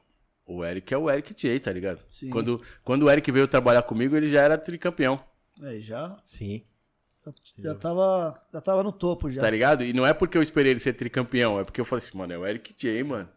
[0.47, 2.01] o Eric é o Eric J, tá ligado?
[2.11, 2.31] Sim.
[2.31, 5.21] Quando, quando o Eric veio trabalhar comigo, ele já era tricampeão,
[5.63, 6.65] Aí, já, Sim.
[7.59, 9.43] já, tava, já tava no topo já.
[9.43, 9.85] tá ligado?
[9.85, 12.33] E não é porque eu esperei ele ser tricampeão, é porque eu falei assim, mano,
[12.33, 13.29] é o Eric J, mano.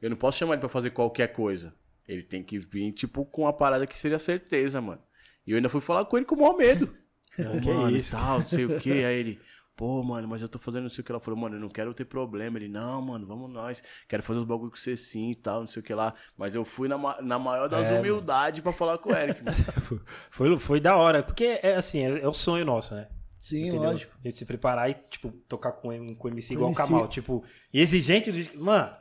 [0.00, 1.74] Eu não posso chamar ele pra fazer qualquer coisa.
[2.06, 5.00] Ele tem que vir, tipo, com uma parada que seja certeza, mano.
[5.46, 6.94] E eu ainda fui falar com ele com o maior medo.
[7.36, 8.12] Pô, que mano, isso?
[8.12, 8.90] tal, não sei o que.
[9.04, 9.40] Aí ele,
[9.76, 11.20] pô, mano, mas eu tô fazendo não sei o que lá.
[11.20, 12.56] Falou, mano, eu não quero ter problema.
[12.58, 13.82] Ele, não, mano, vamos nós.
[14.08, 16.14] Quero fazer os bagulho com você sim e tal, não sei o que lá.
[16.36, 19.42] Mas eu fui na, ma- na maior das É, humildades pra falar com o Eric,
[19.44, 19.56] mano.
[20.30, 21.22] Foi, foi da hora.
[21.22, 23.08] Porque é assim, é, é o sonho nosso, né?
[23.38, 23.90] Sim, Entendeu?
[23.90, 24.12] lógico.
[24.24, 26.74] A gente se preparar e, tipo, tocar com, com MC Com igual o.
[26.74, 27.08] Kamal.
[27.08, 28.32] Tipo, e exigente.
[28.32, 28.96] de- Mano.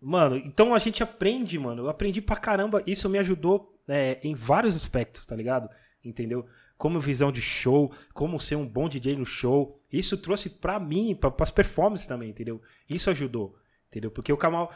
[0.00, 1.82] Mano, então a gente aprende, mano.
[1.82, 2.82] Eu aprendi pra caramba.
[2.86, 5.68] Isso me ajudou é, em vários aspectos, tá ligado?
[6.04, 6.46] Entendeu?
[6.76, 9.82] Como visão de show, como ser um bom DJ no show.
[9.92, 12.62] Isso trouxe pra mim, pra, pras performances também, entendeu?
[12.88, 14.10] Isso ajudou, entendeu?
[14.10, 14.72] Porque o Kamal.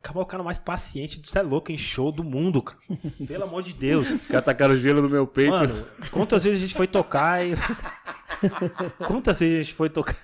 [0.00, 2.78] Kamal é o cara mais paciente, você é louco, em show do mundo, cara.
[3.26, 4.08] Pelo amor de Deus.
[4.10, 5.50] Os caras tacaram gelo no meu peito.
[5.50, 7.54] Mano, quantas vezes a gente foi tocar e.
[9.06, 10.16] quantas vezes a gente foi tocar.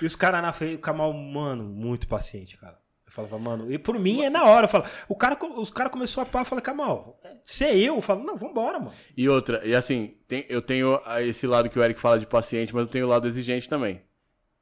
[0.00, 2.78] E os caras na frente, o Kamal, mano, muito paciente, cara.
[3.08, 4.64] Eu falava, mano, e por mim é na hora.
[4.66, 7.96] Eu falo, o cara, os caras começou a pá, eu falei, Kamal, se é eu,
[7.96, 8.92] eu falo, não, vambora, mano.
[9.16, 12.74] E outra, e assim, tem- eu tenho esse lado que o Eric fala de paciente,
[12.74, 14.02] mas eu tenho o lado exigente também.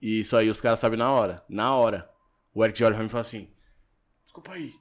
[0.00, 1.42] E isso aí os caras sabem na hora.
[1.48, 2.08] Na hora.
[2.54, 3.48] O Eric já olha pra mim e fala assim:
[4.24, 4.72] Desculpa aí.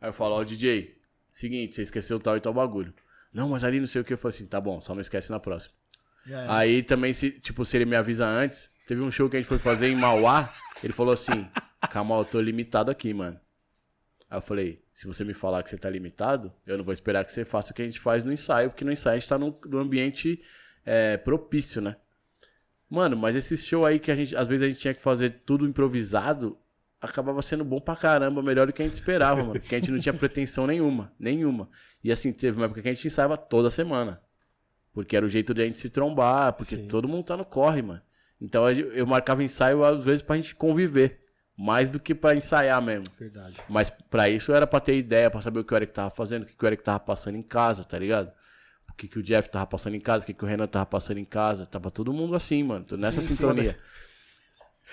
[0.00, 0.94] Aí eu falo, ó, DJ,
[1.32, 2.92] seguinte, você esqueceu tal e tal bagulho.
[3.32, 4.12] Não, mas ali não sei o que.
[4.12, 5.74] Eu falo assim, tá bom, só não esquece na próxima.
[6.26, 6.56] Já era.
[6.56, 9.48] Aí também, se, tipo, se ele me avisa antes, teve um show que a gente
[9.48, 10.50] foi fazer em Mauá,
[10.82, 11.46] ele falou assim,
[11.90, 13.38] calma, eu tô limitado aqui, mano.
[14.30, 17.22] Aí eu falei, se você me falar que você tá limitado, eu não vou esperar
[17.22, 19.28] que você faça o que a gente faz no ensaio, porque no ensaio a gente
[19.28, 20.42] tá num, num ambiente
[20.86, 21.96] é, propício, né?
[22.88, 25.42] Mano, mas esse show aí que a gente, às vezes a gente tinha que fazer
[25.44, 26.58] tudo improvisado,
[26.98, 29.60] acabava sendo bom pra caramba, melhor do que a gente esperava, mano.
[29.60, 31.68] Porque a gente não tinha pretensão nenhuma, nenhuma.
[32.02, 34.18] E assim, teve uma época que a gente ensaiava toda semana.
[34.94, 36.88] Porque era o jeito de a gente se trombar, porque Sim.
[36.88, 38.00] todo mundo tá no corre, mano.
[38.40, 41.20] Então eu marcava ensaio às vezes pra gente conviver.
[41.60, 43.06] Mais do que pra ensaiar mesmo.
[43.18, 43.56] Verdade.
[43.68, 46.44] Mas pra isso era pra ter ideia, pra saber o que o Eric tava fazendo,
[46.44, 48.30] o que, que o Eric tava passando em casa, tá ligado?
[48.88, 50.86] O que, que o Jeff tava passando em casa, o que, que o Renan tava
[50.86, 51.66] passando em casa.
[51.66, 52.84] Tava todo mundo assim, mano.
[52.84, 53.76] tô Nessa Sim, sintonia.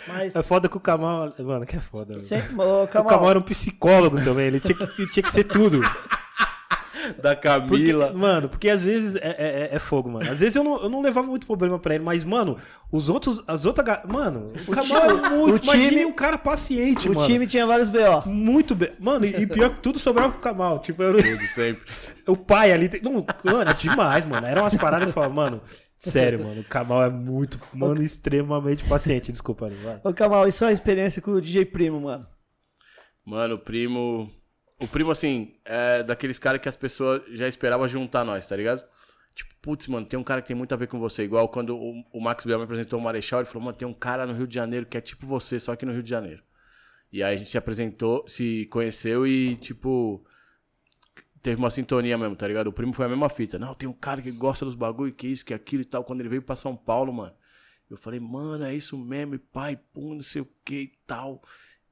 [0.08, 1.34] Mas É foda que o Kamal.
[1.40, 2.18] Mano, que é foda.
[2.20, 5.32] sempre, ô, O Kamal, Kamal era um psicólogo também, ele tinha que, ele tinha que
[5.32, 5.82] ser tudo.
[7.14, 8.12] Da Porque, Camila.
[8.14, 9.36] mano, porque às vezes é,
[9.72, 10.30] é- é fogo, mano.
[10.30, 12.58] Às vezes eu não, eu não levava muito problema pra ele, mas, mano,
[12.92, 13.86] os outros, as outras.
[14.08, 15.56] Mano, o, Kamal time- é muito.
[15.56, 17.28] o time- imagine um cara paciente, o mano.
[17.28, 18.28] time tinha vários BO.
[18.30, 18.92] Muito bem.
[19.00, 20.80] Mano, e e pior que tudo sobrava pro Kamal.
[20.80, 21.82] Tipo, eu, Tudo sempre.
[22.28, 22.90] o pai ali.
[22.90, 24.46] tem- Não, mano, é demais, mano.
[24.48, 25.62] Eram umas paradas que eu falava, mano.
[26.00, 26.62] Sério, mano.
[26.62, 29.32] O Kamal é muito, mano, extremamente paciente.
[29.32, 30.00] Desculpa, ali, vai.
[30.04, 32.28] Ô, Kamal, é uma experiência com o DJ Primo, mano.
[33.26, 34.30] Mano, o primo.
[34.80, 38.84] O primo, assim, é daqueles caras que as pessoas já esperavam juntar nós, tá ligado?
[39.34, 41.24] Tipo, putz, mano, tem um cara que tem muito a ver com você.
[41.24, 43.94] Igual quando o, o Max Biel me apresentou o Marechal, ele falou, mano, tem um
[43.94, 46.42] cara no Rio de Janeiro que é tipo você, só que no Rio de Janeiro.
[47.12, 50.26] E aí a gente se apresentou, se conheceu e, tipo,
[51.42, 52.68] teve uma sintonia mesmo, tá ligado?
[52.68, 53.60] O primo foi a mesma fita.
[53.60, 56.04] Não, tem um cara que gosta dos bagulho, que isso, que aquilo e tal.
[56.04, 57.34] Quando ele veio pra São Paulo, mano,
[57.90, 61.42] eu falei, mano, é isso mesmo, e pai, pum, não sei o que e tal.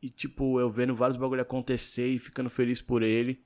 [0.03, 3.41] E, tipo, eu vendo vários bagulho acontecer e ficando feliz por ele.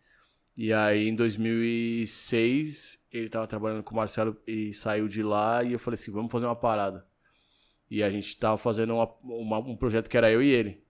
[0.57, 5.63] E aí, em 2006, ele tava trabalhando com o Marcelo e saiu de lá.
[5.63, 7.05] E eu falei assim, vamos fazer uma parada.
[7.89, 10.83] E a gente tava fazendo uma- uma- um projeto que era eu e ele.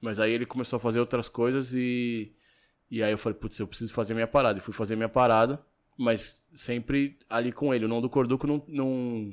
[0.00, 2.32] Mas aí ele começou a fazer outras coisas e,
[2.92, 4.58] E aí eu falei, putz, eu preciso fazer minha parada.
[4.58, 5.64] E fui fazer minha parada,
[5.96, 7.84] mas sempre ali com ele.
[7.84, 9.32] O Não do Corduco não, não,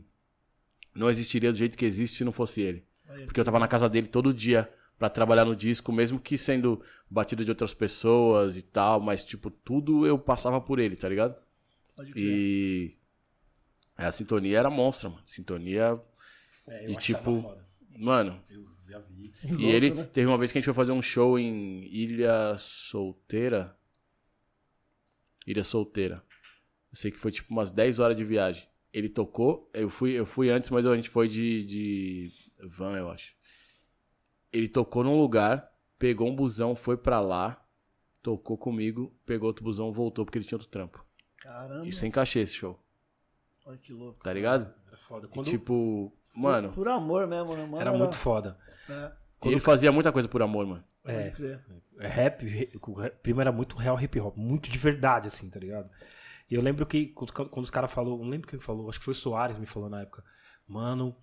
[0.94, 2.86] não existiria do jeito que existe se não fosse ele.
[3.26, 6.82] Porque eu tava na casa dele todo dia pra trabalhar no disco, mesmo que sendo
[7.10, 11.36] batido de outras pessoas e tal, mas tipo, tudo eu passava por ele, tá ligado?
[11.96, 12.24] pode crer.
[12.24, 12.98] E
[13.96, 15.24] a sintonia era monstra, mano.
[15.26, 16.00] Sintonia,
[16.68, 17.66] É, E tipo, foda.
[17.98, 18.40] mano.
[18.50, 19.34] Eu já vi.
[19.58, 20.04] E ele né?
[20.04, 23.76] teve uma vez que a gente foi fazer um show em Ilha Solteira.
[25.46, 26.24] Ilha Solteira.
[26.92, 28.68] Eu sei que foi tipo umas 10 horas de viagem.
[28.94, 32.32] Ele tocou, eu fui, eu fui antes, mas a gente foi de, de
[32.64, 33.36] van, eu acho.
[34.58, 37.64] Ele tocou num lugar, pegou um busão, foi pra lá,
[38.24, 41.06] tocou comigo, pegou outro busão, voltou porque ele tinha outro trampo.
[41.38, 42.80] Caramba, E sem cachê esse show,
[43.66, 44.24] olha que louco.
[44.24, 44.74] tá ligado?
[44.88, 45.28] Era foda.
[45.28, 47.78] E Quando tipo, mano, Por amor mesmo, né, mano?
[47.80, 48.58] era muito foda.
[48.90, 49.12] É,
[49.46, 50.84] ele fazia muita coisa por amor, mano.
[51.04, 51.64] pode É, crer.
[52.00, 55.60] É, Rap, o rap- primo era muito real hip hop, muito de verdade, assim, tá
[55.60, 55.90] ligado?
[56.50, 59.06] E eu lembro que quando, quando os caras falaram, não lembro quem falou, acho que
[59.06, 60.24] foi o Soares me falou na época,
[60.68, 61.16] mano,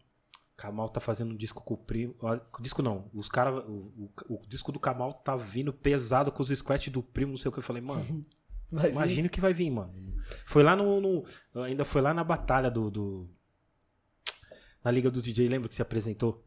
[0.57, 2.15] Kamal tá fazendo um disco com o primo.
[2.61, 3.65] Disco não, os caras.
[3.67, 7.39] O, o- o disco do Kamal tá vindo pesado com os squats do primo, não
[7.39, 7.59] sei o que.
[7.59, 8.25] Eu falei, mano,
[8.71, 9.93] Vai imagina o que vai vir, mano.
[10.47, 11.01] Foi lá no.
[11.01, 11.25] no-
[11.63, 12.91] ainda foi lá na batalha do.
[12.91, 13.31] do-
[14.85, 16.47] na Liga do DJ, lembra que se apresentou?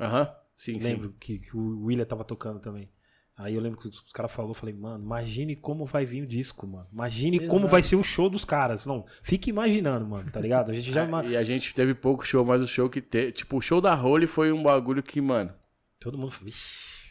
[0.00, 0.86] Aham, sim, sim.
[0.86, 2.90] Lembro que, que o William tava tocando também.
[3.36, 6.26] Aí eu lembro que os caras falaram, eu falei, mano, imagine como vai vir o
[6.26, 6.86] disco, mano.
[6.92, 7.68] Imagine como Exato.
[7.72, 8.86] vai ser o show dos caras.
[8.86, 10.70] Não, fique imaginando, mano, tá ligado?
[10.70, 11.04] A gente já.
[11.24, 13.32] É, E a gente teve pouco show, mas o show que teve.
[13.32, 15.52] Tipo, o show da Role foi um bagulho que, mano.
[16.00, 16.30] Todo mundo.
[16.42, 17.02] Vixi.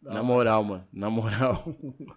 [0.00, 0.86] Na moral, mano.
[0.92, 1.64] Na moral.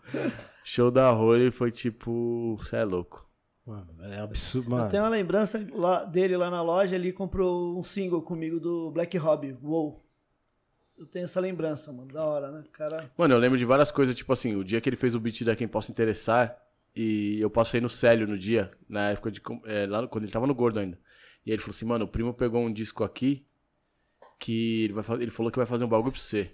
[0.64, 2.57] show da Role foi tipo.
[2.64, 3.28] Cê é louco.
[3.66, 4.89] Mano, é absurdo, Eu mano.
[4.89, 9.16] tenho uma lembrança lá- dele lá na loja, ele comprou um single comigo do Black
[9.18, 10.03] Hobby, Wow.
[11.00, 12.64] Eu tenho essa lembrança, mano, da hora, né?
[12.74, 15.20] Cara, Mano, eu lembro de várias coisas, tipo assim, o dia que ele fez o
[15.20, 16.62] beat da Quem Possa Interessar,
[16.93, 19.41] e eu passei no Célio no dia, na época de.
[19.66, 21.00] é, lá quando ele tava no gordo ainda.
[21.45, 23.47] E aí ele falou assim, mano, o primo pegou um disco aqui
[24.38, 26.52] que ele, vai, ele falou que vai fazer um bagulho pra você.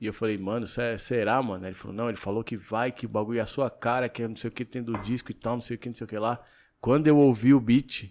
[0.00, 1.66] E eu falei, mano, cê- será, mano?
[1.66, 4.22] Ele falou, não, ele falou que vai, que o bagulho é a sua cara, que
[4.22, 5.94] é não sei o que tem do disco e tal, não sei o que, não
[5.94, 6.42] sei o que lá.
[6.80, 8.10] Quando eu ouvi o beat,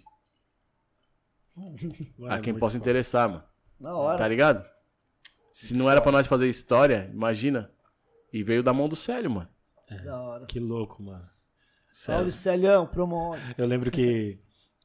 [1.56, 3.42] Mano, a é quem possa interessar, mano.
[3.80, 4.18] na hora.
[4.18, 4.64] Tá ligado?
[5.52, 7.70] Se não era pra nós fazer história, imagina.
[8.32, 9.48] E veio da mão do Célio, mano.
[10.04, 10.46] Da hora.
[10.46, 11.28] Que louco, mano.
[11.92, 13.42] Salve, Celhão, promonte.
[13.58, 14.38] Eu lembro que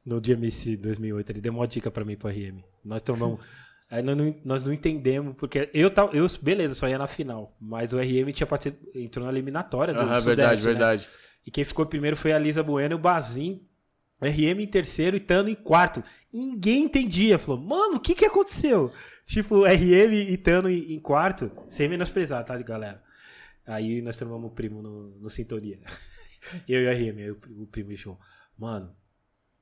[0.04, 2.60] no DMC 2008 ele deu uma dica pra mim pro RM.
[2.84, 3.40] Nós tomamos.
[3.88, 6.12] Aí nós não, nós não entendemos, porque eu tava.
[6.16, 7.56] Eu, beleza, só ia na final.
[7.60, 10.70] Mas o RM tinha particip- entrou na eliminatória do Aham, Sudeste, verdade, né?
[10.72, 11.08] verdade.
[11.46, 13.62] E quem ficou primeiro foi a Lisa Bueno e o Bazin.
[14.20, 16.02] RM em terceiro e Tano em quarto.
[16.32, 17.38] Ninguém entendia.
[17.38, 18.90] Falou, mano, o que que aconteceu?
[19.26, 23.02] Tipo, RM e Tano em, quarto, sem menosprezar, tá, galera?
[23.66, 25.78] Aí nós tomamos o primo no, no Sintonia.
[26.68, 28.18] Eu e o RM, aí o, o primo deixou.
[28.56, 28.94] Mano,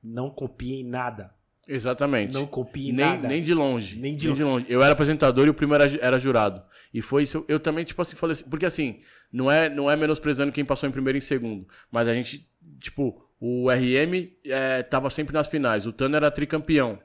[0.03, 1.35] não copiem nada.
[1.67, 2.35] Exatamente.
[2.35, 3.27] Não copiem nem, nada.
[3.27, 3.95] nem de longe.
[3.95, 4.67] Nem Nem de de, longe.
[4.69, 6.63] Eu era apresentador e o primo era, era jurado.
[6.93, 7.45] E foi isso.
[7.49, 8.45] Eu também, tipo assim, falei assim.
[8.45, 9.01] Porque assim,
[9.33, 11.67] não é, não é menosprezando quem passou em primeiro e em segundo.
[11.91, 12.47] Mas a gente,
[12.81, 15.87] tipo, o RM é, tava sempre nas finais.
[15.87, 16.99] O Tano era tricampeão.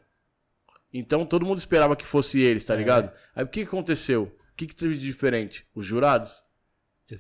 [0.94, 2.68] Então todo mundo esperava que fosse eles, É.
[2.68, 3.12] tá ligado?
[3.36, 4.24] Aí o que, aconteceu?
[4.24, 5.66] O que, que teve de diferente?
[5.76, 6.44] Os jurados,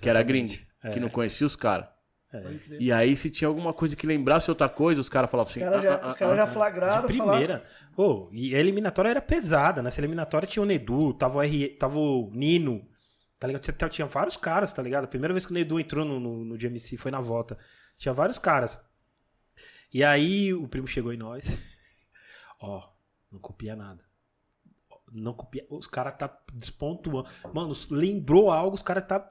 [0.01, 0.89] que era gringo, É.
[0.91, 1.87] que não conhecia os caras.
[2.31, 2.61] Crer.
[2.79, 5.61] E aí, se tinha alguma coisa que lembrasse outra coisa, os caras falavam assim.
[5.61, 7.07] Os caras já, "Ah, ah, os caras ah, já flagraram.
[7.07, 7.65] De falaram- primeira.
[7.95, 9.81] Pô, e a eliminatória era pesada.
[9.81, 11.69] Nessa eliminatória tinha o Nedu, tava o, R...
[11.69, 12.87] tava o Nino.
[13.39, 13.63] Tá ligado?
[13.63, 15.05] Tinha, tinha vários caras, tá ligado?
[15.05, 17.57] A primeira vez que o Nedu entrou no, no, no GMC foi na volta.
[17.97, 18.77] Tinha vários caras.
[19.91, 21.45] E aí o primo chegou em nós.
[22.61, 22.83] Ó,
[23.31, 24.03] não copia nada.
[25.11, 25.65] Não copia.
[25.69, 27.27] Os caras tá despontuando.
[27.53, 29.27] Mano, lembrou algo, os caras tá,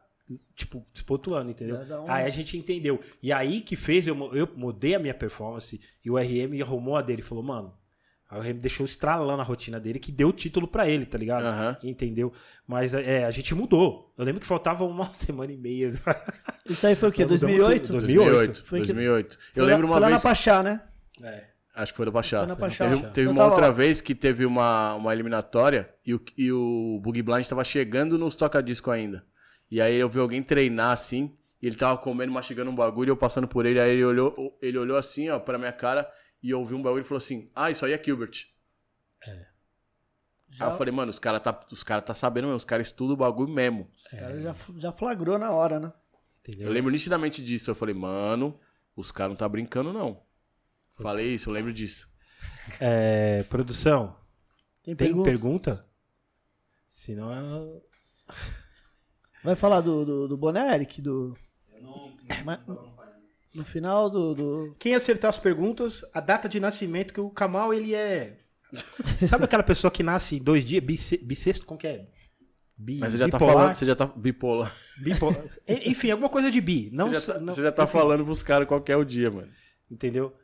[0.56, 1.76] tipo, despontuando, entendeu?
[2.02, 3.00] Um- Aí a gente entendeu.
[3.22, 7.02] E aí que fez, eu, eu mudei a minha performance e o RM arrumou a
[7.02, 7.22] dele.
[7.22, 7.72] Falou, mano.
[8.28, 11.16] Aí o RM deixou estralando a rotina dele, que deu o título pra ele, tá
[11.16, 11.44] ligado?
[11.46, 11.78] Aham.
[11.82, 12.30] Entendeu?
[12.66, 14.12] Mas é, a gente mudou.
[14.18, 15.92] Eu lembro que faltava uma semana e meia.
[16.66, 17.22] Isso aí foi o quê?
[17.24, 17.86] Nós mudamos 2008?
[17.86, 18.00] tudo.
[18.00, 18.64] 2008.
[18.64, 19.38] Foi que- 2008.
[19.38, 20.22] Foi Eu lá- lembro foi uma lá vez.
[20.22, 20.82] na Pachá, né?
[21.22, 21.46] É.
[21.78, 22.38] Acho que foi no Pachá.
[22.38, 22.88] Foi na Pachá.
[22.88, 23.72] Teve, teve uma outra lá.
[23.72, 28.34] vez que teve uma, uma eliminatória e o, e o Bug Blind tava chegando nos
[28.34, 29.24] toca-disco ainda.
[29.70, 33.12] E aí eu vi alguém treinar assim, e ele tava comendo, mastigando um bagulho, e
[33.12, 36.10] eu passando por ele, aí ele olhou, ele olhou assim, ó, pra minha cara,
[36.42, 38.46] e eu ouvi um bagulho e falou assim, ah, isso aí é Gilbert.
[40.50, 42.88] Já, Aí eu falei, mano, os caras tá, os cara tá sabendo mesmo, os caras
[42.88, 43.88] estudam o bagulho mesmo.
[43.94, 45.92] os caras já, já flagrou na hora, né?
[46.40, 46.66] Entendeu?
[46.66, 47.70] Eu lembro nitidamente disso.
[47.70, 48.58] Eu falei, mano,
[48.96, 50.26] os caras não tá brincando, não.
[51.00, 52.08] Falei isso, eu lembro disso.
[52.80, 54.16] É, produção,
[54.82, 55.30] Tem tem pergunta?
[55.30, 55.86] pergunta?
[56.90, 57.82] Senão eu...
[59.42, 61.00] Vai falar do, do, do boné, Eric?
[61.00, 61.36] Do...
[62.44, 62.60] Mas-
[63.54, 67.72] no final do, do- Quem acertar as perguntas, a data de nascimento, que o Kamal,
[67.72, 68.40] ele é...
[69.26, 70.84] Sabe aquela pessoa que nasce em dois dias?
[70.84, 72.06] Bisse- Bissexto, como que é?
[72.76, 73.54] Bi, Mas você já tá bipolar?
[73.56, 74.76] falando, você já tá bipolar.
[74.98, 75.44] Bipolar.
[75.66, 76.90] Enfim, alguma coisa de bi.
[76.92, 78.96] Não, você já tá, não- você já tá enfim, falando pros caras qual que é
[78.96, 79.50] o dia, mano.
[79.90, 80.36] Entendeu?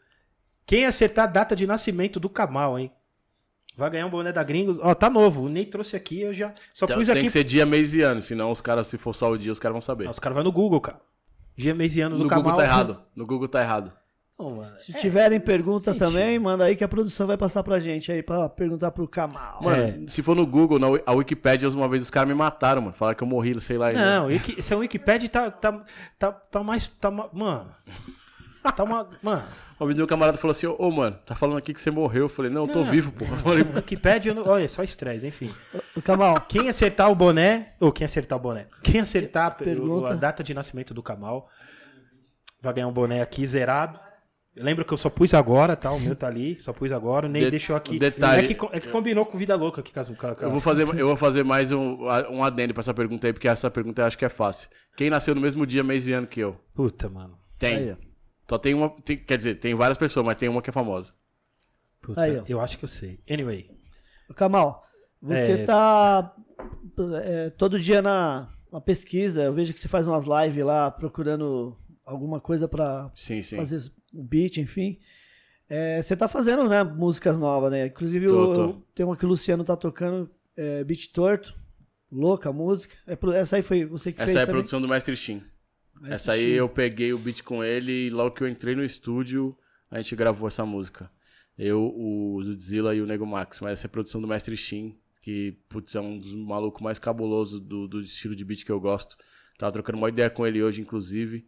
[0.66, 2.90] Quem acertar a data de nascimento do Kamal, hein?
[3.76, 4.78] Vai ganhar um boné da Gringos.
[4.80, 5.48] Ó, tá novo.
[5.48, 6.48] Nem trouxe aqui, eu já.
[6.72, 7.24] Só Então, pus tem aqui.
[7.26, 9.58] que ser dia, mês e ano, senão os caras, se for só o dia, os
[9.58, 10.06] caras vão saber.
[10.06, 11.00] Ah, os caras vão no Google, cara.
[11.56, 12.44] Dia, mês e ano do no Kamal.
[12.44, 13.00] Google tá errado.
[13.16, 13.92] No Google tá errado.
[14.38, 14.74] Não, mano.
[14.78, 16.08] Se tiverem pergunta mentira.
[16.10, 19.60] também, manda aí que a produção vai passar pra gente aí pra perguntar pro Kamal.
[19.62, 19.98] Mano, É.
[20.08, 22.94] se for no Google, na, a Wikipedia, uma vez os caras me mataram, mano.
[22.94, 23.92] Falaram que eu morri, sei lá.
[23.92, 25.84] Não, Wiki- se é um Wikipedia tá, tá,
[26.18, 26.86] tá, tá mais.
[26.88, 27.70] Tá, ma- mano.
[28.74, 29.08] Tá uma.
[29.22, 29.42] Mano.
[29.86, 32.22] Vez meu camarada falou assim, ô, mano, tá falando aqui que você morreu.
[32.24, 32.84] Eu falei, não, eu tô Não.
[32.90, 33.24] vivo, pô.
[33.24, 35.50] Eu falei, Wikipedia, eu não- olha, só estresse, enfim.
[35.96, 38.66] O Kamal, Quem acertar o boné, ou quem acertar o boné?
[38.82, 40.10] Quem acertar a- Pergunta.
[40.12, 41.48] a data de nascimento do Kamal
[42.60, 43.98] vai ganhar um boné aqui zerado.
[44.56, 45.90] Lembra que eu só pus agora, tá?
[45.90, 47.98] O meu tá ali, só pus agora, nem De- deixou aqui.
[47.98, 51.08] detalhe- É que, é que combinou com Vida Louca aqui, caso eu vou fazer, eu
[51.08, 54.16] vou fazer mais um, um adendo pra essa pergunta aí, porque essa pergunta eu acho
[54.16, 54.68] que é fácil.
[54.96, 56.56] Quem nasceu no mesmo dia, mês e ano que eu?
[56.72, 57.36] Puta, mano.
[57.58, 57.76] Tem.
[57.76, 57.96] Aí.
[58.48, 61.12] Só tem uma, tem- quer dizer, tem várias pessoas, mas tem uma que é famosa.
[62.00, 62.44] Puta, Aí, ó.
[62.46, 63.18] eu acho que eu sei.
[63.28, 63.70] Anyway.
[64.36, 64.84] Kamal,
[65.22, 65.64] você É.
[65.64, 66.34] tá
[67.22, 71.76] é, todo dia na, na pesquisa, eu vejo que você faz umas lives lá procurando
[72.04, 73.56] alguma coisa pra Sim, sim.
[73.56, 74.98] fazer um beat, enfim.
[75.68, 77.86] É, você tá fazendo, né, músicas novas, né?
[77.86, 78.72] Inclusive, Tô, o- tô.
[78.94, 81.54] tem uma que o Luciano tá tocando, é, Beat Torto,
[82.12, 82.94] louca a música.
[83.06, 84.56] É essa aí foi você que Essa fez é a também?
[84.60, 85.42] produção do Mestre Shin.
[85.94, 88.84] Mestre Essa aí eu peguei o beat com ele e logo que eu entrei no
[88.84, 89.56] estúdio,
[89.90, 91.10] a gente gravou essa música.
[91.56, 93.60] Eu, o Zudzilla e o Nego Max.
[93.60, 96.98] Mas essa é a produção do Mestre Shin, que, putz, é um dos malucos mais
[96.98, 99.16] cabulosos do, do estilo de beat que eu gosto.
[99.56, 101.46] Tava trocando uma ideia com ele hoje, inclusive.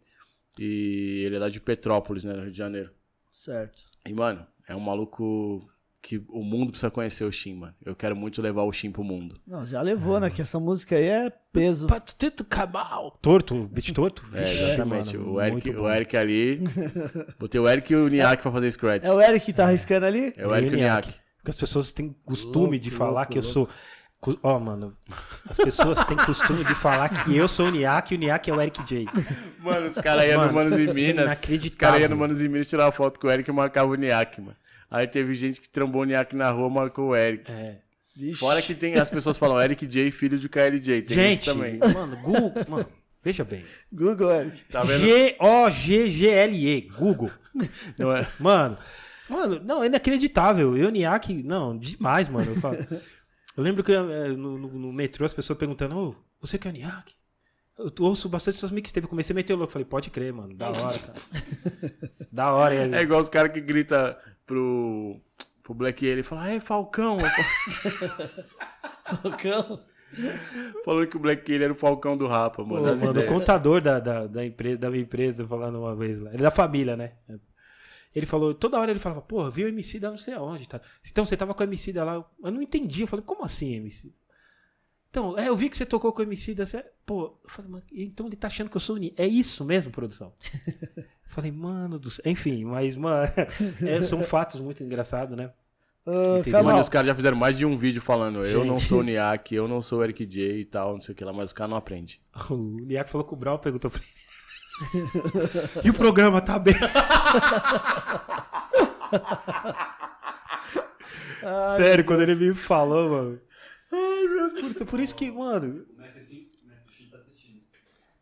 [0.57, 2.91] E ele é lá de Petrópolis, né, no Rio de Janeiro.
[3.31, 3.83] Certo.
[4.07, 5.69] E, mano, é um maluco
[6.01, 7.73] que o mundo precisa conhecer o Shin, mano.
[7.85, 9.35] Eu quero muito levar o Shin pro mundo.
[9.45, 10.29] Não, já levou, né?
[10.29, 11.87] Que essa música aí é peso.
[11.87, 13.17] Patito Cabal.
[13.21, 14.23] Torto, beat torto?
[14.33, 14.43] É,
[14.73, 15.17] exatamente.
[15.17, 15.89] mano, o, Eric, o.
[15.89, 16.61] Eric ali.
[17.39, 19.03] Botei o Eric e o Niak pra fazer scratch.
[19.03, 20.33] É o Eric que tá arriscando ali?
[20.37, 21.13] É o Eric e o Niak.
[21.37, 23.67] Porque as pessoas têm costume Louco, de falar louco, que eu sou.
[24.21, 24.95] cu- Ó, mano.
[25.49, 28.53] As pessoas têm costume de falar que eu sou o Niak e o Niak é
[28.53, 29.07] o Eric J.
[29.59, 31.25] Mano, os caras iam no Mano, Manos e Minas.
[31.25, 31.77] Os inacreditável.
[31.77, 34.39] caras iam no Manos e Minas tirar foto com o Eric e marcava o Niak,
[34.39, 34.55] mano.
[34.89, 37.51] Aí teve gente que trombou o Niak na rua marcou o Eric.
[37.51, 37.79] É.
[38.15, 38.39] Vixe.
[38.39, 41.01] Fora que tem, as pessoas falam Eric J, filho de KLJ.
[41.03, 41.77] Tem Gente, isso também.
[41.77, 42.51] mano, Google.
[42.67, 42.85] Mano,
[43.23, 43.63] veja bem.
[43.91, 44.63] Google, Eric.
[44.71, 44.99] Tá vendo?
[45.05, 46.81] G-O-G-G-L-E.
[46.97, 47.31] Google.
[47.97, 48.27] Não é?
[48.39, 48.77] Mano,
[49.29, 50.75] mano, não, é inacreditável.
[50.77, 52.51] Eu, Niak, não, demais, mano.
[52.51, 52.77] Eu, falo-
[53.55, 56.71] Eu lembro que eh, no, no- no metrô as pessoas perguntando, ô, você que é
[56.71, 57.13] o Niak?
[57.77, 59.09] Eu ouço bastante suas mixtapes.
[59.09, 59.71] Comecei a meter o louco.
[59.71, 60.55] Falei, pode crer, mano.
[60.55, 61.19] Da hora, cara.
[62.31, 62.73] da hora.
[62.75, 65.19] E aí- É igual os caras que gritam pro,
[65.61, 67.17] pro Black ele fala, é Falcão.
[69.21, 69.83] Falcão.
[70.85, 72.85] Falando que o Black ele era o Falcão do Rapa, Pô, mano.
[72.85, 76.29] das mano, o contador da, da, da, empresa, da minha empresa falando uma vez lá.
[76.29, 77.13] Ele é da família, né?
[78.15, 80.67] Ele falou, toda hora ele falava, porra, viu o MC da não sei aonde.
[80.67, 80.81] Tá?
[81.09, 82.13] Então você tava com o MC da lá.
[82.43, 83.01] Eu não entendi.
[83.01, 84.13] Eu falei, como assim, MC?
[85.17, 86.63] Então, é, eu vi que você tocou com o MC da.
[87.03, 89.11] Pô, eu falei, mas, então ele tá achando que eu sou o.
[89.17, 90.31] É isso mesmo, produção?
[90.95, 92.21] Eu falei, mano do céu.
[92.23, 93.27] Enfim, mas, mano,
[93.83, 95.51] é, são fatos muito engraçados, né?
[96.45, 98.87] Kamal, Mano, os caras já fizeram mais de um vídeo falando, eu não Gente.
[98.87, 101.25] sou o Niak, eu não sou o Eric J e tal, não sei o que
[101.25, 102.15] lá, mas os caras não aprendem.
[102.51, 105.07] O Niak falou que o Brau perguntou pra ele.
[105.83, 106.75] e o programa tá bem?
[111.43, 113.46] Ai, Sério, quando ele me falou, mano.
[114.61, 114.89] Deus.
[114.89, 115.85] Por isso que, mano.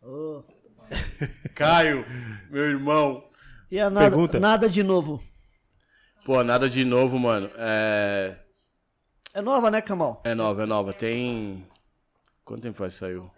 [0.01, 0.43] ô.
[1.55, 2.05] Caio,
[2.49, 3.27] meu irmão.
[3.71, 4.39] E a nada, Pergunta.
[4.39, 5.23] nada de novo.
[6.23, 7.49] Pô, nada de novo, mano.
[7.57, 8.35] É,
[9.33, 10.21] É nova, né, Kamal?
[10.23, 10.93] é nova, é nova.
[10.93, 11.65] Tem.
[12.43, 13.31] Quanto tempo faz que saiu?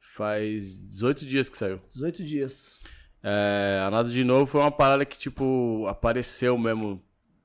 [0.00, 1.80] Faz 18 dias que saiu.
[1.92, 2.80] 18 dias.
[3.22, 7.02] É, a Nada de Novo foi uma parada que, tipo, apareceu mesmo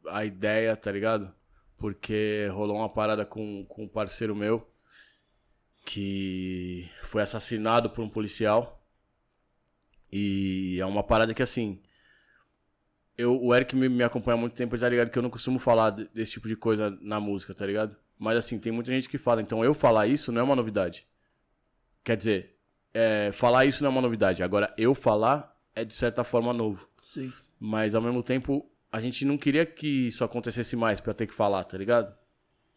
[0.08, 1.34] a ideia, tá ligado?
[1.80, 4.70] Porque rolou uma parada com, com um parceiro meu
[5.86, 8.86] que foi assassinado por um policial.
[10.12, 11.82] E é uma parada que, assim.
[13.18, 15.10] Eu, o Eric me, me acompanha há muito tempo, tá ligado?
[15.10, 17.96] Que eu não costumo falar de- desse tipo de coisa na música, tá ligado?
[18.18, 19.42] Mas, assim, tem muita gente que fala.
[19.42, 21.08] Então, eu falar isso não é uma novidade.
[22.04, 22.56] Quer dizer,
[22.94, 24.44] é, falar isso não é uma novidade.
[24.44, 26.88] Agora, eu falar é de certa forma novo.
[27.02, 27.32] Sim.
[27.60, 31.34] Mas ao mesmo tempo, a gente não queria que isso acontecesse mais pra ter que
[31.34, 32.16] falar, tá ligado?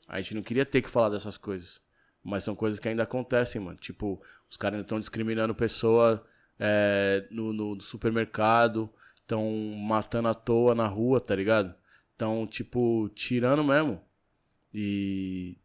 [0.09, 1.81] A gente não queria ter que falar dessas coisas.
[2.23, 3.79] Mas são coisas que ainda acontecem, mano.
[3.79, 6.25] Tipo, os caras ainda estão discriminando pessoa
[6.59, 11.75] é, no, no supermercado, estão matando à toa na rua, tá ligado?
[12.13, 14.01] Estão, tipo, tirando mesmo.
[14.73, 15.59] E.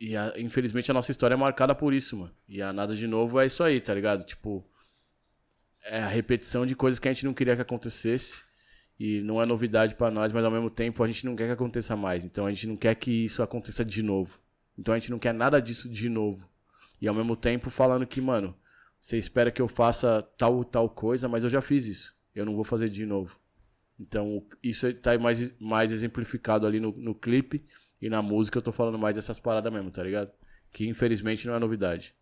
[0.00, 2.34] E a- infelizmente a nossa história é marcada por isso, mano.
[2.48, 4.24] E a nada de novo é isso aí, tá ligado?
[4.24, 4.64] Tipo.
[5.82, 8.42] É a repetição de coisas que a gente não queria que acontecesse.
[9.06, 11.52] E não é novidade pra nós, mas ao mesmo tempo a gente não quer que
[11.52, 12.24] aconteça mais.
[12.24, 14.40] Então a gente não quer que isso aconteça de novo.
[14.78, 16.48] Então a gente não quer nada disso de novo.
[17.02, 18.56] E ao mesmo tempo falando que, mano,
[18.98, 22.16] você espera que eu faça tal tal coisa, mas eu já fiz isso.
[22.34, 23.38] Eu não vou fazer de novo.
[24.00, 27.62] Então isso tá mais, mais exemplificado ali no, no clipe
[28.00, 30.30] e na música eu tô falando mais dessas paradas mesmo, tá ligado?
[30.72, 32.14] Que infelizmente não é novidade.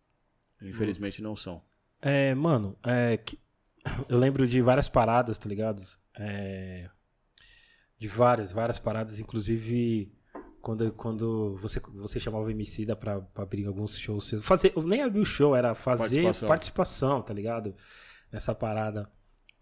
[0.60, 1.62] Infelizmente não são.
[2.00, 3.38] É, mano, é, que-
[4.08, 5.80] eu lembro de várias paradas, tá ligado?
[6.18, 6.88] É,
[7.98, 10.12] de várias, várias paradas, inclusive
[10.60, 14.30] quando, quando você, você chamava o Emicida pra, pra abrir alguns shows.
[14.42, 16.48] Fazer, nem abrir o show, era fazer Participação.
[16.48, 17.74] participação, tá ligado?
[18.30, 19.10] Nessa parada.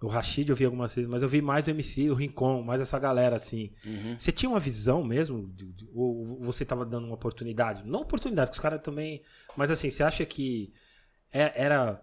[0.03, 2.81] O Rashid eu vi algumas vezes, mas eu vi mais o MC, o Rincon, mais
[2.81, 3.71] essa galera assim.
[3.85, 4.17] Uhum.
[4.19, 5.47] Você tinha uma visão mesmo?
[5.49, 7.83] de- de- ou você tava dando uma oportunidade?
[7.87, 9.23] Não oportunidade, que os caras também.
[9.55, 10.73] Mas assim, você acha que
[11.31, 12.03] é- era.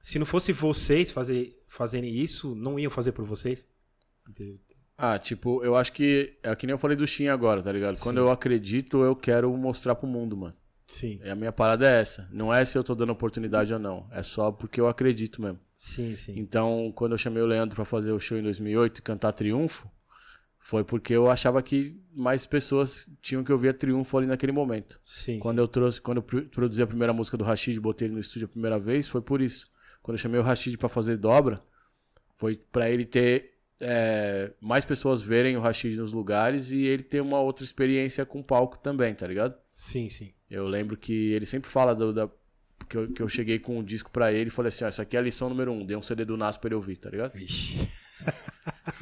[0.00, 3.66] Se não fosse vocês fazer, fazerem isso, não iam fazer por vocês?
[4.28, 4.58] Entendeu?
[4.98, 7.98] Ah, tipo, eu acho que é que nem eu falei do Shin agora, tá ligado?
[8.00, 8.22] Quando Sim.
[8.24, 10.54] eu acredito, eu quero mostrar pro mundo, mano.
[10.86, 12.28] Sim, E a minha parada é essa.
[12.32, 14.06] Não é se eu tô dando oportunidade ou não.
[14.10, 15.58] É só porque eu acredito mesmo.
[15.76, 16.32] sim, sim.
[16.36, 19.88] Então, quando eu chamei o Leandro pra fazer o show em 2008 e cantar Triunfo,
[20.58, 25.00] foi porque eu achava que mais pessoas tinham que ouvir a Triunfo ali naquele momento.
[25.06, 28.14] Sim, Quando eu trouxe, quando eu pro- produzi a primeira música do Rashid, botei ele
[28.14, 29.66] no estúdio a primeira vez, foi por isso.
[30.02, 31.62] Quando eu chamei o Rashid pra fazer dobra,
[32.38, 37.20] foi pra ele ter é, mais pessoas verem o Rashid nos lugares e ele ter
[37.20, 39.54] uma outra experiência com palco também, tá ligado?
[39.72, 40.32] sim, sim.
[40.50, 42.28] Eu lembro que ele sempre fala do, da,
[42.88, 45.00] que, eu, que eu cheguei com um disco pra ele e falei assim: ó, isso
[45.00, 47.08] aqui é a lição número um, dei um CD do Nas pra ele ouvir, tá
[47.10, 47.32] ligado?
[47.34, 47.88] Vixe.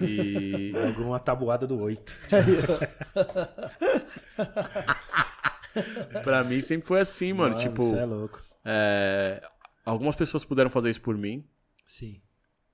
[0.00, 0.72] E.
[0.86, 2.16] Alguma tabuada do 8.
[6.22, 7.56] pra mim sempre foi assim, mano.
[7.56, 8.42] tipo, Você é louco.
[8.64, 9.42] é,
[9.88, 11.44] algumas pessoas puderam fazer isso por mim.
[11.86, 12.20] Sim.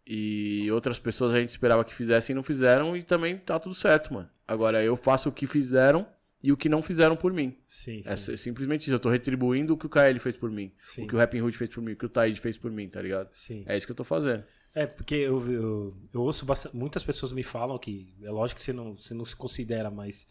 [0.07, 3.75] E outras pessoas a gente esperava que fizessem e não fizeram, e também tá tudo
[3.75, 4.29] certo, mano.
[4.47, 6.07] Agora eu faço o que fizeram
[6.43, 7.57] e o que não fizeram por mim.
[7.67, 8.09] Sim, sim.
[8.09, 8.93] É si- simplesmente isso.
[8.93, 10.71] Eu tô retribuindo o que o KL fez por mim.
[10.79, 11.05] Sim.
[11.05, 12.87] O que o Rapping Hood fez por mim, o que o Taíde fez por mim,
[12.89, 13.31] tá ligado?
[13.33, 13.65] Sim.
[13.67, 14.45] É isso que eu tô fazendo.
[14.75, 18.65] É, porque eu, eu, eu ouço bastante, muitas pessoas me falam que, é lógico que
[18.67, 20.27] você não, você não se considera, mas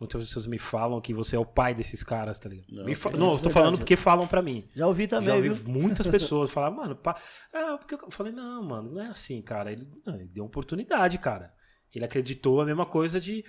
[0.00, 2.66] muitas pessoas me falam que você é o pai desses caras, tá ligado?
[2.72, 3.52] Não, Me fa- é não eu tô verdade.
[3.54, 4.66] falando porque falam pra mim.
[4.74, 5.68] Já ouvi também, Já ouvi viu?
[5.68, 7.20] muitas pessoas falar, mano, pá,
[7.52, 9.70] ah, porque eu falei, não, mano, não é assim, cara.
[9.70, 11.52] Ele, não, ele deu oportunidade, cara.
[11.94, 13.44] Ele acreditou a mesma coisa de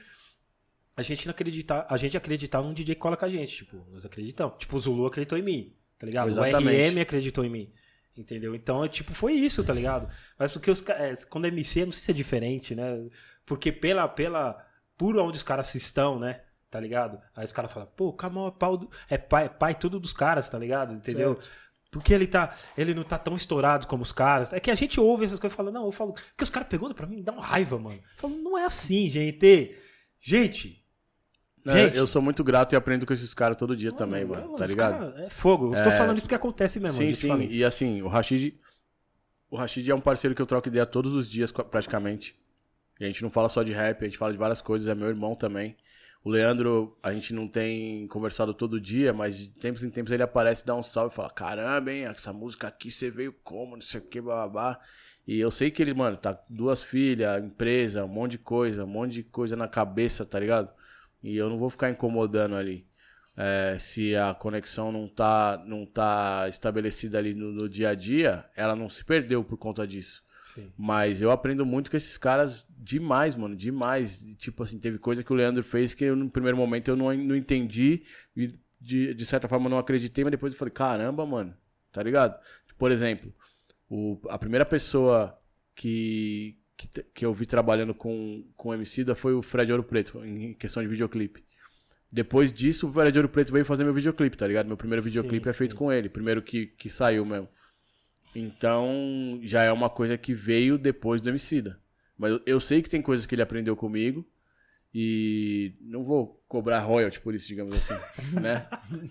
[0.98, 3.88] a gente não acreditar, a gente acreditar num DJ que cola com a gente, tipo,
[3.92, 4.58] nós acreditamos.
[4.58, 6.30] Tipo, o Zulu acreditou em mim, tá ligado?
[6.30, 6.90] Exatamente.
[6.92, 7.74] O RM acreditou em mim.
[8.18, 8.54] Entendeu?
[8.54, 10.14] Então, é, tipo, foi isso, tá ligado?
[10.38, 13.08] Mas porque os é, quando é MC, eu não sei se é diferente, né?
[13.46, 14.62] Porque pela pela
[15.02, 16.42] por onde os caras estão, né?
[16.70, 17.20] Tá ligado?
[17.36, 20.00] Aí os caras falam, pô, o Kamal é, pau do- é pai, é pai tudo
[20.00, 20.94] dos caras, tá ligado?
[20.94, 21.40] Entendeu?
[21.90, 22.54] Porque ele tá.
[22.78, 24.54] Ele não tá tão estourado como os caras.
[24.54, 26.14] É que a gente ouve essas coisas e fala, não, eu falo.
[26.14, 27.96] Porque os caras perguntam pra mim, dá uma raiva, mano.
[27.98, 29.76] Eu falo, não é assim, gente.
[30.22, 30.86] Gente.
[31.66, 31.98] Gente.
[31.98, 34.56] eu sou muito grato e aprendo com esses caras todo dia também, mano, mano.
[34.56, 35.18] Tá ligado?
[35.20, 35.76] é fogo.
[35.76, 36.96] Eu tô falando isso porque acontece mesmo.
[36.98, 37.28] Sim, sim.
[37.28, 37.48] falei.
[37.50, 38.54] E assim, o Rashid.
[39.50, 42.40] O Rashid é um parceiro que eu troco ideia todos os dias, praticamente.
[43.02, 44.94] E a gente não fala só de rap, a gente fala de várias coisas, é
[44.94, 45.76] meu irmão também.
[46.24, 50.22] O Leandro, a gente não tem conversado todo dia, mas de tempos em tempos ele
[50.22, 53.82] aparece, dá um salve e fala: Caramba, hein, essa música aqui você veio como, não
[53.82, 54.80] sei o que, babá.
[55.28, 58.88] E eu sei que ele, mano, tá duas filhas, empresa, um monte de coisa, um
[58.88, 60.70] monte de coisa na cabeça, tá ligado?
[61.24, 62.86] E eu não vou ficar incomodando ali.
[63.36, 68.46] É, se a conexão não tá, não tá estabelecida ali no, no dia a dia,
[68.56, 70.24] ela não se perdeu por conta disso.
[70.54, 70.72] Sim.
[70.78, 74.26] Mas eu aprendo muito com esses caras demais, mano, demais.
[74.38, 77.14] Tipo assim, teve coisa que o Leandro fez que eu, no primeiro momento eu não,
[77.14, 78.04] não entendi
[78.36, 81.56] e de, de certa forma não acreditei, mas depois eu falei, caramba, mano,
[81.92, 82.38] tá ligado?
[82.78, 83.34] Por exemplo,
[83.88, 85.40] o, a primeira pessoa
[85.76, 89.84] que, que, que eu vi trabalhando com, com o MC da foi o Fred Ouro
[89.84, 91.46] Preto, em questão de videoclipe.
[92.12, 94.68] Depois disso, o Fred Ouro Preto veio fazer meu videoclipe, tá ligado?
[94.68, 95.78] Meu primeiro videoclipe é feito sim.
[95.78, 97.48] com ele, primeiro que, que saiu mesmo.
[98.36, 101.80] Então, já é uma coisa que veio depois do Emicida.
[102.18, 104.26] Mas eu, eu sei que tem coisas que ele aprendeu comigo
[104.94, 107.94] e não vou cobrar royalty por isso, digamos assim,
[108.40, 108.68] né?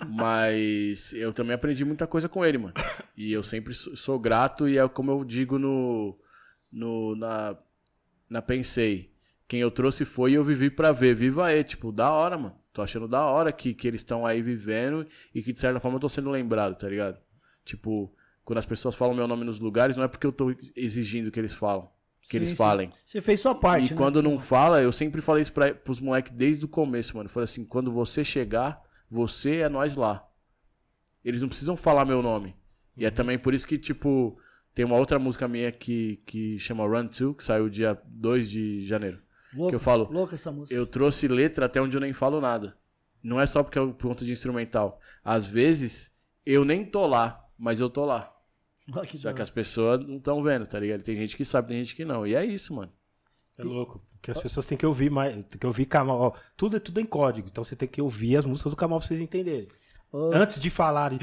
[0.08, 2.74] Mas eu também aprendi muita coisa com ele, mano.
[3.16, 6.18] E eu sempre sou, grato e é como eu digo no,
[6.70, 7.56] no na,
[8.28, 9.10] na Pensei.
[9.48, 11.14] Quem eu trouxe foi e eu vivi pra ver.
[11.14, 12.54] Viva aí, tipo, da hora, mano.
[12.72, 15.96] Tô achando da hora que, que eles estão aí vivendo e que de certa forma
[15.96, 17.18] eu tô sendo lembrado, tá ligado?
[17.64, 18.14] Tipo,
[18.44, 21.38] quando as pessoas falam meu nome nos lugares, não é porque eu tô exigindo que
[21.38, 21.88] eles falam,
[22.22, 22.56] que Sim, eles sim.
[22.56, 22.92] falem.
[23.04, 23.96] Você fez sua parte, E né?
[23.96, 27.26] quando não fala, eu sempre falei isso pra, pros moleques desde o começo, mano.
[27.28, 30.26] Eu falei assim, quando você chegar, você é nós lá.
[31.24, 32.54] Eles não precisam falar meu nome.
[32.96, 33.06] E Uhum.
[33.08, 34.38] é também por isso que, tipo,
[34.74, 38.86] tem uma outra música minha que, que chama Run To, que saiu dia 2 de
[38.86, 39.20] janeiro.
[39.52, 40.74] Louco, que eu falo, Louca essa música.
[40.78, 42.76] Eu trouxe letra até onde eu nem falo nada.
[43.22, 45.00] Não é só porque é por conta de instrumental.
[45.24, 46.10] Às vezes,
[46.46, 48.34] eu nem tô lá, mas eu tô lá.
[48.92, 51.02] Olha que Só que as pessoas não estão vendo, tá ligado?
[51.02, 52.26] Tem gente que sabe, tem gente que não.
[52.26, 52.90] E é isso, mano.
[53.58, 54.02] É louco.
[54.14, 55.34] Porque as pessoas têm que ouvir mais.
[55.46, 56.34] Tem que ouvir Kamal.
[56.56, 57.48] Tudo é tudo em código.
[57.50, 59.68] Então você tem que ouvir as músicas do Kamal pra vocês entenderem.
[60.12, 61.18] Ô, Antes de falarem.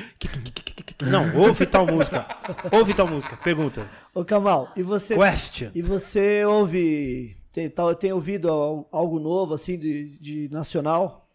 [1.11, 2.25] Não, ouve tal música.
[2.71, 3.35] Ouve tal música.
[3.37, 3.87] Pergunta.
[4.13, 5.69] Ô, Kamal, e você, Question.
[5.75, 7.35] e você ouve.
[7.51, 11.27] Tem, tal- tem ouvido al- algo novo, assim, de, de nacional?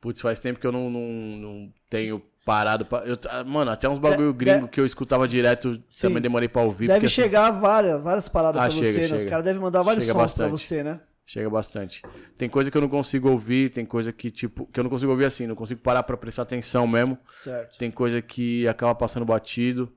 [0.00, 1.00] Putz, faz tempo que eu não, não,
[1.38, 2.98] não tenho parado pra.
[3.00, 6.08] Eu, ah, mano, até uns bagulho De- gringo de- que eu escutava direto, Sim.
[6.08, 6.86] também demorei pra ouvir.
[6.86, 9.04] Deve porque, assim, chegar várias, várias paradas Ah, pra chega, você, né?
[9.04, 9.30] Os chega.
[9.30, 10.66] caras devem mandar vários Chega sons pra bastante.
[10.68, 11.00] você, né?
[11.24, 12.02] Chega bastante.
[12.36, 15.10] Tem coisa que eu não consigo ouvir, tem coisa que, tipo, que eu não consigo
[15.12, 17.16] ouvir assim, não consigo parar pra prestar atenção mesmo.
[17.42, 17.78] Certo.
[17.78, 19.90] Tem coisa que acaba passando batido,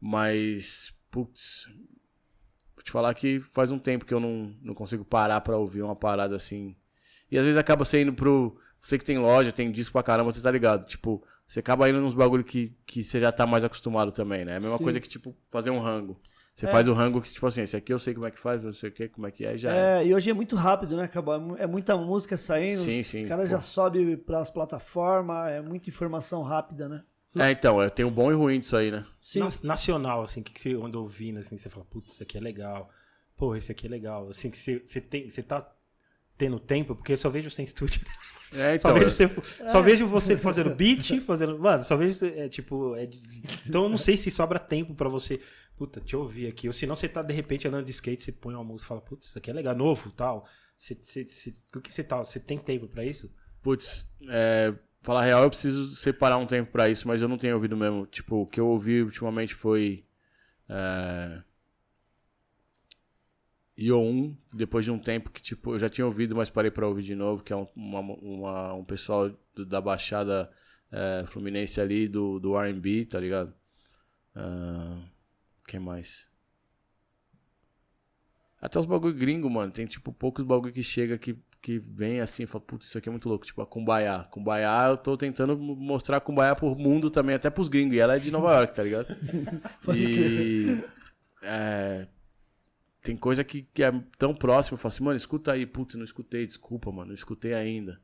[0.00, 1.66] mas, putz,
[2.74, 5.82] vou te falar que faz um tempo que eu não, não consigo parar pra ouvir
[5.82, 6.74] uma parada assim.
[7.30, 8.56] E às vezes acaba você indo pro.
[8.80, 10.86] Você que tem loja, tem disco pra caramba, você tá ligado?
[10.86, 14.52] Tipo, você acaba indo nos bagulho que, que você já tá mais acostumado também, né?
[14.52, 14.84] É a mesma Sim.
[14.84, 16.16] coisa que, tipo, fazer um rango.
[16.54, 16.70] Você É.
[16.70, 18.72] faz o rango que, tipo assim, esse aqui eu sei como é que faz, não
[18.72, 20.02] sei o que, como é que é, e já é.
[20.02, 21.56] É, e hoje é muito rápido, né, Cabal?
[21.56, 22.80] É É muita música saindo.
[22.82, 27.02] Sim, sim, Os caras já sobem pras plataformas, é muita informação rápida, né?
[27.36, 29.04] É, então, é, tem o bom e o ruim disso aí, né?
[29.20, 29.40] Sim.
[29.40, 32.40] Na- Nacional, assim, que, que você anda ouvindo, assim, você fala, putz, isso aqui é
[32.40, 32.88] legal.
[33.36, 34.28] Pô, esse aqui é legal.
[34.28, 35.68] Assim, que você, você, tem, você tá
[36.40, 38.00] tendo tempo, porque eu só vejo você em estúdio.
[38.54, 38.94] É, Só, então.
[38.94, 41.58] vejo, é- você, só vejo você fazendo beat, fazendo.
[41.58, 42.24] Mano, só vejo.
[42.24, 42.96] É, tipo.
[42.96, 43.04] é
[43.68, 45.38] então eu não sei se sobra tempo pra você.
[45.76, 46.66] Puta, te ouvir aqui.
[46.66, 48.88] Ou se não, você tá de repente andando de skate, você põe uma música e
[48.88, 50.46] fala, putz, isso aqui é legal, novo tal.
[50.76, 52.18] Você, você, você- o que você tá?
[52.18, 53.30] Você tem tempo pra isso?
[53.62, 57.36] Putz, é, falar a real, eu preciso separar um tempo pra isso, mas eu não
[57.36, 58.06] tenho ouvido mesmo.
[58.06, 60.04] Tipo, o que eu ouvi ultimamente foi.
[60.68, 61.42] É,
[63.80, 67.02] Io1, depois de um tempo que, tipo, eu já tinha ouvido, mas parei pra ouvir
[67.02, 70.50] de novo, que é um, uma- uma- um pessoal do- da Baixada
[70.92, 73.54] é, Fluminense ali, do, do RB, tá ligado?
[74.34, 74.98] Ah,
[75.68, 76.28] quem mais?
[78.60, 79.72] Até os bagulho gringo, mano.
[79.72, 83.08] Tem, tipo, poucos bagulho que chega que, que vem assim e fala, putz, isso aqui
[83.08, 83.46] é muito louco.
[83.46, 84.24] Tipo, a Kumbaya.
[84.30, 87.94] Kumbaya, eu tô tentando mostrar a Kumbaya pro mundo também, até pros gringos.
[87.96, 89.06] E ela é de Nova York, tá ligado?
[89.96, 90.82] e...
[91.42, 92.06] é,
[93.02, 94.74] tem coisa que, que é tão próxima.
[94.74, 95.66] Eu falo assim, mano, escuta aí.
[95.66, 97.08] Putz, não escutei, desculpa, mano.
[97.08, 98.00] Não escutei ainda.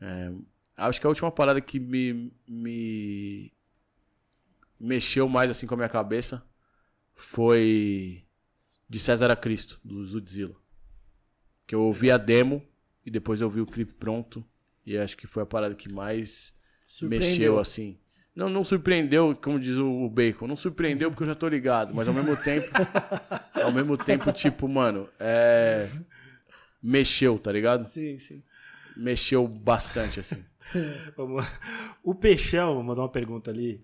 [0.00, 0.32] É,
[0.76, 3.52] acho que a última parada que me, me
[4.80, 6.44] mexeu mais assim com a minha cabeça
[7.14, 8.24] foi
[8.88, 10.56] de César a Cristo, do Zudzilla.
[11.66, 12.62] Que eu ouvi a demo
[13.04, 14.44] e depois eu vi o clipe pronto.
[14.84, 16.54] E acho que foi a parada que mais
[16.86, 17.28] Surpreendeu.
[17.28, 17.98] mexeu, assim.
[18.36, 20.46] Não, não surpreendeu, como diz o Bacon.
[20.46, 22.68] Não surpreendeu porque eu já tô ligado, mas ao mesmo tempo.
[23.54, 25.88] ao mesmo tempo, tipo, mano, é.
[26.82, 27.84] Mexeu, tá ligado?
[27.84, 28.42] Sim, sim.
[28.94, 30.44] Mexeu bastante, assim.
[32.02, 33.80] O Peixão mandou uma pergunta ali.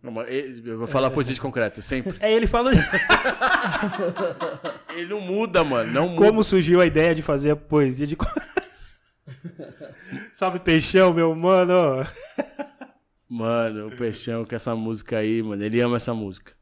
[0.65, 2.17] Eu vou falar poesia de concreto, sempre.
[2.21, 2.73] É, ele falou
[4.95, 5.93] Ele não muda, mano.
[5.93, 6.27] Não muda.
[6.27, 8.17] como surgiu a ideia de fazer a poesia de.
[10.33, 12.05] Salve Peixão, meu mano!
[13.35, 16.53] Mano, o Peixão com essa música aí, mano, ele ama essa música.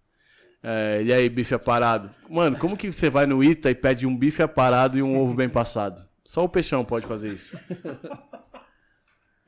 [0.62, 2.14] É, e aí, bife aparado?
[2.28, 5.34] Mano, como que você vai no Ita e pede um bife aparado e um ovo
[5.34, 6.08] bem passado?
[6.24, 7.58] Só o Peixão pode fazer isso.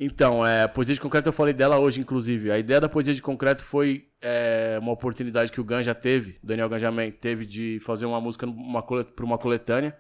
[0.01, 2.51] Então, é, poesia de concreto eu falei dela hoje, inclusive.
[2.51, 6.69] A ideia da poesia de concreto foi é, uma oportunidade que o Ganja teve, Daniel
[6.69, 8.49] Ganjamin teve de fazer uma música
[9.15, 9.97] para uma coletânea.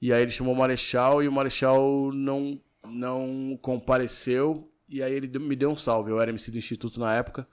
[0.00, 4.70] E aí ele chamou o Marechal e o Marechal não, não compareceu.
[4.94, 6.12] E aí ele me deu um salve.
[6.12, 7.48] Eu era MC do Instituto na época.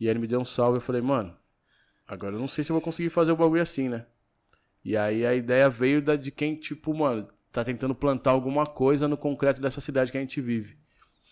[0.00, 0.78] E aí ele me deu um salve.
[0.78, 1.32] Eu falei, mano,
[2.04, 4.04] agora eu não sei se eu vou conseguir fazer o bagulho assim, né?
[4.84, 9.06] E aí a ideia veio da, de quem, tipo, mano, tá tentando plantar alguma coisa
[9.06, 10.76] no concreto dessa cidade que a gente vive.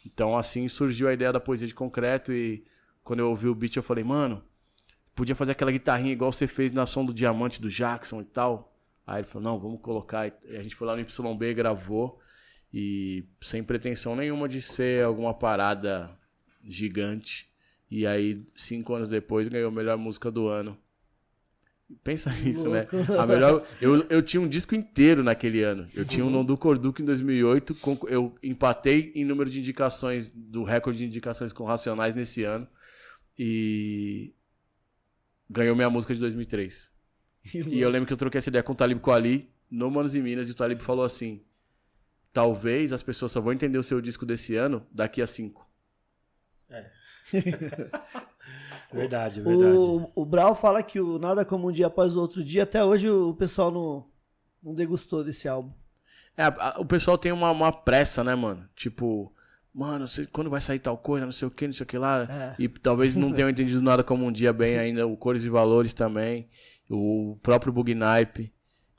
[0.06, 2.32] Então assim surgiu a ideia da poesia de concreto.
[2.32, 2.64] E
[3.02, 4.40] quando eu ouvi o beat, eu falei, mano,
[5.16, 8.72] podia fazer aquela guitarrinha igual você fez na som do Diamante do Jackson e tal.
[9.04, 10.28] Aí ele falou, não, vamos colocar.
[10.28, 12.20] E a gente foi lá no YB, gravou.
[12.76, 16.10] E sem pretensão nenhuma de ser alguma parada
[16.64, 17.48] gigante.
[17.88, 20.76] E aí, cinco anos depois, ganhou a melhor música do ano.
[22.02, 22.88] Pensa nisso, né?
[23.20, 25.86] A melhor, eu, eu tinha um disco inteiro naquele ano.
[25.94, 27.74] Eu tinha um Nondu Corduco em 2008.
[27.76, 32.66] com- eu empatei em número de indicações, do recorde de indicações com Racionais nesse ano.
[33.38, 34.32] E
[35.48, 36.90] ganhou minha música de 2003.
[37.54, 40.20] E eu lembro que eu troquei essa ideia com o Talib Kweli no Manos e
[40.20, 40.48] Minas.
[40.48, 41.42] E o Talib falou assim:
[42.34, 45.66] talvez as pessoas só vão entender o seu disco desse ano daqui a cinco.
[48.92, 49.76] Verdade, verdade.
[49.76, 52.84] O, o Brau fala que o Nada Como Um Dia Após o Outro Dia, até
[52.84, 54.06] hoje o pessoal não,
[54.62, 55.72] não degustou desse álbum.
[56.36, 58.68] É, a- o pessoal tem uma, uma pressa, né, mano?
[58.76, 59.34] Tipo,
[59.74, 61.98] mano, você- quando vai sair tal coisa, não sei o que, não sei o que
[61.98, 62.22] lá.
[62.30, 62.54] É.
[62.62, 65.92] E talvez não tenham entendido nada como um dia bem ainda, o Cores e Valores
[65.92, 66.48] também,
[66.88, 68.52] o próprio Bugnipe.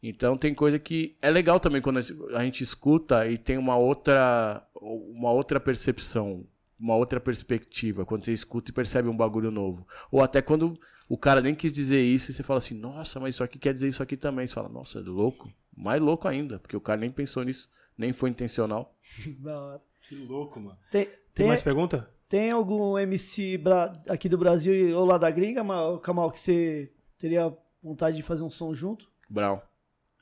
[0.08, 1.98] Então tem coisa que é legal também quando
[2.36, 6.46] a gente escuta e tem uma outra, uma outra percepção,
[6.80, 8.06] uma outra perspectiva.
[8.06, 9.88] Quando você escuta e percebe um bagulho novo.
[10.12, 10.74] Ou até quando
[11.10, 13.74] o cara nem quis dizer isso e você fala assim, nossa, mas isso aqui quer
[13.74, 14.46] dizer isso aqui também.
[14.46, 15.52] Você fala, nossa, é louco.
[15.76, 17.68] Mais louco ainda, porque o cara nem pensou nisso,
[17.98, 18.96] nem foi intencional.
[19.40, 19.82] Da hora.
[20.08, 20.78] Que louco, mano.
[20.92, 22.08] Tem, Tem tem, mais pergunta?
[22.30, 23.60] tem algum MC
[24.08, 27.52] aqui do Brasil ou lá da gringa, Ma- Kamal, que você teria
[27.84, 29.10] vontade de fazer um som junto?
[29.30, 29.60] Brown.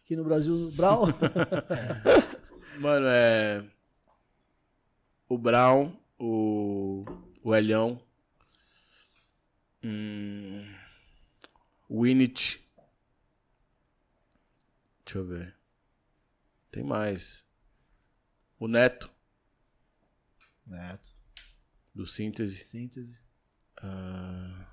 [0.03, 1.05] Aqui no Brasil, Brau?
[2.79, 3.65] Mano, é.
[5.29, 7.05] O Brown, o.
[7.41, 8.01] O Elhão.
[9.83, 10.65] Hum...
[11.89, 12.59] O Winit.
[15.05, 15.55] Deixa eu ver.
[16.71, 17.45] Tem mais.
[18.59, 19.11] O Neto,
[20.65, 21.09] Neto.
[21.93, 22.63] do Síntese.
[22.65, 23.21] Síntese.
[23.77, 24.67] Ah,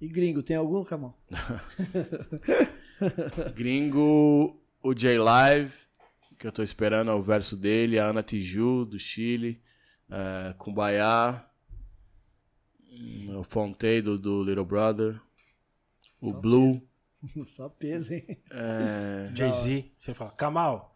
[0.00, 1.22] E gringo, tem algum, Kamal?
[3.54, 5.72] Gringo, o J-Live,
[6.38, 7.98] que eu tô esperando é o verso dele.
[7.98, 9.60] A Ana Tiju, do Chile.
[10.10, 11.44] É, Kumbaya.
[12.90, 15.20] hum, O Fontei, do, do Little Brother.
[16.20, 16.80] O Blue.
[17.56, 18.26] Só peso, hein?
[18.50, 19.30] É...
[19.34, 19.92] Jay-Z.
[19.98, 20.94] Você fala, Kamal.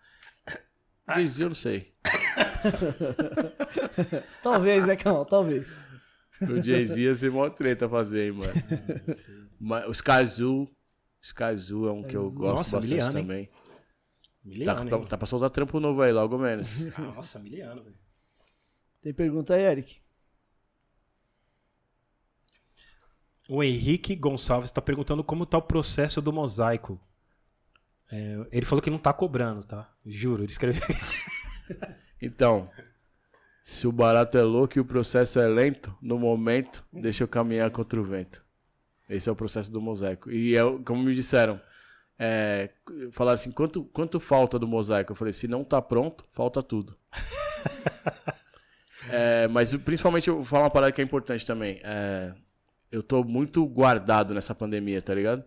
[1.14, 1.94] Jay-Z, eu não sei.
[4.42, 5.24] Talvez, né, Kamal?
[5.24, 5.66] Talvez.
[6.42, 8.52] O Jay-Z ia ser mó treta fazer, hein, mano.
[9.58, 10.66] Mas o
[11.26, 11.88] Skyzoo.
[11.88, 13.46] É um que eu gosto Nossa, bastante miliano, também.
[13.46, 13.52] Tá,
[14.44, 15.06] Miliano, tá, hein?
[15.06, 16.80] tá pra soltar trampo novo aí, logo menos.
[16.98, 17.96] Nossa, miliano, velho.
[19.02, 20.00] Tem pergunta aí, Eric?
[23.48, 27.00] O Henrique Gonçalves está perguntando como tá o processo do mosaico.
[28.10, 29.92] É, ele falou que não tá cobrando, tá?
[30.04, 30.82] Juro, ele escreveu.
[32.22, 32.70] Então,
[33.62, 37.70] se o barato é louco e o processo é lento, no momento, deixa eu caminhar
[37.70, 38.45] contra o vento.
[39.08, 40.30] Esse é o processo do mosaico.
[40.30, 41.60] E é, como me disseram,
[42.18, 42.70] é,
[43.12, 45.12] falaram assim, quanto, quanto falta do mosaico?
[45.12, 46.96] Eu falei, se não tá pronto, falta tudo.
[49.08, 51.80] É, mas principalmente eu vou falar uma parada que é importante também.
[51.82, 52.32] É,
[52.90, 55.44] eu tô muito guardado nessa pandemia, tá ligado?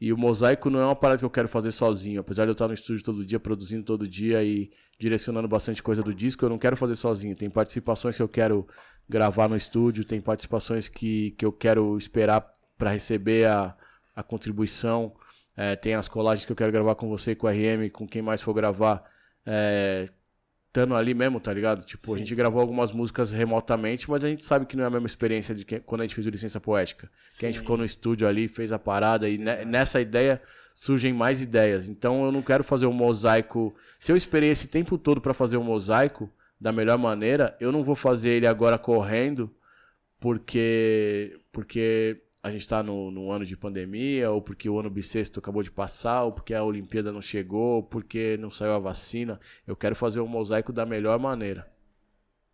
[0.00, 2.20] E o mosaico não é uma parada que eu quero fazer sozinho.
[2.20, 6.02] Apesar de eu estar no estúdio todo dia, produzindo todo dia e direcionando bastante coisa
[6.02, 7.34] do disco, eu não quero fazer sozinho.
[7.34, 8.66] Tem participações que eu quero
[9.08, 12.46] gravar no estúdio, tem participações que, que eu quero esperar
[12.78, 13.76] para receber a,
[14.16, 15.12] a contribuição.
[15.56, 18.22] É, tem as colagens que eu quero gravar com você, com o RM, com quem
[18.22, 19.04] mais for gravar.
[19.44, 20.08] É,
[20.68, 21.84] estando ali mesmo, tá ligado?
[21.84, 24.90] Tipo, a gente gravou algumas músicas remotamente, mas a gente sabe que não é a
[24.90, 27.10] mesma experiência de que, quando a gente fez o Licença Poética.
[27.38, 30.40] Que a gente ficou no estúdio ali, fez a parada, e ne- nessa ideia
[30.74, 31.88] surgem mais ideias.
[31.88, 33.74] Então eu não quero fazer um mosaico.
[33.98, 36.30] Se eu esperei esse tempo todo pra fazer um mosaico
[36.60, 39.52] da melhor maneira, eu não vou fazer ele agora correndo,
[40.20, 41.36] porque.
[41.50, 45.62] Porque a gente tá no, no ano de pandemia, ou porque o ano bissexto acabou
[45.62, 49.40] de passar, ou porque a Olimpíada não chegou, ou porque não saiu a vacina.
[49.66, 51.66] Eu quero fazer um mosaico da melhor maneira.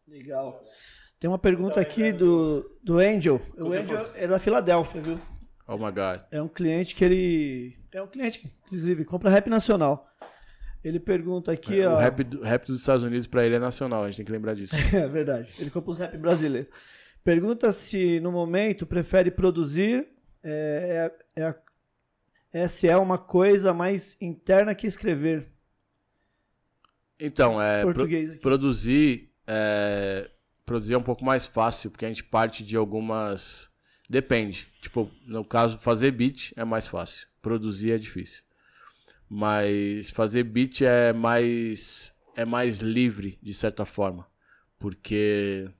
[0.09, 0.62] Legal.
[1.19, 3.40] Tem uma pergunta aqui do, do Angel.
[3.56, 5.19] O Angel é da Filadélfia, viu?
[5.66, 6.20] Oh my god.
[6.31, 7.77] É um cliente que ele.
[7.93, 10.06] É um cliente que, inclusive, compra rap nacional.
[10.82, 11.97] Ele pergunta aqui, O ó.
[11.98, 14.55] rap, do- rap dos Estados Unidos pra ele é nacional, a gente tem que lembrar
[14.55, 14.74] disso.
[14.94, 15.48] É verdade.
[15.59, 16.70] Ele compra os rap brasileiros.
[17.24, 20.06] Pergunta se no momento prefere produzir.
[20.42, 21.55] É, é, é,
[22.52, 25.48] é se é uma coisa mais interna que escrever.
[27.18, 27.82] Então, é.
[27.82, 29.32] pro- Português produzir.
[29.46, 30.30] É,
[30.66, 33.70] produzir é um pouco mais fácil, porque a gente parte de algumas.
[34.09, 34.68] Depende.
[34.82, 37.26] Tipo, no caso, fazer beat é mais fácil.
[37.40, 38.42] Produzir é difícil.
[39.28, 42.12] Mas fazer beat é mais.
[42.36, 44.26] É mais livre, de certa forma.
[44.78, 45.70] Porque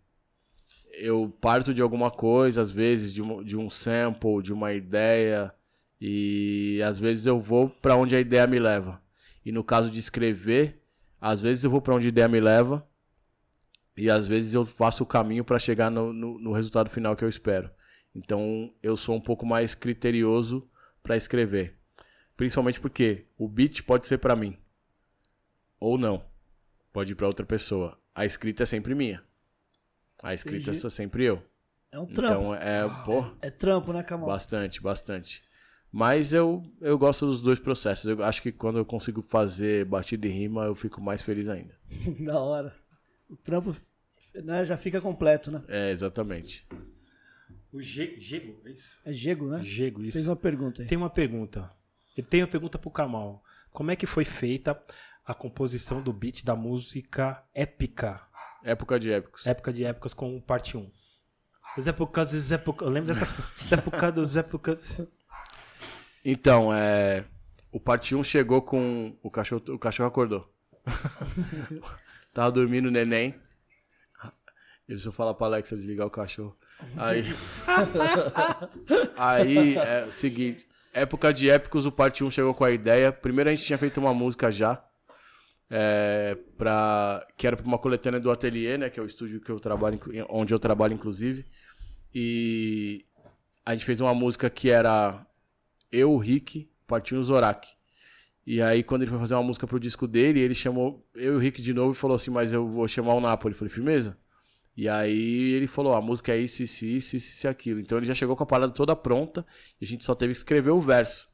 [0.99, 5.53] eu parto de alguma coisa, às vezes, de um, de um sample, de uma ideia,
[6.01, 9.01] e às vezes eu vou pra onde a ideia me leva.
[9.45, 10.81] E no caso de escrever,
[11.21, 12.87] às vezes eu vou pra onde a ideia me leva,
[13.97, 17.25] e às vezes eu faço o caminho pra chegar no, no, no resultado final que
[17.25, 17.71] eu espero.
[18.15, 20.69] Então eu sou um pouco mais criterioso
[21.03, 21.79] pra escrever.
[22.37, 24.57] Principalmente porque o beat pode ser pra mim.
[25.79, 26.25] Ou não.
[26.93, 27.99] Pode ir pra outra pessoa.
[28.15, 29.23] A escrita é sempre minha.
[30.23, 30.79] A escrita Entendi.
[30.79, 31.43] sou sempre eu.
[31.93, 32.35] É um trampo.
[32.35, 34.27] Então é, pô, É trampo, né, Camão?
[34.27, 35.43] bastante, bastante.
[35.93, 38.05] Mas eu, eu gosto dos dois processos.
[38.07, 41.79] Eu acho que quando eu consigo fazer batida e rima, eu fico mais feliz ainda.
[42.25, 42.75] da hora.
[43.31, 43.77] O trampo
[44.35, 45.63] né, já fica completo, né?
[45.69, 46.67] É, exatamente.
[47.73, 49.01] O Ge- Jego, é isso?
[49.05, 49.63] É Jego, né?
[49.63, 50.13] Jego, isso.
[50.13, 50.89] Fez uma pergunta aí.
[50.89, 51.71] Tem uma pergunta.
[52.17, 53.43] Eu tenho uma pergunta pro Kamal.
[53.71, 54.81] Como é que foi feita
[55.27, 58.21] a composição do beat da música Épica?
[58.65, 59.47] Época de épicos.
[59.47, 60.91] Época de épocas com parte 1.
[61.77, 62.89] As épocas, as épocas.
[62.89, 63.25] Eu lembro dessa.
[63.61, 65.01] As épocas dos épocas.
[66.25, 67.25] Então, é.
[67.71, 69.15] O parte 1 chegou com.
[69.23, 70.51] O cachorro, o cachorro acordou.
[72.33, 73.35] Tava dormindo o neném.
[74.89, 76.57] Eu falar pra Alexa desligar o cachorro.
[76.97, 77.25] Aí.
[79.17, 80.67] Aí, é o seguinte.
[80.93, 83.13] Época de épicos, o parte 1 chegou com a ideia.
[83.13, 84.83] Primeiro a gente tinha feito uma música já.
[85.71, 86.37] É,
[87.37, 88.91] que era pra uma coletânea do Ateliê, né?
[88.91, 91.45] Que é o estúdio que eu trabalho, onde eu trabalho, inclusive.
[92.15, 93.05] E
[93.65, 95.27] a gente fez uma música que era
[95.91, 97.69] eu, o Rick, partiu o Zorak.
[98.47, 101.37] E aí, quando ele foi fazer uma música pro disco dele, ele chamou eu e
[101.37, 103.55] o Rick de novo e falou assim: Mas eu vou chamar o Napoli.
[103.55, 104.17] Eu falei: Firmeza?
[104.77, 107.81] E aí ele falou: A música é isso, isso, isso, isso, isso aquilo.
[107.81, 109.47] Então ele já chegou com a parada toda pronta
[109.81, 111.29] e a gente só teve que escrever o verso.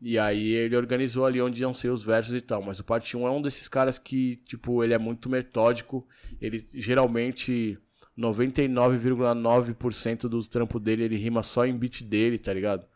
[0.00, 2.62] E aí ele organizou ali onde iam ser os versos e tal.
[2.62, 6.06] Mas o Parte 1 é um desses caras que, tipo, ele é muito metódico.
[6.40, 7.78] Ele geralmente.
[8.18, 12.86] 99,9% dos trampos dele ele rima só em beat dele, tá ligado?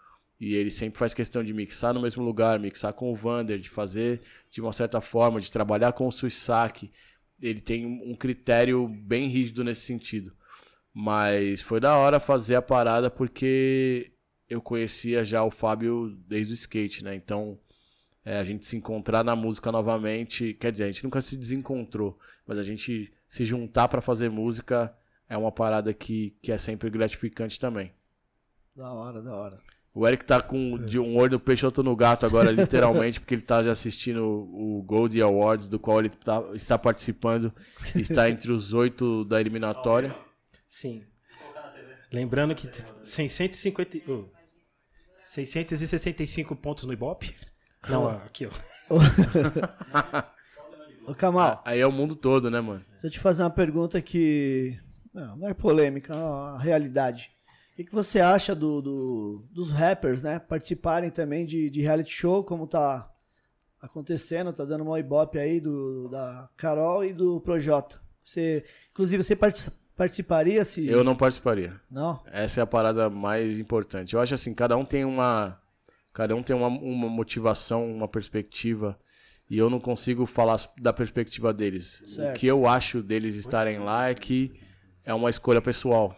[0.41, 3.69] E ele sempre faz questão de mixar no mesmo lugar, mixar com o Vander, de
[3.69, 6.91] fazer de uma certa forma, de trabalhar com o Suisaki.
[7.39, 10.33] Ele tem um critério bem rígido nesse sentido.
[10.95, 14.11] Mas foi da hora fazer a parada porque
[14.51, 17.15] eu conhecia já o Fábio desde o skate, né?
[17.15, 17.59] Então,
[18.25, 22.19] é, a gente se encontrar na música novamente, quer dizer, a gente nunca se desencontrou,
[22.47, 24.93] mas a gente se juntar pra fazer música
[25.29, 27.93] é uma parada que, que é sempre gratificante também.
[28.75, 29.59] Da hora, da hora.
[29.93, 33.35] O Eric tá com de um olho no peixe, outro no gato agora, literalmente, porque
[33.35, 37.53] ele tá já assistindo o Gold Awards, do qual ele tá- está participando.
[37.95, 40.15] Está entre os oito da eliminatória.
[40.69, 41.05] Sim.
[42.13, 44.25] Lembrando que t- 650, oh,
[45.31, 47.35] 665 pontos no Ibope.
[47.89, 48.51] Não, aqui, ó.
[51.07, 52.85] Ô, Kamal, Aí é o mundo todo, né, mano?
[52.93, 54.79] deixa eu te fazer uma pergunta que.
[55.15, 57.31] Não, não é polêmica, é uma realidade.
[57.73, 60.39] O que, que você acha do, do- dos rappers, né?
[60.39, 63.11] Participarem também de, de reality show, como tá
[63.81, 68.01] acontecendo, tá dando uma ibope aí do, da Carol e do Projota.
[68.23, 70.87] Você, inclusive, você partic- participaria se.
[70.89, 71.79] Eu não participaria.
[71.91, 72.23] Não?
[72.33, 74.15] Essa é a parada mais importante.
[74.15, 75.61] Eu acho assim, cada um tem uma.
[76.15, 78.99] Cada um tem uma, uma motivação, uma perspectiva.
[79.49, 82.03] E eu não consigo falar da perspectiva deles.
[82.07, 82.37] Certo.
[82.37, 84.53] O que eu acho deles estarem lá é que
[85.05, 86.17] é uma escolha pessoal.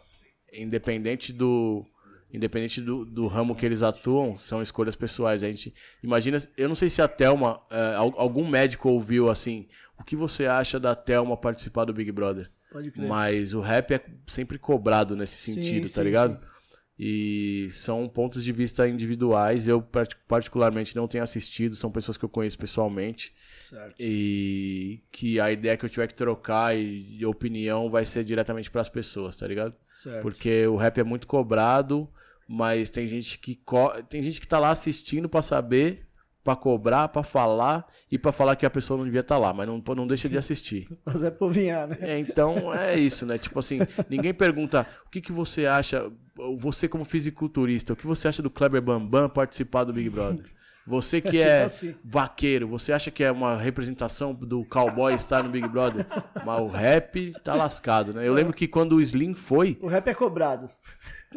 [0.52, 1.84] Independente do.
[2.32, 5.42] Independente do, do ramo que eles atuam, são escolhas pessoais.
[5.42, 9.68] A gente imagina, eu não sei se a Thelma, eh, al- algum médico ouviu assim,
[10.00, 12.50] o que você acha da Thelma participar do Big Brother?
[12.73, 13.07] Pode crer.
[13.09, 16.40] Mas o rap é sempre cobrado nesse Sim, sentido, tá sim, ligado?
[16.40, 16.53] sim.
[16.99, 19.66] E são pontos de vista individuais.
[19.66, 21.74] Eu, partic- particularmente, não tenho assistido.
[21.74, 23.35] São pessoas que eu conheço pessoalmente.
[23.69, 23.94] Certo.
[23.99, 28.89] E que a ideia que eu tiver que trocar e, opinião vai ser diretamente pras
[28.89, 29.74] pessoas, tá ligado?
[30.01, 30.23] Certo.
[30.23, 32.09] Porque o rap é muito cobrado,
[32.47, 33.61] mas tem gente que
[34.09, 36.07] tem gente que tá lá assistindo pra saber,
[36.43, 39.66] pra cobrar, pra falar e pra falar que a pessoa não devia estar lá, mas
[39.69, 40.89] não, não deixa de assistir.
[41.06, 41.97] Mas é povinhar, né?
[42.01, 43.39] É, então é isso, né?
[43.39, 43.78] Tipo assim,
[44.09, 46.10] ninguém pergunta o que, que você acha,
[46.59, 50.44] você como fisiculturista, o que você acha do Kleber Bambam participar do Big Brother?
[50.85, 51.94] Você que Tipo é assim.
[52.05, 56.05] vaqueiro, você acha que é uma representação do cowboy estar no Big Brother?
[56.44, 58.27] Mas o rap tá lascado, né?
[58.27, 60.69] Eu lembro que quando o Slim foi, O rap é cobrado.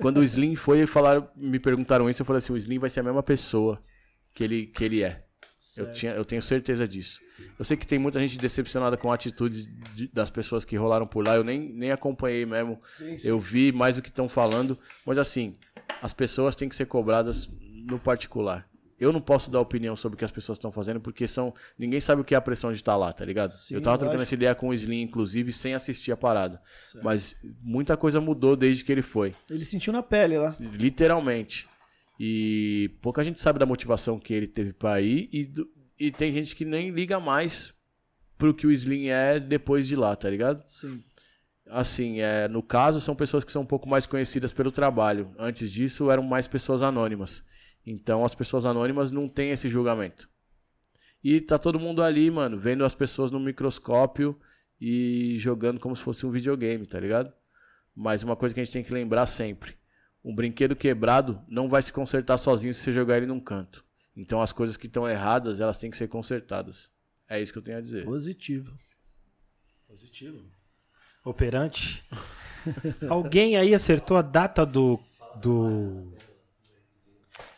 [0.02, 3.02] quando o Slim foi, falaram, me perguntaram isso, eu falei assim, o Slim vai ser
[3.02, 3.80] a mesma pessoa
[4.36, 5.24] que ele, que ele é.
[5.76, 7.20] Eu, tinha, eu tenho certeza disso.
[7.60, 11.26] Eu sei que tem muita gente decepcionada com atitudes de- das pessoas que rolaram por
[11.26, 11.36] lá.
[11.36, 12.80] Eu nem, nem acompanhei mesmo.
[13.26, 14.78] Eu vi mais o que estão falando.
[15.06, 15.58] Mas assim,
[16.02, 17.50] as pessoas têm que ser cobradas
[17.90, 18.66] no particular.
[18.98, 21.54] Eu não posso dar opinião sobre o que as pessoas estão fazendo, porque são.
[21.78, 23.54] Ninguém sabe o que é a pressão de estar lá, tá ligado?
[23.70, 26.62] eu tava trocando essa ideia com o Slim, inclusive, sem assistir a parada.
[27.04, 29.36] Mas muita coisa mudou desde que ele foi.
[29.50, 30.48] Ele sentiu na pele lá.
[30.62, 31.68] Literalmente.
[32.20, 35.30] E pouca gente sabe da motivação que ele teve pra ir.
[35.32, 35.52] E,
[36.00, 37.74] e tem gente que nem liga mais
[38.38, 40.64] pro que o Slim é depois de lá, tá ligado?
[40.68, 41.04] Sim.
[41.68, 45.34] Assim, é, no caso, são pessoas que são um pouco mais conhecidas pelo trabalho.
[45.38, 47.44] Antes disso, eram mais pessoas anônimas.
[47.86, 50.30] Então as pessoas anônimas não têm esse julgamento.
[51.24, 54.40] E tá todo mundo ali, mano, vendo as pessoas no microscópio
[54.80, 57.34] e jogando como se fosse um videogame, tá ligado?
[57.96, 59.76] Mas uma coisa que a gente tem que lembrar sempre:
[60.26, 63.86] um brinquedo quebrado não vai se consertar sozinho se você jogar ele num canto.
[64.18, 66.90] Então as coisas que estão erradas, elas têm que ser consertadas.
[67.30, 68.06] É isso que eu tenho a dizer.
[68.06, 68.76] Positivo.
[69.88, 70.42] Positivo.
[71.24, 72.04] Operante.
[73.08, 75.00] Alguém aí acertou a data do.
[75.36, 76.12] do...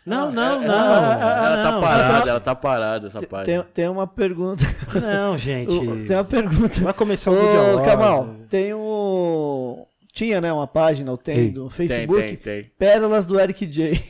[0.06, 0.96] Não, não, não.
[0.96, 3.64] Ela tá não, parada, ela tá parada essa Tem, página.
[3.64, 4.64] tem uma pergunta.
[5.02, 5.72] Não, gente.
[6.08, 6.80] Tem uma pergunta.
[6.80, 7.92] Vai começar o Ô, vídeo agora.
[7.92, 9.86] Kamal, tem um.
[10.18, 11.52] Tinha, né, uma página, ou tem, Tem.
[11.52, 12.22] do Tem, Facebook.
[12.22, 12.72] tem, tem.
[12.80, 14.02] Pérolas do Eric J.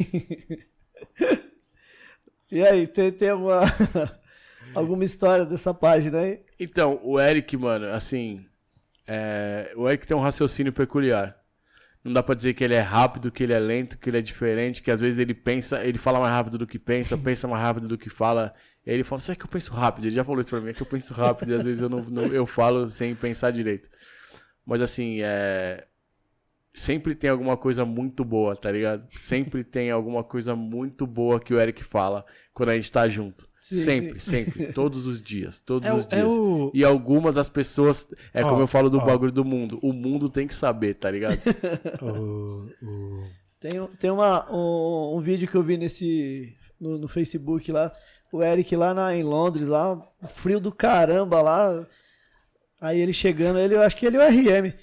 [2.50, 3.62] e aí, tem, tem alguma,
[4.74, 6.40] alguma história dessa página aí?
[6.60, 8.46] Então, o Eric, mano, assim.
[9.06, 11.36] é, O Eric tem um raciocínio peculiar.
[12.04, 14.22] Não dá pra dizer que ele é rápido, que ele é lento, que ele é
[14.22, 17.62] diferente, que às vezes ele pensa, ele fala mais rápido do que pensa, pensa mais
[17.62, 18.54] rápido do que fala.
[18.86, 20.06] E aí ele fala, será que eu penso rápido?
[20.06, 21.90] Ele já falou isso pra mim, é que eu penso rápido e às vezes eu,
[21.90, 23.90] não, não- eu falo sem pensar direito.
[24.66, 25.86] Mas assim, é.
[26.80, 29.08] Sempre tem alguma coisa muito boa, tá ligado?
[29.20, 32.24] Sempre tem alguma coisa muito boa que o Eric fala
[32.54, 33.48] quando a gente tá junto.
[33.60, 34.72] Sim, sempre, sempre.
[34.72, 35.60] Todos os dias.
[35.60, 36.32] Todos É, os é dias.
[36.32, 36.72] o.
[36.74, 38.08] E algumas as pessoas.
[38.34, 39.04] É Ó, como eu falo do ó.
[39.06, 39.78] bagulho do mundo.
[39.82, 41.38] O mundo tem que saber, tá ligado?
[42.02, 43.24] o, o-
[43.60, 46.56] Tem, um- tem uma, um, um vídeo que eu vi nesse.
[46.80, 47.92] No, no Facebook lá.
[48.32, 51.86] O Eric lá na, em Londres, lá, frio do caramba lá.
[52.80, 54.74] Aí ele chegando, ele, eu acho que ele é o RM.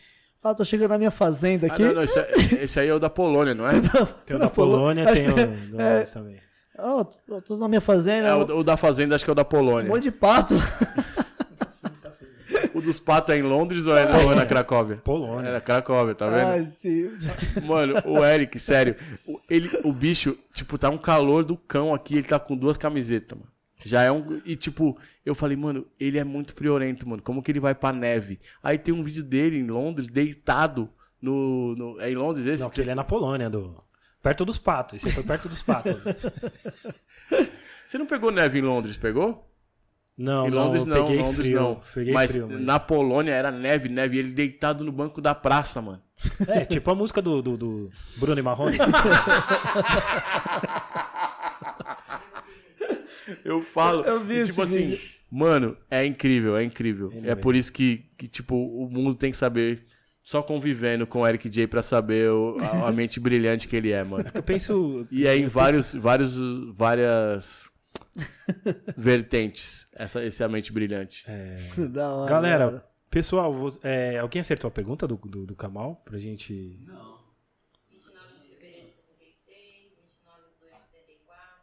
[0.45, 1.83] Ah, tô chegando na minha fazenda Ah, aqui.
[1.83, 3.73] não, não, esse, é- esse aí é o da Polônia, não é?
[4.27, 5.91] Tem o da Polônia, tem o do É.
[5.95, 6.37] Londres também.
[6.79, 8.29] Ah, tô, tô na minha fazenda.
[8.29, 9.89] É, um o, o da Fazenda, acho que é o da Polônia.
[9.91, 10.55] monte de pato.
[12.73, 14.97] O dos patos é em Londres ou é, ou é na Cracóvia?
[14.97, 15.49] Polônia.
[15.49, 16.47] É na Cracóvia, tá vendo?
[16.49, 17.09] Ai, sim.
[17.65, 18.97] Mano, o Eric, sério,
[19.27, 22.77] o, ele, o bicho, tipo, tá um calor do cão aqui, ele tá com duas
[22.77, 23.51] camisetas, mano.
[23.85, 24.41] Já é um.
[24.45, 27.23] E tipo, eu falei, mano, ele é muito friorento, mano.
[27.23, 28.41] Como que ele vai pra neve?
[28.63, 30.89] Aí tem um vídeo dele em Londres, deitado
[31.21, 31.77] no.
[31.77, 32.63] no é em Londres esse?
[32.63, 33.83] Não, que ele é na Polônia, do...
[34.23, 35.03] perto dos patos.
[35.03, 35.95] Esse foi perto dos patos.
[37.87, 39.51] Você não pegou neve em Londres, pegou?
[40.17, 41.61] Não, em não, Londres eu não, peguei Londres frio.
[41.61, 41.81] não.
[41.93, 42.61] Peguei mas frio, mas...
[42.61, 46.01] na Polônia era neve, neve, e ele deitado no banco da praça, mano.
[46.47, 48.79] É, tipo a música do, do, do Bruno e Marrone.
[53.45, 54.03] Eu falo.
[54.05, 55.01] Eu vi e, tipo assim, vídeo.
[55.31, 57.11] mano, é incrível, é incrível.
[57.13, 59.85] Ele é é por isso que, que, tipo, o mundo tem que saber,
[60.23, 63.93] só convivendo com o Eric J pra saber o- a, a mente brilhante que ele
[63.93, 64.31] é, mano.
[64.35, 65.07] Eu penso...
[65.11, 66.37] E é em vários, vários,
[66.75, 67.69] várias
[68.97, 71.25] vertentes, essa, esse é a mente brilhante.
[71.91, 76.01] Da hora, Galera, pessoal, é, alguém acertou a pergunta do, do, do Kamal?
[76.05, 76.53] Pra gente...
[76.55, 76.89] 29
[77.91, 81.55] de fevereiro de 76, 29 de 2 de 74,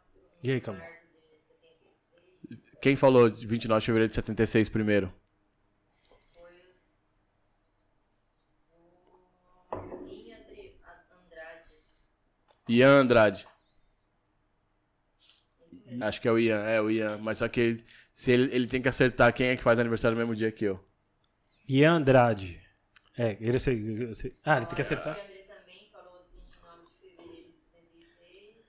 [0.44, 0.91] E aí, Kamal?
[2.82, 5.12] Março de 76, Quem falou de 29 de fevereiro de 76 primeiro?
[12.68, 13.46] Ian Andrade.
[16.00, 17.18] Acho que é o Ian, é o Ian.
[17.18, 20.16] Mas só que ele, se ele, ele tem que acertar quem é que faz aniversário
[20.16, 20.82] no mesmo dia que eu.
[21.68, 22.60] Ian Andrade.
[23.16, 23.58] É, ele-
[24.44, 25.14] Ah, ele tem que acertar.
[25.16, 28.66] O Alexandre também falou 29 de fevereiro de 76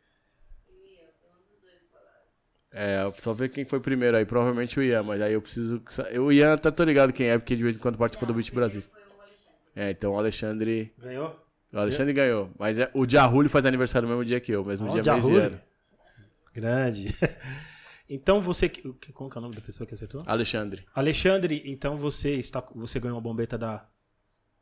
[0.68, 2.26] e o Ian, foi um dos dois que falaram.
[2.74, 4.26] É, só ver quem foi primeiro aí.
[4.26, 5.82] Provavelmente o Ian, mas aí eu preciso.
[6.20, 8.52] O Ian tá tô ligado quem é, porque de vez em quando participa do Beat
[8.52, 8.82] Brasil.
[8.82, 9.52] Foi o Alexandre.
[9.76, 10.94] É, então o Alexandre.
[10.98, 11.40] Ganhou?
[11.72, 12.50] O Alexandre ganhou.
[12.58, 15.36] Mas é, o Diarrulho faz aniversário no mesmo dia que eu, mesmo Ó, dia, e
[15.36, 15.60] ano.
[16.54, 17.16] Grande.
[18.10, 18.68] Então você...
[18.68, 20.22] que- o que- Como que é o nome da pessoa que acertou?
[20.28, 20.86] Alexandre.
[20.94, 23.88] Alexandre, então você está, você ganhou uma bombeta da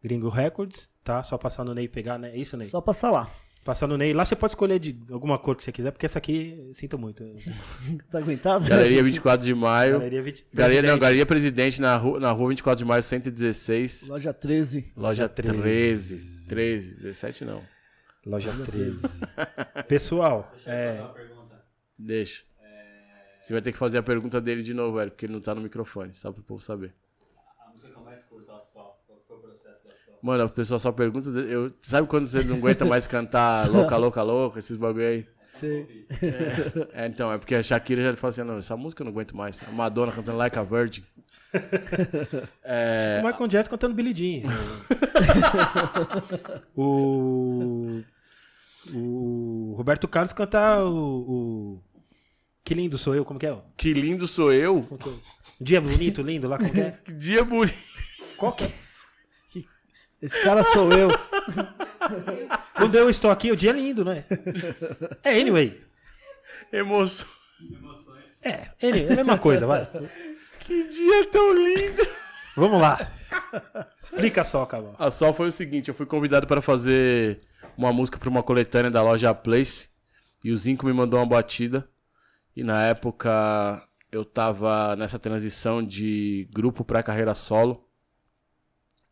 [0.01, 1.21] Gringo Records, tá?
[1.23, 2.29] Só passar no Ney e pegar, né?
[2.31, 2.69] É isso, Ney?
[2.69, 3.29] Só passar lá.
[3.63, 4.11] Passar no Ney.
[4.11, 7.23] Lá você pode escolher de alguma cor que você quiser, porque essa aqui, sinto muito.
[8.09, 8.67] Tá aguentado?
[8.67, 9.93] Galeria 24 de maio.
[9.93, 10.99] Galeria, 20, Galeria, não.
[10.99, 14.07] Galeria Presidente na rua, na rua 24 de maio, 116.
[14.07, 14.91] Loja 13.
[14.95, 15.61] Loja 13.
[15.61, 16.47] 13.
[16.47, 16.95] 13.
[16.95, 17.61] 17 não.
[18.25, 19.01] Loja 13.
[19.87, 21.03] Pessoal, é,
[21.97, 22.43] Deixa.
[23.39, 25.55] Você vai ter que fazer a pergunta dele de novo, velho, porque ele não tá
[25.55, 26.93] no microfone, só pro povo saber.
[27.59, 29.01] A música que eu mais curto, a Sol.
[29.07, 30.10] Qual que foi o processo da Sol?
[30.21, 31.29] Mano, a pessoa só pergunta.
[31.29, 35.25] Eu, sabe quando você não aguenta mais cantar louca, louca, louca, esses bagulho aí?
[35.57, 36.07] Sei.
[36.93, 39.35] É, então, é porque a Shakira já fala assim: não, essa música eu não aguento
[39.35, 39.59] mais.
[39.67, 41.03] A Madonna cantando Like a Virgin.
[42.63, 44.47] É, o Michael Jackson cantando Billie Jean.
[46.73, 48.01] o,
[48.93, 51.83] o Roberto Carlos cantar o, o
[52.63, 53.57] Que lindo sou eu, como que é?
[53.75, 54.87] que lindo sou eu.
[54.91, 55.09] É?
[55.59, 56.97] Dia bonito, lindo lá, como que é?
[57.17, 57.75] Dia bonito.
[58.37, 58.71] Qual que é?
[60.21, 61.09] Esse cara sou eu.
[62.75, 64.23] Quando eu estou aqui, o dia é lindo, né?
[65.23, 65.81] É, anyway.
[66.71, 67.27] Emoção.
[68.43, 69.87] É, ele, é a mesma coisa, vai.
[70.59, 72.07] Que dia tão lindo.
[72.55, 73.11] Vamos lá.
[74.01, 74.95] Explica só, Cabal.
[74.97, 77.39] A Sol foi o seguinte, eu fui convidado para fazer
[77.77, 79.89] uma música para uma coletânea da loja Place
[80.43, 81.87] e o Zinco me mandou uma batida
[82.55, 83.81] e na época
[84.11, 87.87] eu tava nessa transição de grupo para carreira solo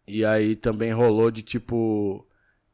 [0.09, 2.25] e aí também rolou de tipo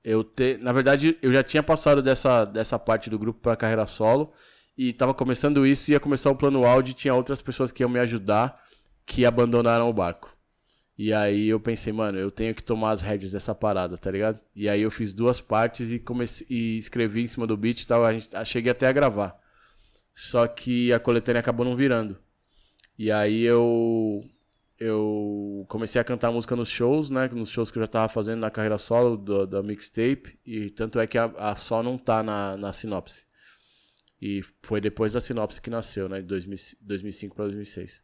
[0.04, 3.86] eu ter, na verdade eu já tinha passado dessa dessa parte do grupo para carreira
[3.88, 4.32] solo
[4.78, 7.90] e tava começando isso ia começar o plano áudio e tinha outras pessoas que iam
[7.90, 8.62] me ajudar
[9.06, 10.34] que abandonaram o barco.
[10.98, 14.40] E aí eu pensei, mano, eu tenho que tomar as rédeas dessa parada, tá ligado?
[14.56, 17.88] E aí eu fiz duas partes e comecei e escrevi em cima do beat e
[17.88, 19.38] tal, a gente, a- cheguei até a gravar.
[20.16, 22.18] Só que a coletânea acabou não virando.
[22.98, 24.24] E aí eu
[24.80, 27.28] eu comecei a cantar música nos shows, né?
[27.30, 30.40] Nos shows que eu já tava fazendo na carreira solo do- da mixtape.
[30.46, 33.26] E tanto é que a, a só não tá na, na sinopse.
[34.22, 36.22] E foi depois da sinopse que nasceu, né?
[36.22, 38.04] De 2000 2005 para 2006.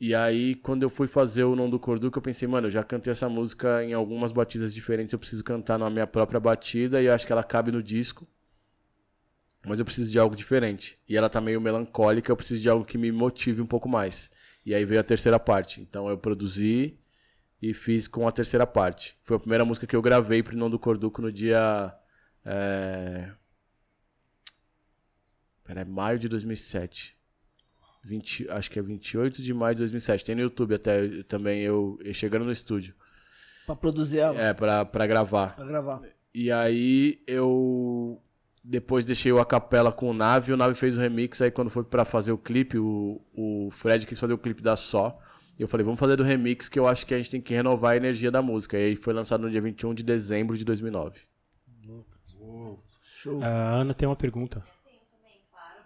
[0.00, 2.84] E aí, quando eu fui fazer o Não do Corduca, eu pensei, mano, eu já
[2.84, 7.08] cantei essa música em algumas batidas diferentes, eu preciso cantar na minha própria batida e
[7.08, 8.26] acho que ela cabe no disco.
[9.66, 10.98] Mas eu preciso de algo diferente.
[11.08, 14.30] E ela tá meio melancólica, eu preciso de algo que me motive um pouco mais.
[14.64, 15.80] E aí veio a terceira parte.
[15.80, 16.98] Então eu produzi
[17.60, 19.16] e fiz com a terceira parte.
[19.22, 21.94] Foi a primeira música que eu gravei pro Não do Corduco no dia.
[22.44, 23.30] É...
[25.64, 27.16] Pera, é maio de 2007.
[28.04, 30.24] 20, acho que é 28 de maio de 2007.
[30.24, 32.94] Tem no YouTube até também eu, eu chegando no estúdio.
[33.64, 35.56] Pra produzir ela, É, pra, pra gravar.
[35.56, 36.02] pra gravar.
[36.34, 38.22] E aí eu
[38.64, 41.68] depois deixei o a capela com o Nave, o Nave fez o remix, aí quando
[41.68, 45.18] foi pra fazer o clipe, o, o Fred quis fazer o clipe da Só.
[45.58, 47.54] E eu falei, vamos fazer do remix que eu acho que a gente tem que
[47.54, 48.76] renovar a energia da música.
[48.76, 51.20] E aí foi lançado no dia 21 de dezembro de 2009.
[53.24, 53.42] Show.
[53.42, 54.62] A Ana tem uma pergunta.
[54.84, 55.80] Tenho também, claro.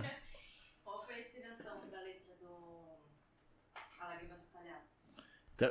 [0.82, 3.02] Qual foi a inspiração da letra do
[4.00, 4.96] A Lágrima do Palhaço?
[5.12, 5.24] Então,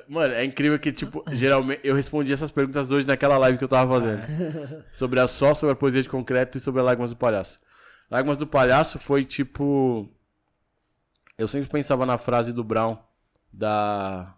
[0.07, 3.68] Mano, é incrível que, tipo, geralmente eu respondi essas perguntas hoje naquela live que eu
[3.68, 4.22] tava fazendo.
[4.93, 7.60] sobre a Só, sobre a poesia de concreto e sobre a Lágrimas do Palhaço.
[8.10, 10.10] Lágrimas do Palhaço foi tipo.
[11.38, 12.97] Eu sempre pensava na frase do Brown
[13.51, 14.35] da.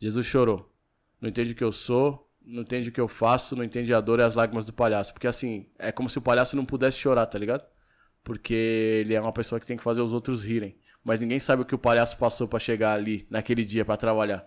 [0.00, 0.70] Jesus chorou.
[1.20, 4.00] Não entende o que eu sou, não entende o que eu faço, não entende a
[4.00, 5.12] dor e as lágrimas do palhaço.
[5.12, 7.64] Porque assim, é como se o palhaço não pudesse chorar, tá ligado?
[8.22, 10.76] Porque ele é uma pessoa que tem que fazer os outros rirem.
[11.02, 14.46] Mas ninguém sabe o que o palhaço passou pra chegar ali naquele dia pra trabalhar.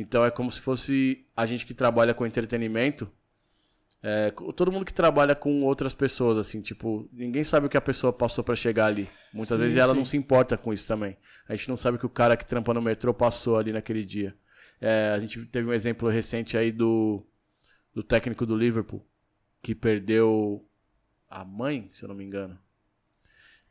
[0.00, 3.10] Então é como se fosse a gente que trabalha com entretenimento.
[4.02, 7.80] é, todo mundo que trabalha com outras pessoas, assim, tipo, ninguém sabe o que a
[7.80, 9.10] pessoa passou pra chegar ali.
[9.32, 9.96] Muitas Sim, vezes ela sim.
[9.96, 11.16] não se importa com isso também.
[11.48, 14.04] A gente não sabe o que o cara que trampa no metrô passou ali naquele
[14.04, 14.36] dia.
[14.80, 17.26] É, a gente teve um exemplo recente aí do,
[17.94, 19.04] do técnico do Liverpool,
[19.62, 20.64] que perdeu
[21.30, 22.58] a mãe, se eu não me engano.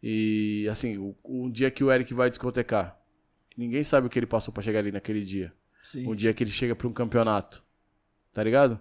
[0.01, 2.99] E, assim, o, o dia que o Eric vai discotecar,
[3.57, 5.53] ninguém sabe o que ele passou pra chegar ali naquele dia.
[5.83, 6.07] Sim.
[6.07, 7.63] Um dia que ele chega pra um campeonato.
[8.33, 8.79] Tá ligado?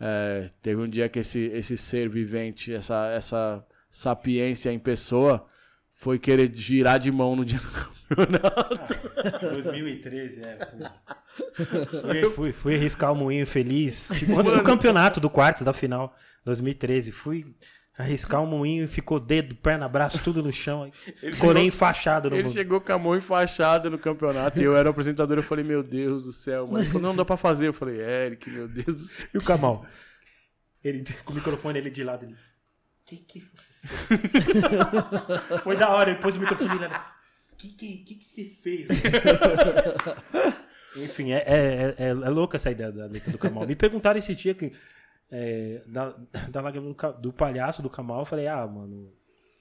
[0.00, 5.46] É, teve um dia que esse, esse ser vivente, essa, essa sapiência em pessoa,
[5.94, 7.66] foi querer girar de mão no dia do
[8.14, 8.94] campeonato.
[9.40, 10.58] 2013, é.
[12.08, 14.08] Fui, fui, fui riscar o moinho feliz.
[14.12, 16.16] Tipo, antes do campeonato, do quartos, da final.
[16.44, 17.10] 2013.
[17.12, 17.46] Fui
[17.98, 20.90] arriscar o moinho e ficou dedo, perna, braço, tudo no chão.
[21.20, 22.58] Ele Corei enfaixado no Ele bagulho.
[22.58, 25.36] chegou com a mão enfaixada no campeonato e eu era o apresentador.
[25.36, 26.78] Eu falei, meu Deus do céu, mano.
[26.78, 27.66] Ele falou, não, não dá pra fazer.
[27.66, 29.28] Eu falei, Eric, meu Deus do céu.
[29.34, 29.84] E o Kamal?
[30.82, 32.24] Ele, com o microfone, ele de lado.
[32.24, 32.36] Ele,
[33.04, 35.62] que que você fez?
[35.64, 36.88] Foi da hora, ele pôs o microfone ele
[37.56, 38.88] que que, que que você fez?
[40.96, 43.66] Enfim, é, é, é, é louca essa ideia da letra do Kamal.
[43.66, 44.72] Me perguntaram esse dia que,
[45.30, 46.14] é, da,
[46.50, 48.20] da lágrima do, do palhaço do Kamal.
[48.20, 49.12] Eu falei, ah, mano.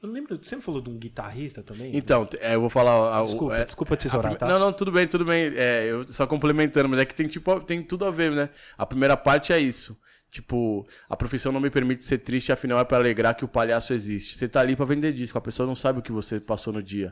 [0.02, 0.38] Eu não lembro.
[0.42, 1.96] Você não falou de um guitarrista também?
[1.98, 2.92] Então, é, eu vou falar.
[2.92, 4.48] a- o- desculpa, é- desculpa a tesourar, prime- tá?
[4.48, 5.52] Não, não, tudo bem, tudo bem.
[5.56, 8.50] É, eu só complementando, mas é que tem, tipo, tem tudo a ver, né?
[8.78, 9.98] A primeira parte é isso.
[10.30, 13.94] Tipo, a profissão não me permite ser triste, afinal é pra alegrar que o palhaço
[13.94, 14.36] existe.
[14.38, 16.84] Você tá ali pra vender disco, a pessoa não sabe o que você passou no
[16.84, 17.12] dia.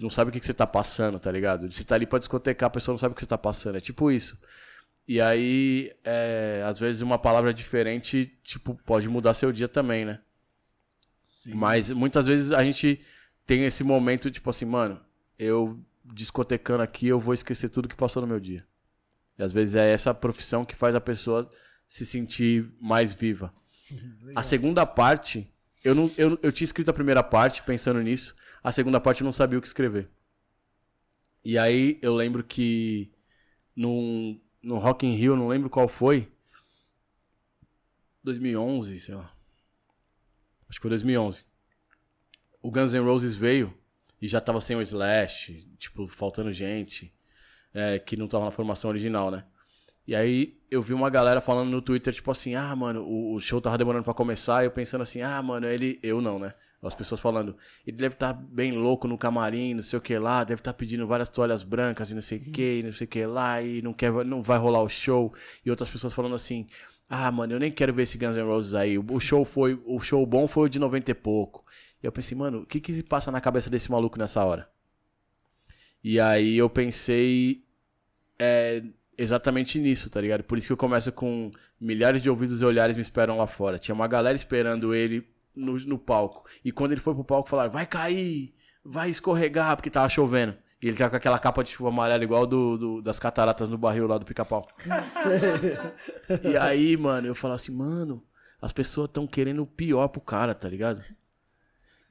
[0.00, 1.70] Não sabe o que que você tá passando, tá ligado?
[1.70, 3.76] Você tá ali pra discotecar, a pessoa não sabe o que você tá passando.
[3.76, 4.36] É tipo isso.
[5.06, 10.20] E aí, é, às vezes uma palavra diferente, tipo, pode mudar seu dia também, né?
[11.46, 13.00] Mas muitas vezes a gente
[13.44, 14.98] tem esse momento, tipo assim, mano,
[15.38, 18.66] eu discotecando aqui, eu vou esquecer tudo que passou no meu dia.
[19.38, 21.50] E às vezes é essa profissão que faz a pessoa
[21.86, 23.52] se sentir mais viva.
[24.34, 25.52] A segunda parte,
[25.84, 29.24] eu, não, eu, eu tinha escrito a primeira parte pensando nisso, a segunda parte eu
[29.26, 30.08] não sabia o que escrever.
[31.44, 33.12] E aí eu lembro que
[33.76, 36.28] num, no Rock in Rio, não lembro qual foi,
[38.22, 39.30] 2011, sei lá.
[40.68, 41.44] Acho que foi 2011.
[42.62, 43.76] o Guns N' Roses veio
[44.20, 47.12] e já tava sem o Slash, tipo, faltando gente,
[47.74, 49.44] é, que não tava na formação original, né?
[50.06, 53.60] E aí eu vi uma galera falando no Twitter, tipo assim, ah, mano, o, show
[53.60, 55.98] tava demorando pra começar, e eu pensando assim, ah, mano, ele.
[56.02, 56.54] Eu não, né?
[56.86, 57.56] As pessoas falando,
[57.86, 61.06] ele deve estar bem louco no camarim, não sei o que lá, deve estar pedindo
[61.06, 63.92] várias toalhas brancas e não sei o que, não sei o que lá, e não,
[63.92, 65.34] quer, não vai rolar o show.
[65.64, 66.66] E outras pessoas falando assim,
[67.08, 68.98] ah, mano, eu nem quero ver esse Guns N' Roses aí.
[68.98, 71.64] O show foi, o show bom foi o de 90 e pouco.
[72.02, 74.68] E eu pensei, mano, o que que se passa na cabeça desse maluco nessa hora?
[76.02, 77.64] E aí eu pensei
[78.38, 78.82] é,
[79.16, 80.44] exatamente nisso, tá ligado?
[80.44, 81.50] Por isso que eu começo com
[81.80, 83.78] milhares de ouvidos e olhares me esperam lá fora.
[83.78, 86.48] Tinha uma galera esperando ele no, no palco.
[86.64, 88.54] E quando ele foi pro palco, falaram: vai cair,
[88.84, 90.56] vai escorregar, porque tava chovendo.
[90.82, 93.78] E ele tá com aquela capa de chuva amarela igual do, do das cataratas no
[93.78, 94.66] barril lá do pica-pau.
[96.44, 98.22] e aí, mano, eu falo assim, mano,
[98.60, 101.02] as pessoas estão querendo o pior pro cara, tá ligado?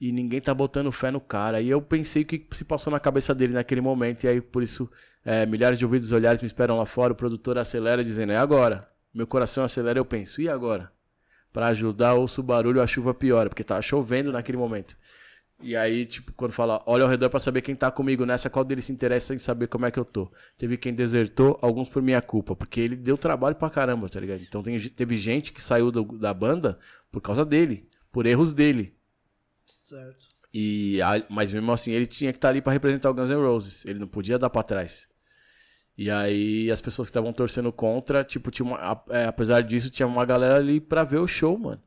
[0.02, 1.62] E ninguém tá botando fé no cara.
[1.62, 4.24] E eu pensei o que se passou na cabeça dele naquele momento.
[4.24, 4.90] E aí, por isso,
[5.24, 7.14] é, milhares de ouvidos e olhares me esperam lá fora.
[7.14, 8.90] O produtor acelera, dizendo: é agora.
[9.14, 10.92] Meu coração acelera, eu penso: e agora?
[11.54, 14.98] Para ajudar, ouço o barulho, a chuva piora, porque tava chovendo naquele momento.
[15.62, 18.66] E aí, tipo, quando fala, olha ao redor para saber quem tá comigo nessa, qual
[18.66, 20.30] deles se interessa em saber como é que eu tô.
[20.58, 24.42] Teve quem desertou, alguns por minha culpa, porque ele deu trabalho pra caramba, tá ligado?
[24.42, 26.78] Então tem, teve gente que saiu do, da banda
[27.10, 28.94] por causa dele, por erros dele.
[29.82, 30.26] Certo.
[30.54, 31.00] E,
[31.30, 33.86] mas mesmo assim, ele tinha que estar tá ali para representar o Guns N' Roses.
[33.86, 35.08] Ele não podia dar para trás.
[35.98, 40.08] E aí as pessoas que estavam torcendo contra, tipo, tinha uma, é, apesar disso, tinha
[40.08, 41.82] uma galera ali pra ver o show, mano.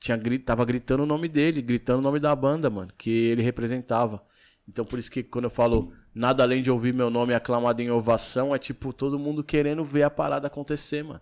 [0.00, 4.22] Tinha, tava gritando o nome dele, gritando o nome da banda, mano, que ele representava.
[4.68, 7.90] Então por isso que quando eu falo nada além de ouvir meu nome aclamado em
[7.90, 11.20] ovação, é tipo todo mundo querendo ver a parada acontecer, mano.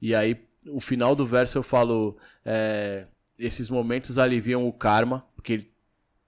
[0.00, 0.36] E aí,
[0.66, 3.06] o final do verso eu falo, é,
[3.38, 5.72] esses momentos aliviam o karma, porque ele,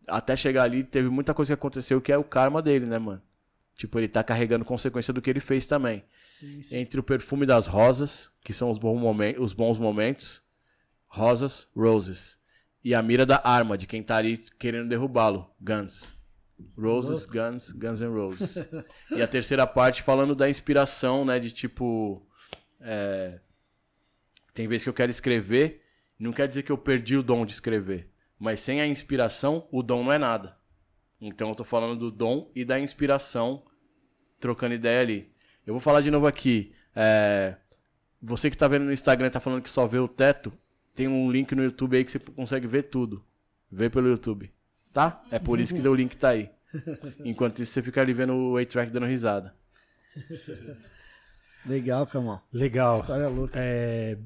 [0.06, 3.22] até chegar ali teve muita coisa que aconteceu que é o karma dele, né, mano?
[3.74, 6.04] Tipo, ele tá carregando consequência do que ele fez também.
[6.38, 6.76] Sim, sim.
[6.76, 10.42] Entre o perfume das rosas, que são os, bons momentos, os bons momentos,
[11.06, 12.38] rosas, roses.
[12.82, 16.16] E a mira da arma, de quem tá ali querendo derrubá-lo, guns.
[16.78, 18.56] Roses, guns, guns and roses.
[19.10, 21.38] e a terceira parte falando da inspiração, né?
[21.38, 22.24] De tipo.
[22.80, 23.40] É...
[24.52, 25.82] Tem vezes que eu quero escrever,
[26.18, 28.08] não quer dizer que eu perdi o dom de escrever.
[28.38, 30.56] Mas sem a inspiração, o dom não é nada.
[31.26, 33.64] Então eu tô falando do dom e da inspiração,
[34.38, 35.32] trocando ideia ali.
[35.66, 36.74] Eu vou falar de novo aqui.
[36.94, 37.56] É,
[38.20, 40.52] você que tá vendo no Instagram e tá falando que só vê o teto,
[40.94, 43.24] tem um link no YouTube aí que você consegue ver tudo.
[43.72, 44.52] Vê pelo YouTube.
[44.92, 45.24] Tá?
[45.30, 46.50] É por isso que o link tá aí.
[47.24, 49.54] Enquanto isso, você fica ali vendo o A-Track dando risada.
[51.64, 52.46] Legal, Camal.
[52.52, 53.00] Legal.
[53.00, 53.58] História louca.
[53.58, 54.18] É...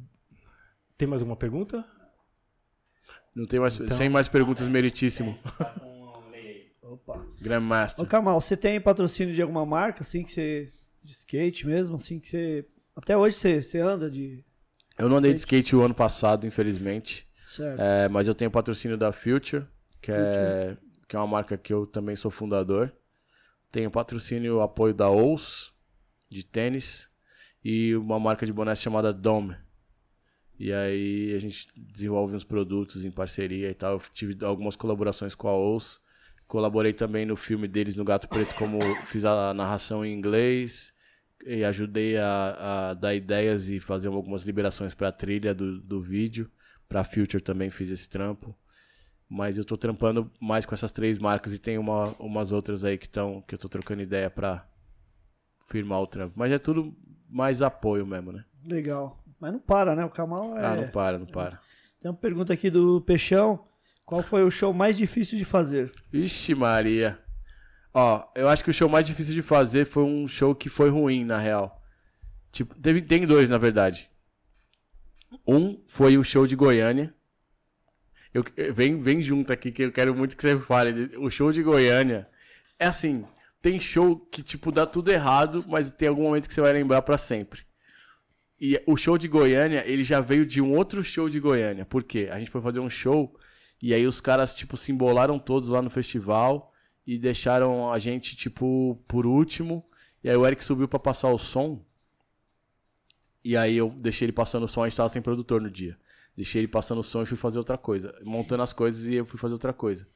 [0.97, 1.85] Tem mais alguma pergunta?
[3.37, 3.75] Não tem mais.
[3.77, 3.97] Então...
[3.97, 5.39] Sem mais perguntas, meritíssimo.
[7.05, 7.25] Opa.
[7.41, 8.05] Grandmaster.
[8.05, 10.73] Ô, Kamal, você tem patrocínio de alguma marca, assim, que você.
[11.03, 12.67] de skate mesmo, assim, que você.
[12.97, 14.45] Até hoje você, você anda de.
[14.99, 17.27] Eu não andei de skate o ano passado, infelizmente.
[17.45, 17.81] Certo.
[17.81, 19.65] É, mas eu tenho patrocínio da Future,
[20.03, 20.77] que é,
[21.07, 22.93] que é uma marca que eu também sou fundador.
[23.71, 25.73] Tenho patrocínio, apoio da OUS,
[26.29, 27.09] de tênis,
[27.65, 29.57] e uma marca de boné chamada Dome.
[30.59, 33.95] E aí a gente desenvolve uns produtos em parceria e tal.
[33.95, 36.01] Eu tive algumas colaborações com a OUS.
[36.49, 40.95] Colaborei também no filme deles, no Gato Preto, como fiz a narração em inglês
[41.45, 46.01] e ajudei a, a dar ideias e fazer algumas liberações para a trilha do, do
[46.01, 46.51] vídeo.
[46.89, 48.57] Para Future também fiz esse trampo.
[49.29, 52.97] Mas eu tô trampando mais com essas três marcas e tem uma, umas outras aí
[52.97, 54.67] que estão que eu tô trocando ideia para
[55.69, 56.33] firmar o trampo.
[56.35, 56.97] Mas é tudo
[57.29, 58.43] mais apoio mesmo, né?
[58.67, 59.23] Legal.
[59.39, 60.03] Mas não para, né?
[60.03, 60.65] O Kamal é.
[60.65, 61.61] Ah, não para, não para.
[62.01, 63.63] Tem uma pergunta aqui do Peixão.
[64.09, 65.93] Qual foi o show mais difícil de fazer?
[66.11, 67.19] Ixi, Maria.
[67.93, 70.89] Ó, eu acho que o show mais difícil de fazer foi um show que foi
[70.89, 71.79] ruim, na real.
[72.51, 74.09] Tipo, teve, tem dois, na verdade.
[75.47, 77.15] Um foi o show de Goiânia.
[78.33, 81.15] Eu, vem, vem junto aqui que eu quero muito que você fale.
[81.19, 82.27] O show de Goiânia
[82.79, 83.27] é assim,
[83.61, 87.03] tem show que tipo dá tudo errado, mas tem algum momento que você vai lembrar
[87.03, 87.61] para sempre.
[88.59, 91.85] E o show de Goiânia, ele já veio de um outro show de Goiânia.
[91.85, 92.31] Por quê?
[92.33, 93.39] A gente foi fazer um show
[93.81, 96.73] e aí os caras, tipo, se embolaram todos lá no festival
[97.07, 99.85] e deixaram a gente, tipo, por último.
[100.23, 101.85] E aí o Eric subiu para passar o som.
[103.45, 105.97] E aí eu deixei ele passando o som, a gente tava sem produtor no dia.
[106.37, 108.15] Deixei ele passando o som e fui fazer outra coisa.
[108.23, 110.07] Montando as coisas e eu fui fazer outra coisa.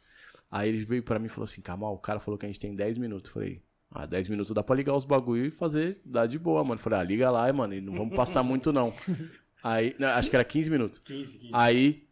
[0.51, 2.61] Aí ele veio para mim e falou assim: Kamal, o cara falou que a gente
[2.61, 3.31] tem 10 minutos.
[3.31, 6.63] Eu falei, ah, 10 minutos dá pra ligar os bagulho e fazer, dá de boa,
[6.63, 6.75] mano.
[6.75, 8.93] Eu falei, ah, liga lá, mano, e não vamos passar muito não.
[9.63, 10.99] Aí, não, acho que era 15 minutos.
[11.05, 11.51] 15, 15.
[11.53, 12.09] Aí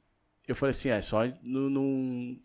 [0.53, 2.37] eu falei assim, é, só não, não,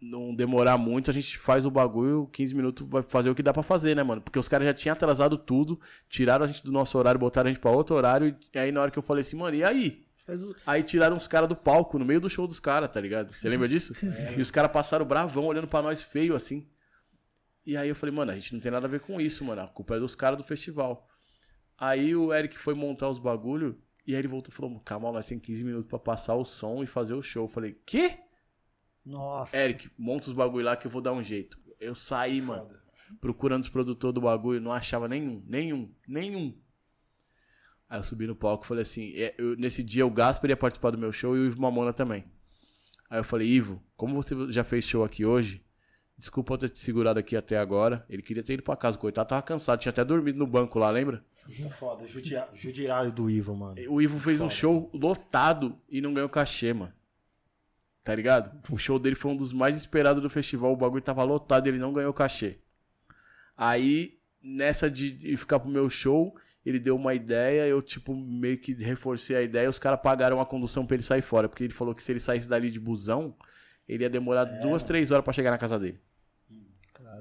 [0.00, 3.52] não demorar muito, a gente faz o bagulho, 15 minutos vai fazer o que dá
[3.52, 4.20] pra fazer, né, mano?
[4.20, 7.52] Porque os caras já tinham atrasado tudo, tiraram a gente do nosso horário, botaram a
[7.52, 10.06] gente pra outro horário, e aí na hora que eu falei assim, mano, e aí?
[10.66, 13.32] Aí tiraram os caras do palco, no meio do show dos caras, tá ligado?
[13.32, 13.92] Você lembra disso?
[14.36, 16.66] E os caras passaram bravão, olhando pra nós feio, assim.
[17.64, 19.62] E aí eu falei, mano, a gente não tem nada a ver com isso, mano.
[19.62, 21.08] A culpa é dos caras do festival.
[21.78, 23.76] Aí o Eric foi montar os bagulho,
[24.06, 26.82] e aí ele voltou e falou, calma, nós temos 15 minutos pra passar o som
[26.82, 27.44] e fazer o show.
[27.44, 28.18] Eu falei, quê?
[29.04, 29.56] Nossa.
[29.56, 31.58] Eric, monta os bagulho lá que eu vou dar um jeito.
[31.80, 32.70] Eu saí, mano,
[33.20, 36.56] procurando os produtores do bagulho, não achava nenhum, nenhum, nenhum.
[37.88, 40.56] Aí eu subi no palco e falei assim, é, eu- nesse dia o Gasper ia
[40.56, 42.24] participar do meu show e o Ivo Mamona também.
[43.10, 45.62] Aí eu falei, Ivo, como você já fez show aqui hoje,
[46.16, 48.06] desculpa eu ter te segurado aqui até agora.
[48.08, 50.88] Ele queria ter ido pra casa, coitado, tava cansado, tinha até dormido no banco lá,
[50.90, 51.22] lembra?
[51.46, 53.74] Tá foda, judiário do Ivo, mano.
[53.88, 54.54] O Ivo fez um Foda.
[54.54, 56.92] show lotado e não ganhou cachê, mano.
[58.04, 58.60] Tá ligado?
[58.70, 60.72] O show dele foi um dos mais esperados do festival.
[60.72, 62.58] O bagulho tava lotado e ele não ganhou cachê.
[63.56, 67.66] Aí, nessa de de ficar pro meu show, ele deu uma ideia.
[67.66, 69.70] Eu, tipo, meio que reforcei a ideia.
[69.70, 71.48] Os caras pagaram a condução pra ele sair fora.
[71.48, 73.36] Porque ele falou que se ele saísse dali de busão,
[73.88, 76.00] ele ia demorar duas, três horas pra chegar na casa dele.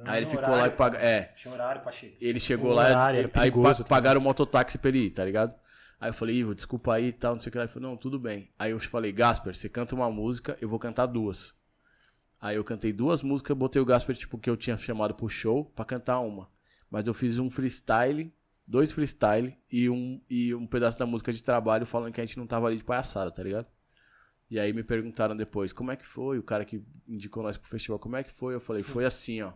[0.06, 0.98] Aí ele ficou lá e paga.
[0.98, 1.34] É.
[1.36, 2.15] Tinha horário pra chegar.
[2.19, 3.90] Ele chegou lá, horário ele- aí perigoso pa- também.
[3.90, 5.53] pagaram o mototáxi pra ele ir, tá ligado?
[5.99, 7.64] Aí eu falei, Ivo, desculpa aí e tal, não sei o que lá.
[7.65, 8.49] Ele falou, não, tudo bem.
[8.57, 11.53] Aí eu falei, Gasper, você canta uma música, eu vou cantar duas.
[12.40, 15.65] Aí eu cantei duas músicas, botei o Gasper, tipo, que eu tinha chamado pro show,
[15.76, 16.49] pra cantar uma.
[16.90, 18.34] Mas eu fiz um freestyle,
[18.65, 22.38] dois freestyle e um, e um pedaço da música de trabalho falando que a gente
[22.40, 23.68] não tava ali de palhaçada, tá ligado?
[24.49, 26.40] E aí me perguntaram depois, como é que foi?
[26.40, 28.56] O cara que indicou nós pro festival, como é que foi?
[28.56, 29.53] Eu falei, foi assim, ó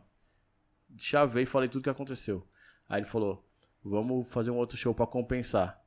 [0.98, 2.48] chavei e falei tudo que aconteceu.
[2.88, 3.48] Aí ele falou:
[3.84, 5.82] vamos fazer um outro show pra compensar.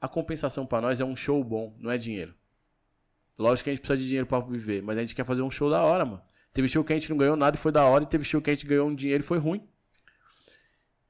[0.00, 2.34] A compensação pra nós é um show bom, não é dinheiro.
[3.38, 5.50] Lógico que a gente precisa de dinheiro pra viver, mas a gente quer fazer um
[5.50, 6.22] show da hora, mano.
[6.52, 8.40] Teve show que a gente não ganhou nada e foi da hora, e teve show
[8.40, 9.66] que a gente ganhou um dinheiro e foi ruim.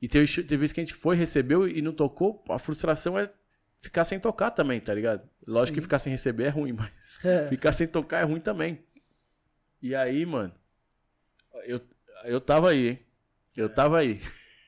[0.01, 3.19] E teve, show- teve vezes que a gente foi, recebeu e não tocou, a frustração
[3.19, 3.31] é
[3.81, 5.29] ficar sem tocar também, tá ligado?
[5.47, 6.93] Lógico que ficar sem receber é ruim, mas
[7.25, 7.49] É.
[7.49, 8.85] Ficar sem tocar é ruim também.
[9.81, 10.53] E aí, mano,
[11.65, 11.81] eu,
[12.25, 13.06] eu tava aí, hein?
[13.57, 14.21] Eu tava aí.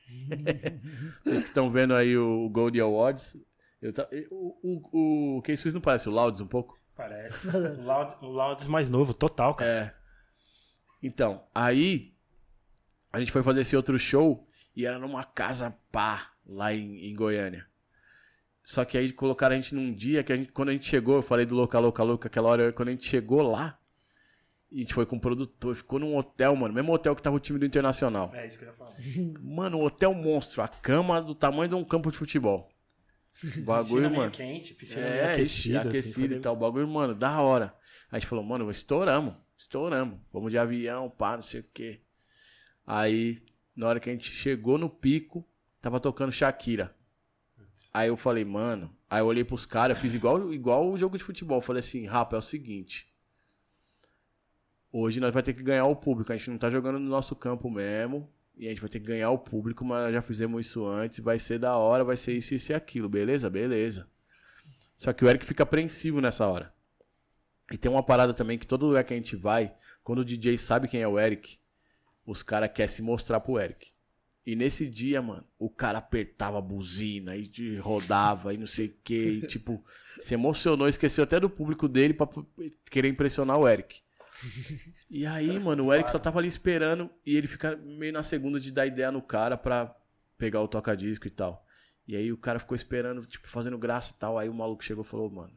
[1.23, 3.37] Vocês que estão vendo aí o Gold Awards.
[3.81, 4.07] Eu ta...
[4.31, 4.57] O,
[4.93, 6.77] o, o Keisuis não parece o Louds um pouco?
[6.95, 7.47] Parece.
[7.47, 9.71] O Loud- O Louds mais novo, total, cara.
[9.71, 9.95] É.
[11.01, 12.13] Então, aí
[13.13, 17.15] a gente foi fazer esse outro show e era numa casa pá, lá em, em
[17.15, 17.65] Goiânia.
[18.63, 21.15] Só que aí colocaram a gente num dia que a gente, quando a gente chegou,
[21.15, 23.78] eu falei do local, local, local, aquela hora, quando a gente chegou lá,
[24.71, 27.35] e a gente foi com o produtor, ficou num hotel, mano, mesmo hotel que tava
[27.35, 28.31] o time do Internacional.
[28.33, 28.93] É isso que eu ia falar.
[29.41, 32.69] Mano, um hotel monstro, a cama do tamanho de um campo de futebol.
[33.63, 34.31] Bagulho, Piscina mano.
[34.31, 35.81] quente, piscina É, aquecida.
[35.81, 36.53] aquecido, assim, e tal.
[36.55, 37.73] O bagulho, mano, da hora.
[38.11, 40.19] Aí a gente falou, mano, estouramos, estouramos.
[40.33, 42.01] Vamos de avião, pá, não sei o quê.
[42.85, 43.41] Aí,
[43.75, 45.47] na hora que a gente chegou no pico,
[45.79, 46.93] tava tocando Shakira.
[47.93, 48.93] Aí eu falei, mano.
[49.09, 51.61] Aí eu olhei pros caras, fiz igual, igual o jogo de futebol.
[51.61, 53.08] Falei assim, rapa, é o seguinte.
[54.91, 56.31] Hoje nós vai ter que ganhar o público.
[56.31, 58.29] A gente não tá jogando no nosso campo mesmo.
[58.57, 61.19] E a gente vai ter que ganhar o público, mas já fizemos isso antes.
[61.19, 63.07] Vai ser da hora, vai ser isso, isso e aquilo.
[63.07, 63.49] Beleza?
[63.49, 64.07] Beleza.
[64.97, 66.73] Só que o Eric fica apreensivo nessa hora.
[67.71, 70.57] E tem uma parada também que todo lugar que a gente vai, quando o DJ
[70.57, 71.57] sabe quem é o Eric,
[72.25, 73.91] os caras querem se mostrar pro Eric.
[74.45, 78.93] E nesse dia, mano, o cara apertava a buzina e rodava e não sei o
[79.03, 79.13] que.
[79.15, 79.85] E, tipo,
[80.19, 82.27] se emocionou, esqueceu até do público dele pra
[82.89, 84.01] querer impressionar o Eric.
[85.09, 88.59] E aí, mano, o Eric só tava ali esperando e ele fica meio na segunda
[88.59, 89.95] de dar ideia no cara pra
[90.37, 91.65] pegar o toca-disco e tal.
[92.07, 94.37] E aí o cara ficou esperando, tipo, fazendo graça e tal.
[94.37, 95.53] Aí o maluco chegou e falou, mano,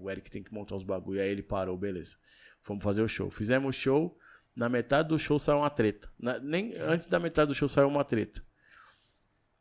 [0.00, 1.20] o Eric tem que montar os bagulho.
[1.20, 2.16] Aí ele parou, beleza.
[2.62, 3.30] Fomos fazer o show.
[3.30, 4.18] Fizemos o show.
[4.56, 6.08] Na metade do show saiu uma treta.
[6.18, 8.42] Na- nem antes da metade do show saiu uma treta.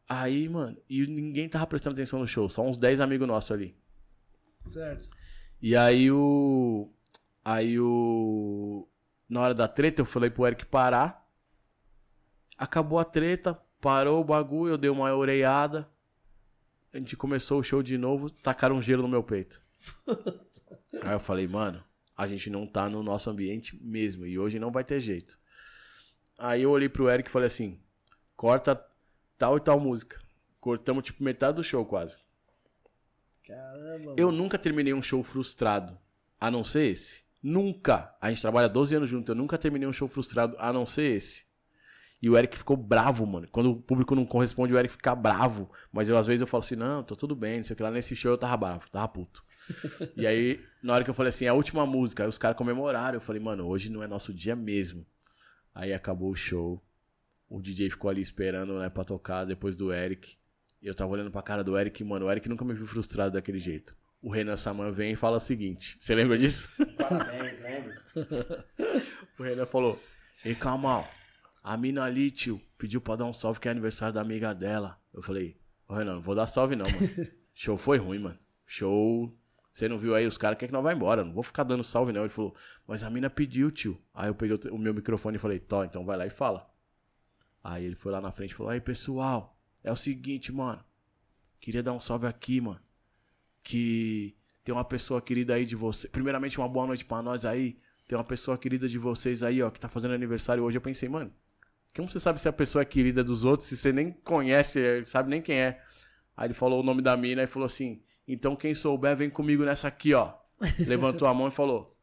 [0.07, 2.48] Aí, mano, e ninguém tava prestando atenção no show.
[2.49, 3.76] Só uns 10 amigos nossos ali.
[4.68, 5.10] Certo.
[5.61, 6.91] E aí o.
[7.44, 8.88] Aí o.
[9.28, 11.28] Na hora da treta, eu falei pro Eric parar.
[12.57, 15.90] Acabou a treta, parou o bagulho, eu dei uma oreiada.
[16.94, 19.61] A gente começou o show de novo, tacaram um gelo no meu peito.
[21.02, 21.84] aí eu falei, mano,
[22.15, 24.26] a gente não tá no nosso ambiente mesmo.
[24.26, 25.40] E hoje não vai ter jeito.
[26.38, 27.80] Aí eu olhei pro Eric e falei assim:
[28.36, 28.80] corta
[29.38, 30.20] tal e tal música.
[30.60, 32.18] Cortamos tipo metade do show quase.
[33.45, 34.15] Caramba.
[34.15, 35.98] Eu nunca terminei um show frustrado,
[36.40, 37.23] a não ser esse.
[37.44, 38.15] Nunca.
[38.22, 41.11] A gente trabalha 12 anos junto, eu nunca terminei um show frustrado, a não ser
[41.15, 41.45] esse.
[42.24, 43.49] E o Eric ficou bravo, mano.
[43.52, 45.70] Quando o público não corresponde, o Eric fica bravo.
[45.91, 47.84] Mas eu, às vezes, eu falo assim, não, tô tudo bem, não sei o que
[47.84, 47.91] lá.
[47.91, 49.44] Nesse show eu tava bravo, tava puto.
[50.15, 52.56] E aí, na hora que eu falei assim, é a última música, aí os caras
[52.56, 53.18] comemoraram.
[53.18, 55.06] Eu falei, mano, hoje não é nosso dia mesmo.
[55.76, 56.82] Aí acabou o show.
[57.49, 60.38] O DJ ficou ali esperando, né, pra tocar depois do Eric.
[60.82, 63.34] E eu tava olhando pra cara do Eric, mano, o Eric nunca me viu frustrado
[63.34, 63.94] daquele jeito.
[64.24, 66.70] O Renan Saman vem e fala o seguinte: Você lembra disso?
[66.98, 67.94] Parabéns, lembro.
[69.38, 70.02] O Renan falou:
[70.45, 71.06] Ei, Calmal,
[71.62, 74.98] a mina ali, tio, pediu pra dar um salve que é aniversário da amiga dela.
[75.14, 75.58] Eu falei:
[75.90, 77.28] Ô Renan, não vou dar salve não, mano.
[77.54, 78.40] Show foi ruim, mano.
[78.66, 79.38] Show.
[79.74, 80.26] Você não viu aí?
[80.26, 81.26] Os caras querem que nós vá embora.
[81.26, 82.22] Não vou ficar dando salve, não.
[82.22, 82.56] Ele falou:
[82.88, 84.02] Mas a mina pediu, tio.
[84.14, 86.72] Aí eu peguei o meu microfone e falei: Tó, então vai lá e fala.
[87.62, 90.82] Aí ele foi lá na frente e falou: Aí, pessoal, é o seguinte, mano.
[91.60, 92.80] Queria dar um salve aqui, mano.
[93.64, 96.07] Que tem uma pessoa querida aí de você.
[96.07, 97.77] Primeiramente, uma boa noite pra nós aí.
[98.07, 100.77] Tem uma pessoa querida de vocês aí, ó, que tá fazendo aniversário hoje.
[100.77, 101.31] Eu pensei, mano,
[101.95, 105.30] como você sabe se a pessoa é querida dos outros se você nem conhece, sabe
[105.30, 105.81] nem quem é?
[106.35, 109.64] Aí ele falou o nome da mina e falou assim: Então quem souber, vem comigo
[109.64, 110.34] nessa aqui, ó.
[110.85, 111.95] Levantou a mão e falou: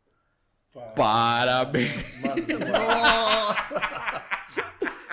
[0.94, 1.90] Parabéns.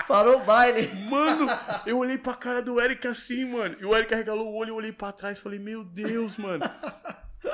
[0.08, 0.88] Parou o baile.
[1.04, 1.46] Mano,
[1.86, 3.76] eu olhei pra cara do Eric assim, mano.
[3.78, 6.64] E o Eric arregalou o olho, eu olhei pra trás e falei, meu Deus, mano.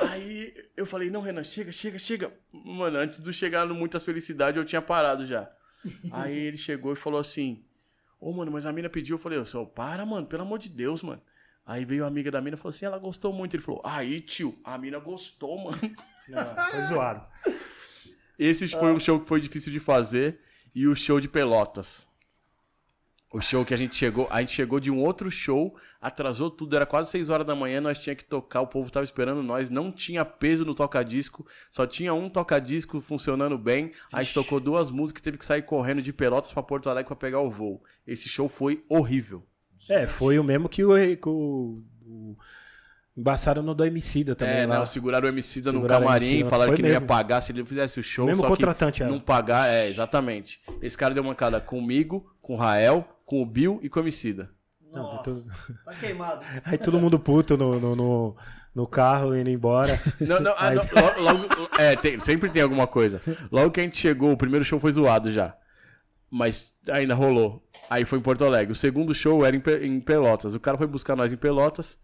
[0.09, 2.33] Aí eu falei, não, Renan, chega, chega, chega.
[2.53, 5.51] Mano, antes de chegar no Muitas Felicidades, eu tinha parado já.
[6.13, 7.65] Aí ele chegou e falou assim,
[8.21, 9.17] ô, mano, mas a mina pediu.
[9.17, 11.21] Eu falei, eu sou, para, mano, pelo amor de Deus, mano.
[11.67, 13.57] Aí veio a amiga da mina e falou assim, ela gostou muito.
[13.57, 15.79] Ele falou, aí, tio, a mina gostou, mano.
[16.29, 17.27] Não, foi zoado.
[18.39, 20.41] Esse foi um show que foi difícil de fazer
[20.75, 22.07] e o show de Pelotas.
[23.35, 26.77] O show que a gente chegou, a gente chegou de um outro show, atrasou tudo,
[26.77, 29.69] era quase 6 horas da manhã, nós tinha que tocar, o povo tava esperando nós,
[29.71, 33.91] não tinha peso no toca-disco, só tinha um toca-disco funcionando bem.
[34.13, 37.17] A gente tocou duas músicas, teve que sair correndo de Pelotas pra Porto Alegre pra
[37.17, 37.83] pegar o voo.
[38.07, 39.45] Esse show foi horrível.
[39.91, 42.37] É, foi o mesmo que o, que o, o
[43.17, 44.79] embaçaram no do Emicida também É, lá.
[44.79, 47.07] não, seguraram o Emicida no Seguraram o camarim, falaram que não ia mesmo.
[47.09, 48.25] pagar se ele não fizesse o show.
[48.25, 49.11] O mesmo só contratante que era.
[49.13, 50.61] não pagar, é, exatamente.
[50.81, 54.51] Esse cara deu mancada comigo, com o Rael, com o Bill e com o Emicida.
[54.93, 55.45] Não, Nossa,
[55.85, 56.45] tá queimado.
[56.65, 58.37] Aí todo mundo puto no, no, no,
[58.75, 60.01] no carro indo embora.
[60.21, 63.21] Não, não, ah, Aí- não, logo, é, tem- sempre tem alguma coisa.
[63.51, 65.57] Logo que a gente chegou, o primeiro show foi zoado já.
[66.31, 67.65] Mas ainda rolou.
[67.91, 68.73] Aí foi em Porto Alegre.
[68.73, 70.55] O segundo show era em, em Pelotas.
[70.55, 71.97] O cara foi buscar nós em Pelotas.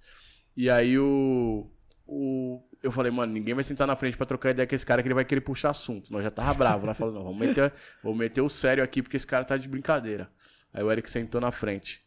[0.56, 1.70] E aí o,
[2.06, 2.60] o.
[2.82, 5.08] Eu falei, mano, ninguém vai sentar na frente pra trocar ideia com esse cara que
[5.08, 6.12] ele vai querer puxar assunto.
[6.12, 6.94] Nós já tava bravo, né?
[6.94, 7.72] Falando, não, vamos meter,
[8.02, 10.28] vamos meter o sério aqui porque esse cara tá de brincadeira.
[10.72, 12.02] Aí o Eric sentou na frente.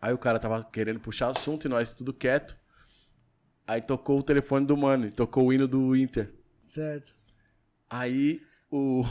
[0.00, 2.56] Aí o cara tava querendo puxar assunto e nós tudo quieto.
[3.66, 6.30] Aí tocou o telefone do mano, e tocou o hino do Inter.
[6.66, 7.14] Certo.
[7.88, 9.04] Aí o.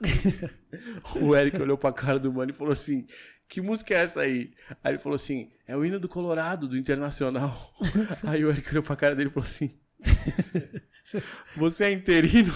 [1.20, 3.06] o Eric olhou pra cara do mano e falou assim:
[3.48, 4.52] Que música é essa aí?
[4.82, 7.72] Aí ele falou assim: É o hino do Colorado, do Internacional.
[8.26, 9.78] Aí o Eric olhou pra cara dele e falou assim:
[11.56, 12.52] Você é interino?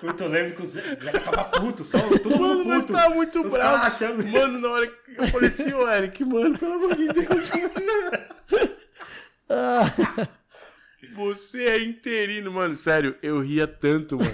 [0.00, 3.42] Puta, eu lembro que o Zé, Zé tava puto, só todo Mano, nós tá muito
[3.42, 3.86] Os bravo.
[3.86, 7.50] achando- Mano, na hora que eu falei assim: Ô Eric, mano, pelo amor de Deus.
[11.14, 12.74] Você é interino, mano.
[12.74, 14.30] Sério, eu ria tanto, mano.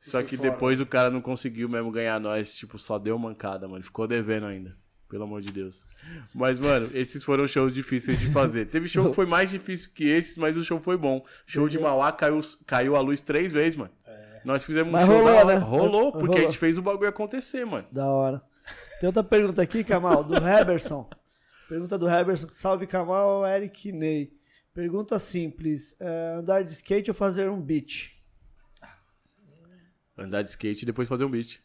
[0.00, 2.54] Só que depois o cara não conseguiu mesmo ganhar nós.
[2.54, 3.82] Tipo, só deu mancada, mano.
[3.84, 4.76] Ficou devendo ainda.
[5.08, 5.86] Pelo amor de Deus.
[6.32, 8.66] Mas, mano, esses foram shows difíceis de fazer.
[8.66, 11.24] Teve show que foi mais difícil que esses, mas o show foi bom.
[11.46, 13.90] Show de Mauá caiu, caiu a luz três vezes, mano.
[14.44, 15.54] Nós fizemos Mas um show rolou, né?
[15.56, 16.48] Rolou, porque a Rolou.
[16.48, 17.86] gente fez o bagulho acontecer, mano.
[17.92, 18.42] Da hora.
[19.00, 21.08] Tem outra pergunta aqui, Kamal, do Heberson.
[21.68, 22.48] Pergunta do Heberson.
[22.52, 24.32] Salve, Kamal, Eric Ney.
[24.74, 25.96] Pergunta simples.
[26.00, 28.12] é, andar de skate ou fazer um beat?
[30.16, 31.60] Andar de skate e depois fazer um beat.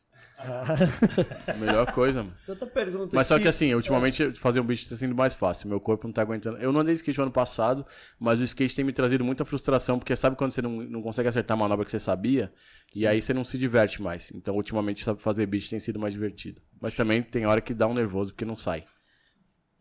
[1.59, 2.35] Melhor coisa, mano.
[2.47, 5.67] Outra pergunta Mas só que assim, ultimamente fazer um beat tá sendo mais fácil.
[5.67, 6.57] Meu corpo não tá aguentando.
[6.57, 7.85] Eu não andei de skate no ano passado,
[8.19, 11.29] mas o skate tem me trazido muita frustração, porque sabe quando você não, não consegue
[11.29, 12.51] acertar a manobra que você sabia?
[12.95, 14.31] E aí você não se diverte mais.
[14.33, 16.61] Então, ultimamente, sabe, fazer beat tem sido mais divertido.
[16.79, 18.85] Mas também tem hora que dá um nervoso porque não sai.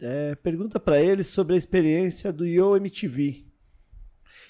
[0.00, 3.46] É, pergunta pra ele sobre a experiência do Yo MTV.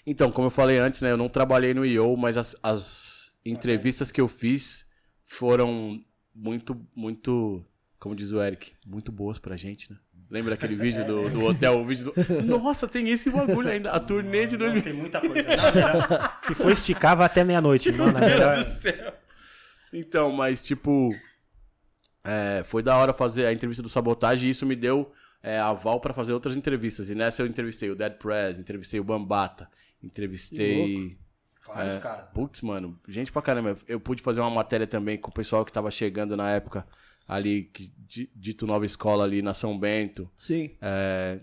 [0.06, 1.10] Então, como eu falei antes, né?
[1.10, 4.83] Eu não trabalhei no IO, mas as, as entrevistas que eu fiz
[5.34, 6.00] foram
[6.34, 7.64] muito, muito,
[7.98, 9.98] como diz o Eric, muito boas pra gente, né?
[10.30, 11.78] Lembra aquele vídeo do, do hotel?
[11.80, 12.42] O vídeo do...
[12.42, 13.90] Nossa, tem esse bagulho ainda.
[13.92, 14.82] A turnê de Não, 2000.
[14.82, 15.48] tem muita coisa.
[15.56, 17.92] Não, melhor- se for esticar, vai até meia-noite.
[17.92, 18.78] Mano, é melhor...
[19.92, 21.14] Então, mas tipo.
[22.24, 25.12] é, foi da hora fazer a entrevista do Sabotagem e isso me deu
[25.42, 27.10] é, aval pra fazer outras entrevistas.
[27.10, 29.68] E nessa eu entrevistei o Dead Press, entrevistei o Bambata,
[30.02, 31.16] entrevistei.
[31.66, 32.26] Vários É, caras.
[32.34, 33.76] Putz, mano, gente pra caramba.
[33.88, 36.86] Eu pude fazer uma matéria também com o pessoal que tava chegando na época
[37.26, 40.30] ali, que, di- dito Nova Escola ali na São Bento.
[40.36, 40.70] Sim.
[40.80, 41.40] É,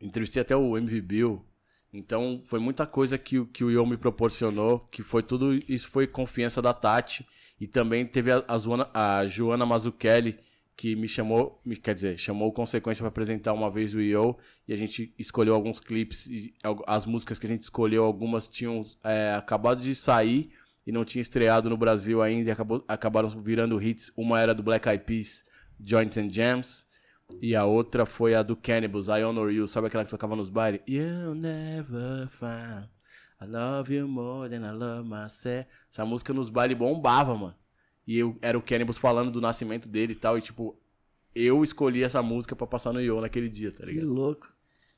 [0.00, 1.46] Entrevistei até o MV Bill.
[1.92, 5.88] Então, foi muita coisa que, o- que o Yo me proporcionou, que foi tudo, isso
[5.88, 7.26] foi confiança da Tati.
[7.60, 10.38] E também teve a, a, Joana, a Joana Mazzucchelli,
[10.76, 14.36] que me chamou, me, quer dizer, chamou Consequência para apresentar uma vez o Yo.
[14.66, 16.26] E a gente escolheu alguns clipes.
[16.26, 16.54] E
[16.86, 20.52] as músicas que a gente escolheu, algumas tinham é, acabado de sair
[20.86, 22.48] e não tinha estreado no Brasil ainda.
[22.48, 24.12] E acabou, acabaram virando hits.
[24.16, 25.44] Uma era do Black Eyed Peas,
[25.78, 26.86] Joints and Jams.
[27.40, 29.68] E a outra foi a do Cannibals, I Honor You.
[29.68, 30.80] Sabe aquela que tocava nos bailes?
[30.86, 32.88] You never found
[33.42, 35.66] I love you more than I love myself.
[35.90, 37.56] Essa música nos bailes bombava, mano.
[38.06, 40.36] E eu, era o Cannibals falando do nascimento dele e tal.
[40.36, 40.76] E tipo,
[41.34, 44.12] eu escolhi essa música pra passar no Yo naquele dia, tá Que ligado?
[44.12, 44.52] louco.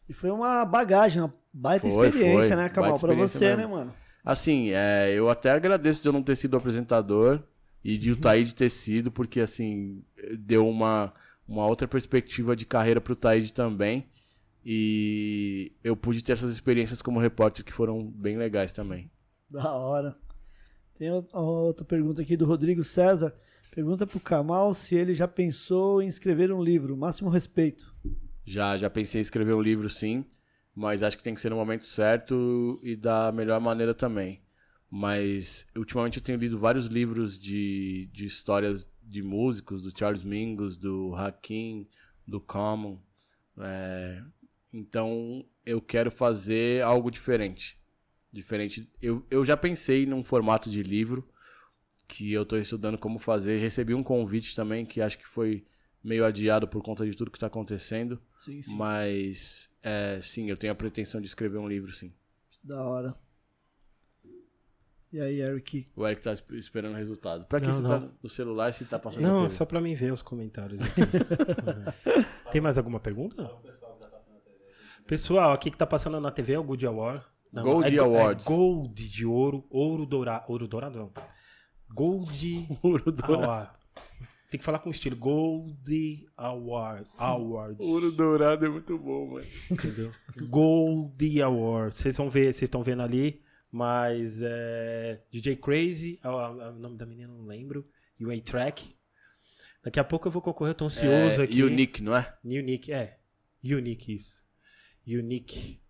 [0.08, 2.56] E foi uma bagagem, uma baita Foi, experiência, foi.
[2.56, 2.68] né?
[2.74, 3.56] Baita Pra você, mesmo.
[3.56, 3.94] né, mano?
[4.24, 7.42] Assim, é, eu até agradeço de eu não ter sido apresentador
[7.82, 10.02] e de o Taíde ter sido, porque assim,
[10.38, 11.12] deu uma,
[11.46, 14.06] uma outra perspectiva de carreira pro Taíde também.
[14.64, 19.10] E eu pude ter essas experiências como repórter que foram bem legais também.
[19.50, 20.16] Da hora.
[20.98, 23.34] Tem o- outra pergunta aqui do Rodrigo César.
[23.74, 26.96] Pergunta pro Kamal se ele já pensou em escrever um livro.
[26.96, 27.92] Máximo respeito.
[28.44, 30.24] Já, já pensei em escrever um livro, sim,
[30.74, 34.42] mas acho que tem que ser no momento certo e da melhor maneira também.
[34.90, 40.76] Mas ultimamente eu tenho lido vários livros de, de histórias de músicos, do Charles Mingus,
[40.76, 41.88] do Hakim,
[42.26, 43.00] do Common.
[43.58, 44.22] É,
[44.72, 47.76] então eu quero fazer algo diferente.
[48.34, 48.90] Diferente.
[49.00, 51.26] Eu, eu já pensei num formato de livro
[52.08, 53.60] que eu estou estudando como fazer.
[53.60, 55.64] Recebi um convite também que acho que foi
[56.02, 58.20] meio adiado por conta de tudo que está acontecendo.
[58.36, 58.74] Sim, sim.
[58.76, 62.12] Mas, é, sim, eu tenho a pretensão de escrever um livro, sim.
[62.62, 63.14] Da hora.
[65.12, 65.88] E aí, Eric?
[65.94, 67.44] O Eric tá esp- esperando o resultado.
[67.46, 68.00] Pra que Não, você não.
[68.00, 71.00] tá no celular se tá passando Não, é só pra mim ver os comentários aqui.
[71.02, 72.24] Uhum.
[72.50, 73.48] Tem mais alguma pergunta?
[75.06, 77.24] Pessoal, aqui que tá passando na TV é o Gold Award.
[77.54, 78.46] Não, Gold é, go- Awards.
[78.46, 80.44] É Gold de ouro, ouro dourado.
[80.48, 81.12] Ouro dourado não.
[81.88, 83.44] Gold Ouro dourado.
[83.44, 83.70] Award.
[84.50, 85.16] Tem que falar com estilo.
[85.16, 87.08] Gold Award.
[87.18, 87.76] Award.
[87.82, 89.46] Ouro dourado é muito bom, mano.
[89.70, 90.12] Entendeu?
[90.48, 91.96] Gold Award.
[91.96, 93.42] Vocês vão ver, vocês estão vendo ali.
[93.70, 95.20] Mas é.
[95.32, 97.84] DJ Crazy, a- a- o nome da menina eu não lembro.
[98.18, 98.94] E o A-Track.
[99.82, 101.62] Daqui a pouco eu vou concorrer, eu tô ansioso É, aqui.
[101.62, 102.32] Unique, não é?
[102.44, 103.18] Unique, é.
[103.64, 104.44] Unique, isso.
[105.06, 105.80] Unique.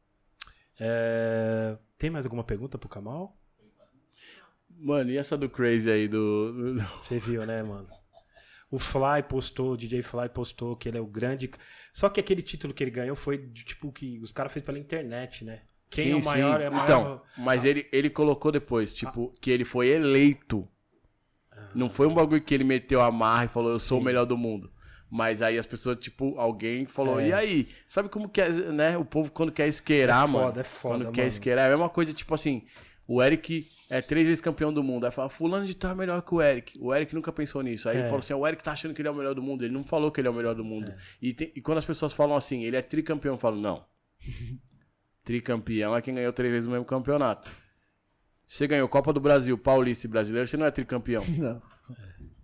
[0.79, 3.37] É, Tem mais alguma pergunta pro Kamal?
[4.77, 6.81] Mano, e essa do Crazy aí, do...
[7.05, 7.89] Você viu, né, mano?
[8.71, 11.49] O Fly postou, o DJ Fly postou que ele é o grande.
[11.93, 14.79] Só que aquele título que ele ganhou foi de, tipo que os caras fez pela
[14.79, 15.63] internet, né?
[15.89, 16.65] Quem é o Sim, maior sim.
[16.65, 16.85] é o maior.
[16.85, 20.69] Então, mas ele, ele colocou depois, tipo, que ele foi eleito.
[21.73, 24.25] Não foi um bagulho que ele meteu a marra e falou, eu sou o melhor
[24.25, 24.73] do mundo.
[25.17, 27.29] Mas aí as pessoas, tipo, alguém falou, É.
[27.29, 27.69] e aí?
[27.87, 28.99] Sabe como que é, né?
[28.99, 30.61] O povo quando quer isqueirar, É foda, mano.
[30.61, 31.29] é foda, Quando quer mano.
[31.29, 32.63] isqueirar, é a mesma coisa, tipo assim,
[33.07, 35.05] o Eric é três vezes campeão do mundo.
[35.07, 36.77] Aí fala, fulano de tal é melhor que o Eric.
[36.81, 37.89] O Eric nunca pensou nisso.
[37.89, 37.99] Aí É.
[38.01, 39.65] ele falou assim, o Eric tá achando que ele é o melhor do mundo.
[39.65, 40.93] Ele não falou que ele é o melhor do mundo.
[41.23, 43.85] E, tem- e quando as pessoas falam assim, ele é tricampeão, eu falo, não.
[45.25, 47.51] Tricampeão é quem ganhou três vezes o mesmo campeonato.
[48.47, 51.63] Você ganhou Copa do Brasil, Paulista e Brasileiro, você não é tricampeão, Não.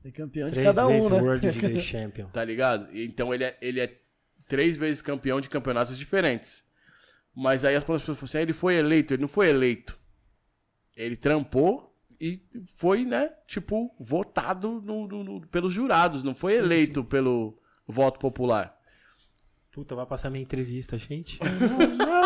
[0.04, 1.20] É campeão de Três cada vezes um, né?
[1.22, 2.26] World DJ Champion.
[2.28, 2.88] tá ligado?
[2.96, 3.98] Então ele é, ele é
[4.48, 6.64] três vezes campeão de campeonatos diferentes.
[7.34, 9.98] Mas aí as pessoas falam assim, ah, ele foi eleito, ele não foi eleito.
[10.96, 12.42] Ele trampou e
[12.76, 18.76] foi, né, tipo, votado no- no- no- pelos jurados, não foi eleito pelo voto popular.
[19.72, 21.38] Puta, vai passar minha entrevista, gente.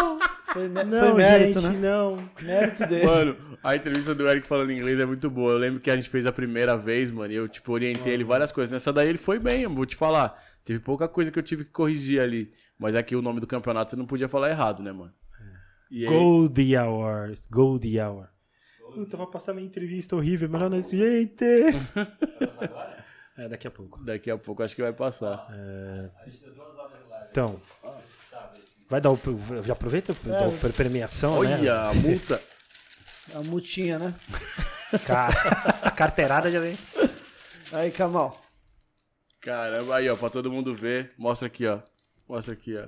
[0.55, 1.89] Foi, Não, foi mérito, gente, né?
[1.89, 2.29] não.
[2.41, 3.05] Mérito dele.
[3.07, 5.53] Mano, a entrevista do Eric falando inglês é muito boa.
[5.53, 8.23] Eu lembro que a gente fez a primeira vez, mano, e eu, tipo, orientei ele
[8.23, 8.73] várias coisas.
[8.73, 10.41] Nessa daí ele foi bem, eu vou te falar.
[10.65, 12.53] Teve pouca coisa que eu tive que corrigir ali.
[12.79, 15.13] Mas é que o nome do campeonato eu não podia falar errado, né, mano?
[15.91, 17.35] E aí, Gold Hour.
[17.51, 18.29] Gold Hour.
[18.95, 20.49] Puta, vai passar minha entrevista horrível.
[20.49, 20.81] Melhor não.
[20.81, 21.45] Gente!
[23.37, 24.01] É, daqui a pouco.
[24.05, 25.49] daqui a pouco acho que vai passar.
[27.29, 27.61] Então.
[28.95, 29.19] Vai dar o.
[29.65, 31.57] Já aproveita pra dar a premiação, né?
[31.59, 32.41] Olha, a multa.
[33.35, 34.15] A multinha, né?
[35.05, 35.31] Ca-
[35.83, 36.79] A carteirada já vem.
[37.73, 38.41] Aí, Kamal.
[39.41, 41.11] Caramba, aí, ó, pra todo mundo ver.
[41.19, 41.81] Mostra aqui, ó.
[42.29, 42.87] Mostra aqui, ó.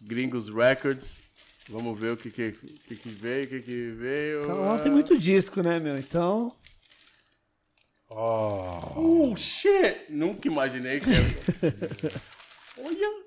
[0.00, 1.20] Gringos Records.
[1.68, 4.46] Vamos ver o que que, que, que veio, o que que veio.
[4.46, 5.96] Kamal tem muito disco, né, meu?
[5.96, 6.56] Então,
[8.08, 10.06] Oh, shit!
[10.08, 11.10] Nunca imaginei que.
[12.80, 13.22] Olha!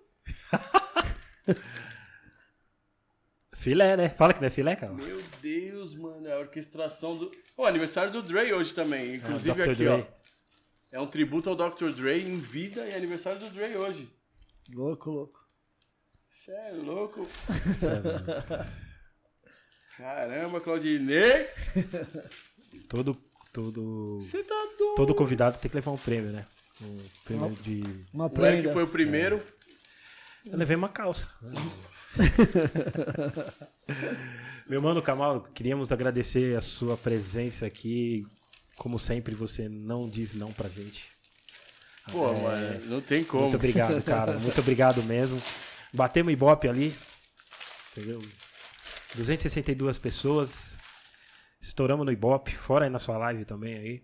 [3.66, 4.10] Filé, né?
[4.10, 4.94] Fala que não é filé, cara.
[4.94, 7.32] Meu Deus, mano, é a orquestração do.
[7.58, 9.16] Ó, aniversário do Dre hoje também.
[9.16, 9.62] Inclusive Dr.
[9.72, 9.88] aqui, Dre.
[9.88, 10.04] ó.
[10.92, 11.90] É um tributo ao Dr.
[11.90, 14.08] Dre em vida e aniversário do Dre hoje.
[14.72, 15.44] louco, louco.
[16.30, 17.28] Você é louco.
[19.98, 21.48] Caramba, Claudinei.
[22.88, 23.16] Todo,
[23.52, 24.96] todo, Você tá doido.
[24.96, 26.46] todo convidado tem que levar um prêmio, né?
[26.82, 27.82] Um prêmio de.
[28.14, 28.74] Uma O Eric prenda.
[28.74, 29.42] foi o primeiro.
[30.46, 31.28] Eu levei uma calça.
[34.68, 38.26] Meu mano Kamal, queríamos agradecer a sua presença aqui.
[38.78, 41.10] Como sempre, você não diz não pra gente.
[42.12, 43.44] Pô, mano, não tem como.
[43.44, 44.38] Muito obrigado, cara.
[44.40, 45.42] Muito obrigado mesmo.
[45.94, 46.94] Batemos Ibope ali.
[47.92, 48.22] Entendeu?
[49.16, 50.76] 262 pessoas.
[51.62, 52.52] Estouramos no Ibope.
[52.52, 54.04] Fora aí na sua live também aí.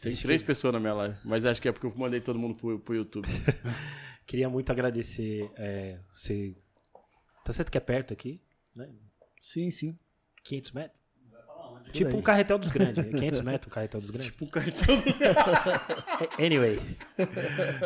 [0.00, 2.54] Tem três pessoas na minha live, mas acho que é porque eu mandei todo mundo
[2.54, 3.28] pro, pro YouTube.
[4.26, 5.50] Queria muito agradecer.
[5.56, 6.56] É, você.
[7.46, 8.40] Tá certo que é perto aqui,
[8.74, 8.88] né?
[9.40, 9.96] Sim, sim.
[10.42, 11.00] 500 metros?
[11.92, 13.06] Tipo um carretel dos grandes.
[13.06, 13.12] né?
[13.12, 14.32] 500 metros, um carretel dos grandes.
[14.32, 14.96] tipo um cartão.
[16.44, 16.80] Anyway.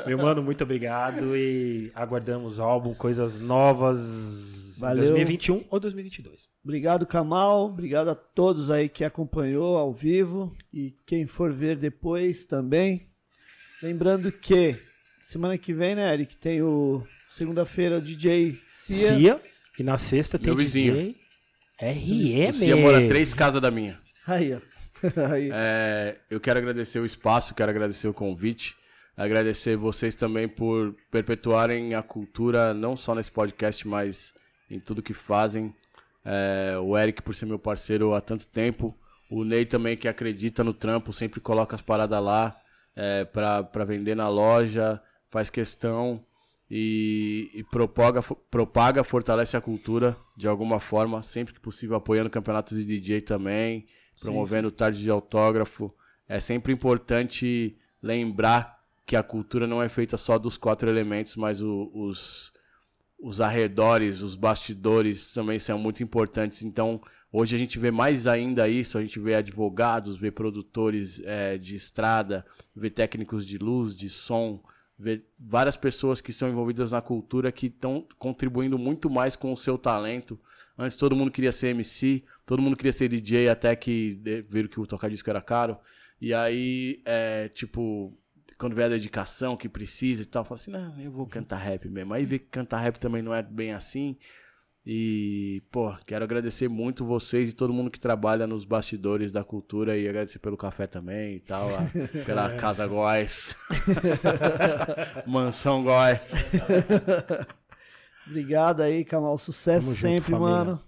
[0.06, 5.04] Meu mano, muito obrigado e aguardamos o álbum, coisas novas em Valeu.
[5.04, 6.48] 2021 ou 2022.
[6.64, 7.66] Obrigado, Kamal.
[7.66, 13.10] Obrigado a todos aí que acompanhou ao vivo e quem for ver depois também.
[13.82, 14.80] Lembrando que
[15.20, 18.58] semana que vem, né, Eric, tem o segunda-feira o DJ
[18.94, 19.16] Cia.
[19.16, 19.40] Cia.
[19.78, 20.94] E na sexta tem Meu vizinho.
[20.94, 21.16] DJ
[21.80, 22.50] RM.
[22.50, 23.98] O Cia mora três casas da minha.
[24.26, 24.60] Aí, ó.
[25.32, 25.50] Aí.
[25.52, 28.76] É, eu quero agradecer o espaço, quero agradecer o convite,
[29.16, 34.34] agradecer vocês também por perpetuarem a cultura, não só nesse podcast, mas
[34.70, 35.74] em tudo que fazem.
[36.24, 38.94] É, o Eric, por ser meu parceiro há tanto tempo,
[39.30, 42.60] o Ney também, que acredita no trampo, sempre coloca as paradas lá
[42.94, 45.00] é, pra vender na loja,
[45.30, 46.22] faz questão
[46.70, 52.76] e, e propaga, propaga, fortalece a cultura de alguma forma, sempre que possível, apoiando campeonatos
[52.78, 53.86] de DJ também,
[54.20, 55.92] promovendo tarde de autógrafo.
[56.28, 61.60] É sempre importante lembrar que a cultura não é feita só dos quatro elementos, mas
[61.60, 62.52] o- os,
[63.18, 66.62] os arredores, os bastidores também são muito importantes.
[66.62, 67.00] Então,
[67.32, 71.74] hoje a gente vê mais ainda isso, a gente vê advogados, vê produtores eh, de
[71.74, 74.62] estrada, vê técnicos de luz, de som,
[75.00, 79.56] vê várias pessoas que são envolvidas na cultura que estão contribuindo muito mais com o
[79.56, 80.38] seu talento.
[80.76, 84.78] Antes todo mundo queria ser MC, todo mundo queria ser DJ, até que viram que
[84.78, 85.78] o tocar disco era caro.
[86.20, 88.14] E aí, é, tipo,
[88.58, 91.88] quando vê a dedicação que precisa e tal, fala assim, não, eu vou cantar rap
[91.88, 92.12] mesmo.
[92.12, 94.18] Aí vê que cantar rap também não é bem assim.
[94.92, 99.96] E, pô, quero agradecer muito vocês e todo mundo que trabalha nos bastidores da cultura
[99.96, 101.86] e agradecer pelo café também e tal, a-
[102.26, 103.54] pela Casa Góis.
[105.24, 106.18] Mansão Góis.
[108.26, 109.38] Obrigado aí, Kamal.
[109.38, 110.50] Sucesso Tamo junto, sempre, família.
[110.56, 110.80] mano.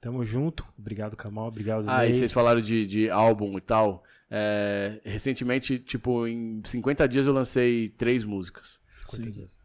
[0.00, 0.64] Tamo junto.
[0.76, 1.46] Obrigado, Kamal.
[1.46, 4.02] Obrigado, Ah, e vocês falaram de, de álbum e tal.
[4.28, 8.80] É, recentemente, tipo, em 50 dias eu lancei três músicas.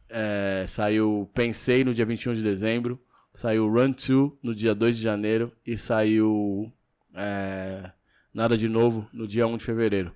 [0.10, 3.00] É, saiu Pensei no dia 21 de dezembro,
[3.34, 6.72] saiu Run 2 no dia 2 de janeiro e saiu
[7.14, 7.92] é,
[8.34, 10.14] Nada de Novo no dia 1 de fevereiro.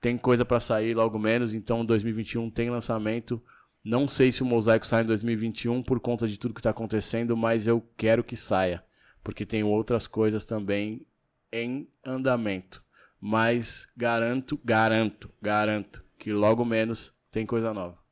[0.00, 3.42] Tem coisa pra sair logo menos, então 2021 tem lançamento.
[3.82, 7.36] Não sei se o Mosaico sai em 2021 por conta de tudo que tá acontecendo,
[7.36, 8.84] mas eu quero que saia,
[9.22, 11.06] porque tem outras coisas também
[11.52, 12.82] em andamento.
[13.20, 18.05] Mas garanto, garanto, garanto que logo menos tem coisa nova.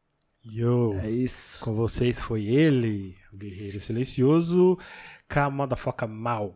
[0.44, 0.94] Yo.
[1.00, 1.58] É isso.
[1.64, 4.78] Com vocês foi ele, o Guerreiro Silencioso,
[5.26, 6.54] K Motherfucker Mal.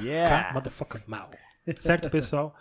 [0.00, 0.48] Yeah.
[0.48, 1.30] K Motherfucker Mal.
[1.78, 2.54] Certo, pessoal?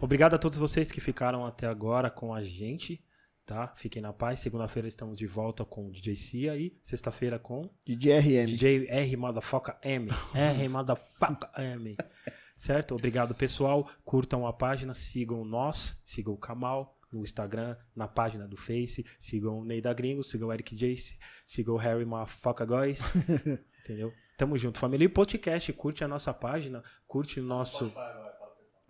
[0.00, 3.04] Obrigado a todos vocês que ficaram até agora com a gente,
[3.44, 3.72] tá?
[3.76, 4.40] Fiquem na paz.
[4.40, 8.46] Segunda-feira estamos de volta com o DJ Cia e sexta-feira com DJ RM.
[8.46, 10.08] DJ R Motherfucker M.
[10.34, 11.96] R Motherfucker M.
[12.56, 12.94] Certo?
[12.94, 13.90] Obrigado, pessoal.
[14.04, 19.60] Curtam a página, sigam nós, sigam o Kamal no Instagram, na página do Face, sigam
[19.60, 23.00] o Ney da Gringo, sigam o Eric Jace, sigam o Harry Motherfucker Guys.
[23.82, 24.12] Entendeu?
[24.36, 25.04] Tamo junto, família.
[25.04, 27.92] E podcast, curte a nossa página, curte o nosso.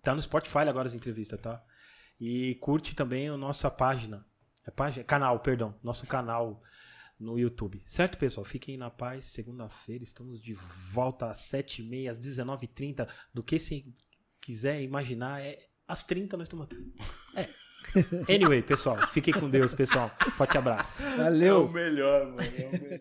[0.03, 1.63] Tá no Spotify agora as entrevistas, tá?
[2.19, 4.27] E curte também a nossa página.
[4.67, 5.05] É página?
[5.05, 5.75] Canal, perdão.
[5.83, 6.63] Nosso canal
[7.19, 7.83] no YouTube.
[7.85, 8.45] Certo, pessoal?
[8.45, 9.27] Fiquem na paz.
[9.27, 13.09] Segunda-feira estamos de volta às 7h30, às 19h30.
[13.33, 13.95] Do que se
[14.41, 16.95] quiser imaginar, é às 30 nós estamos aqui.
[17.37, 17.49] É.
[18.29, 20.11] Anyway, pessoal, fiquem com Deus, pessoal.
[20.37, 21.03] Forte abraço.
[21.17, 21.69] Valeu.
[21.69, 23.01] melhor, mano.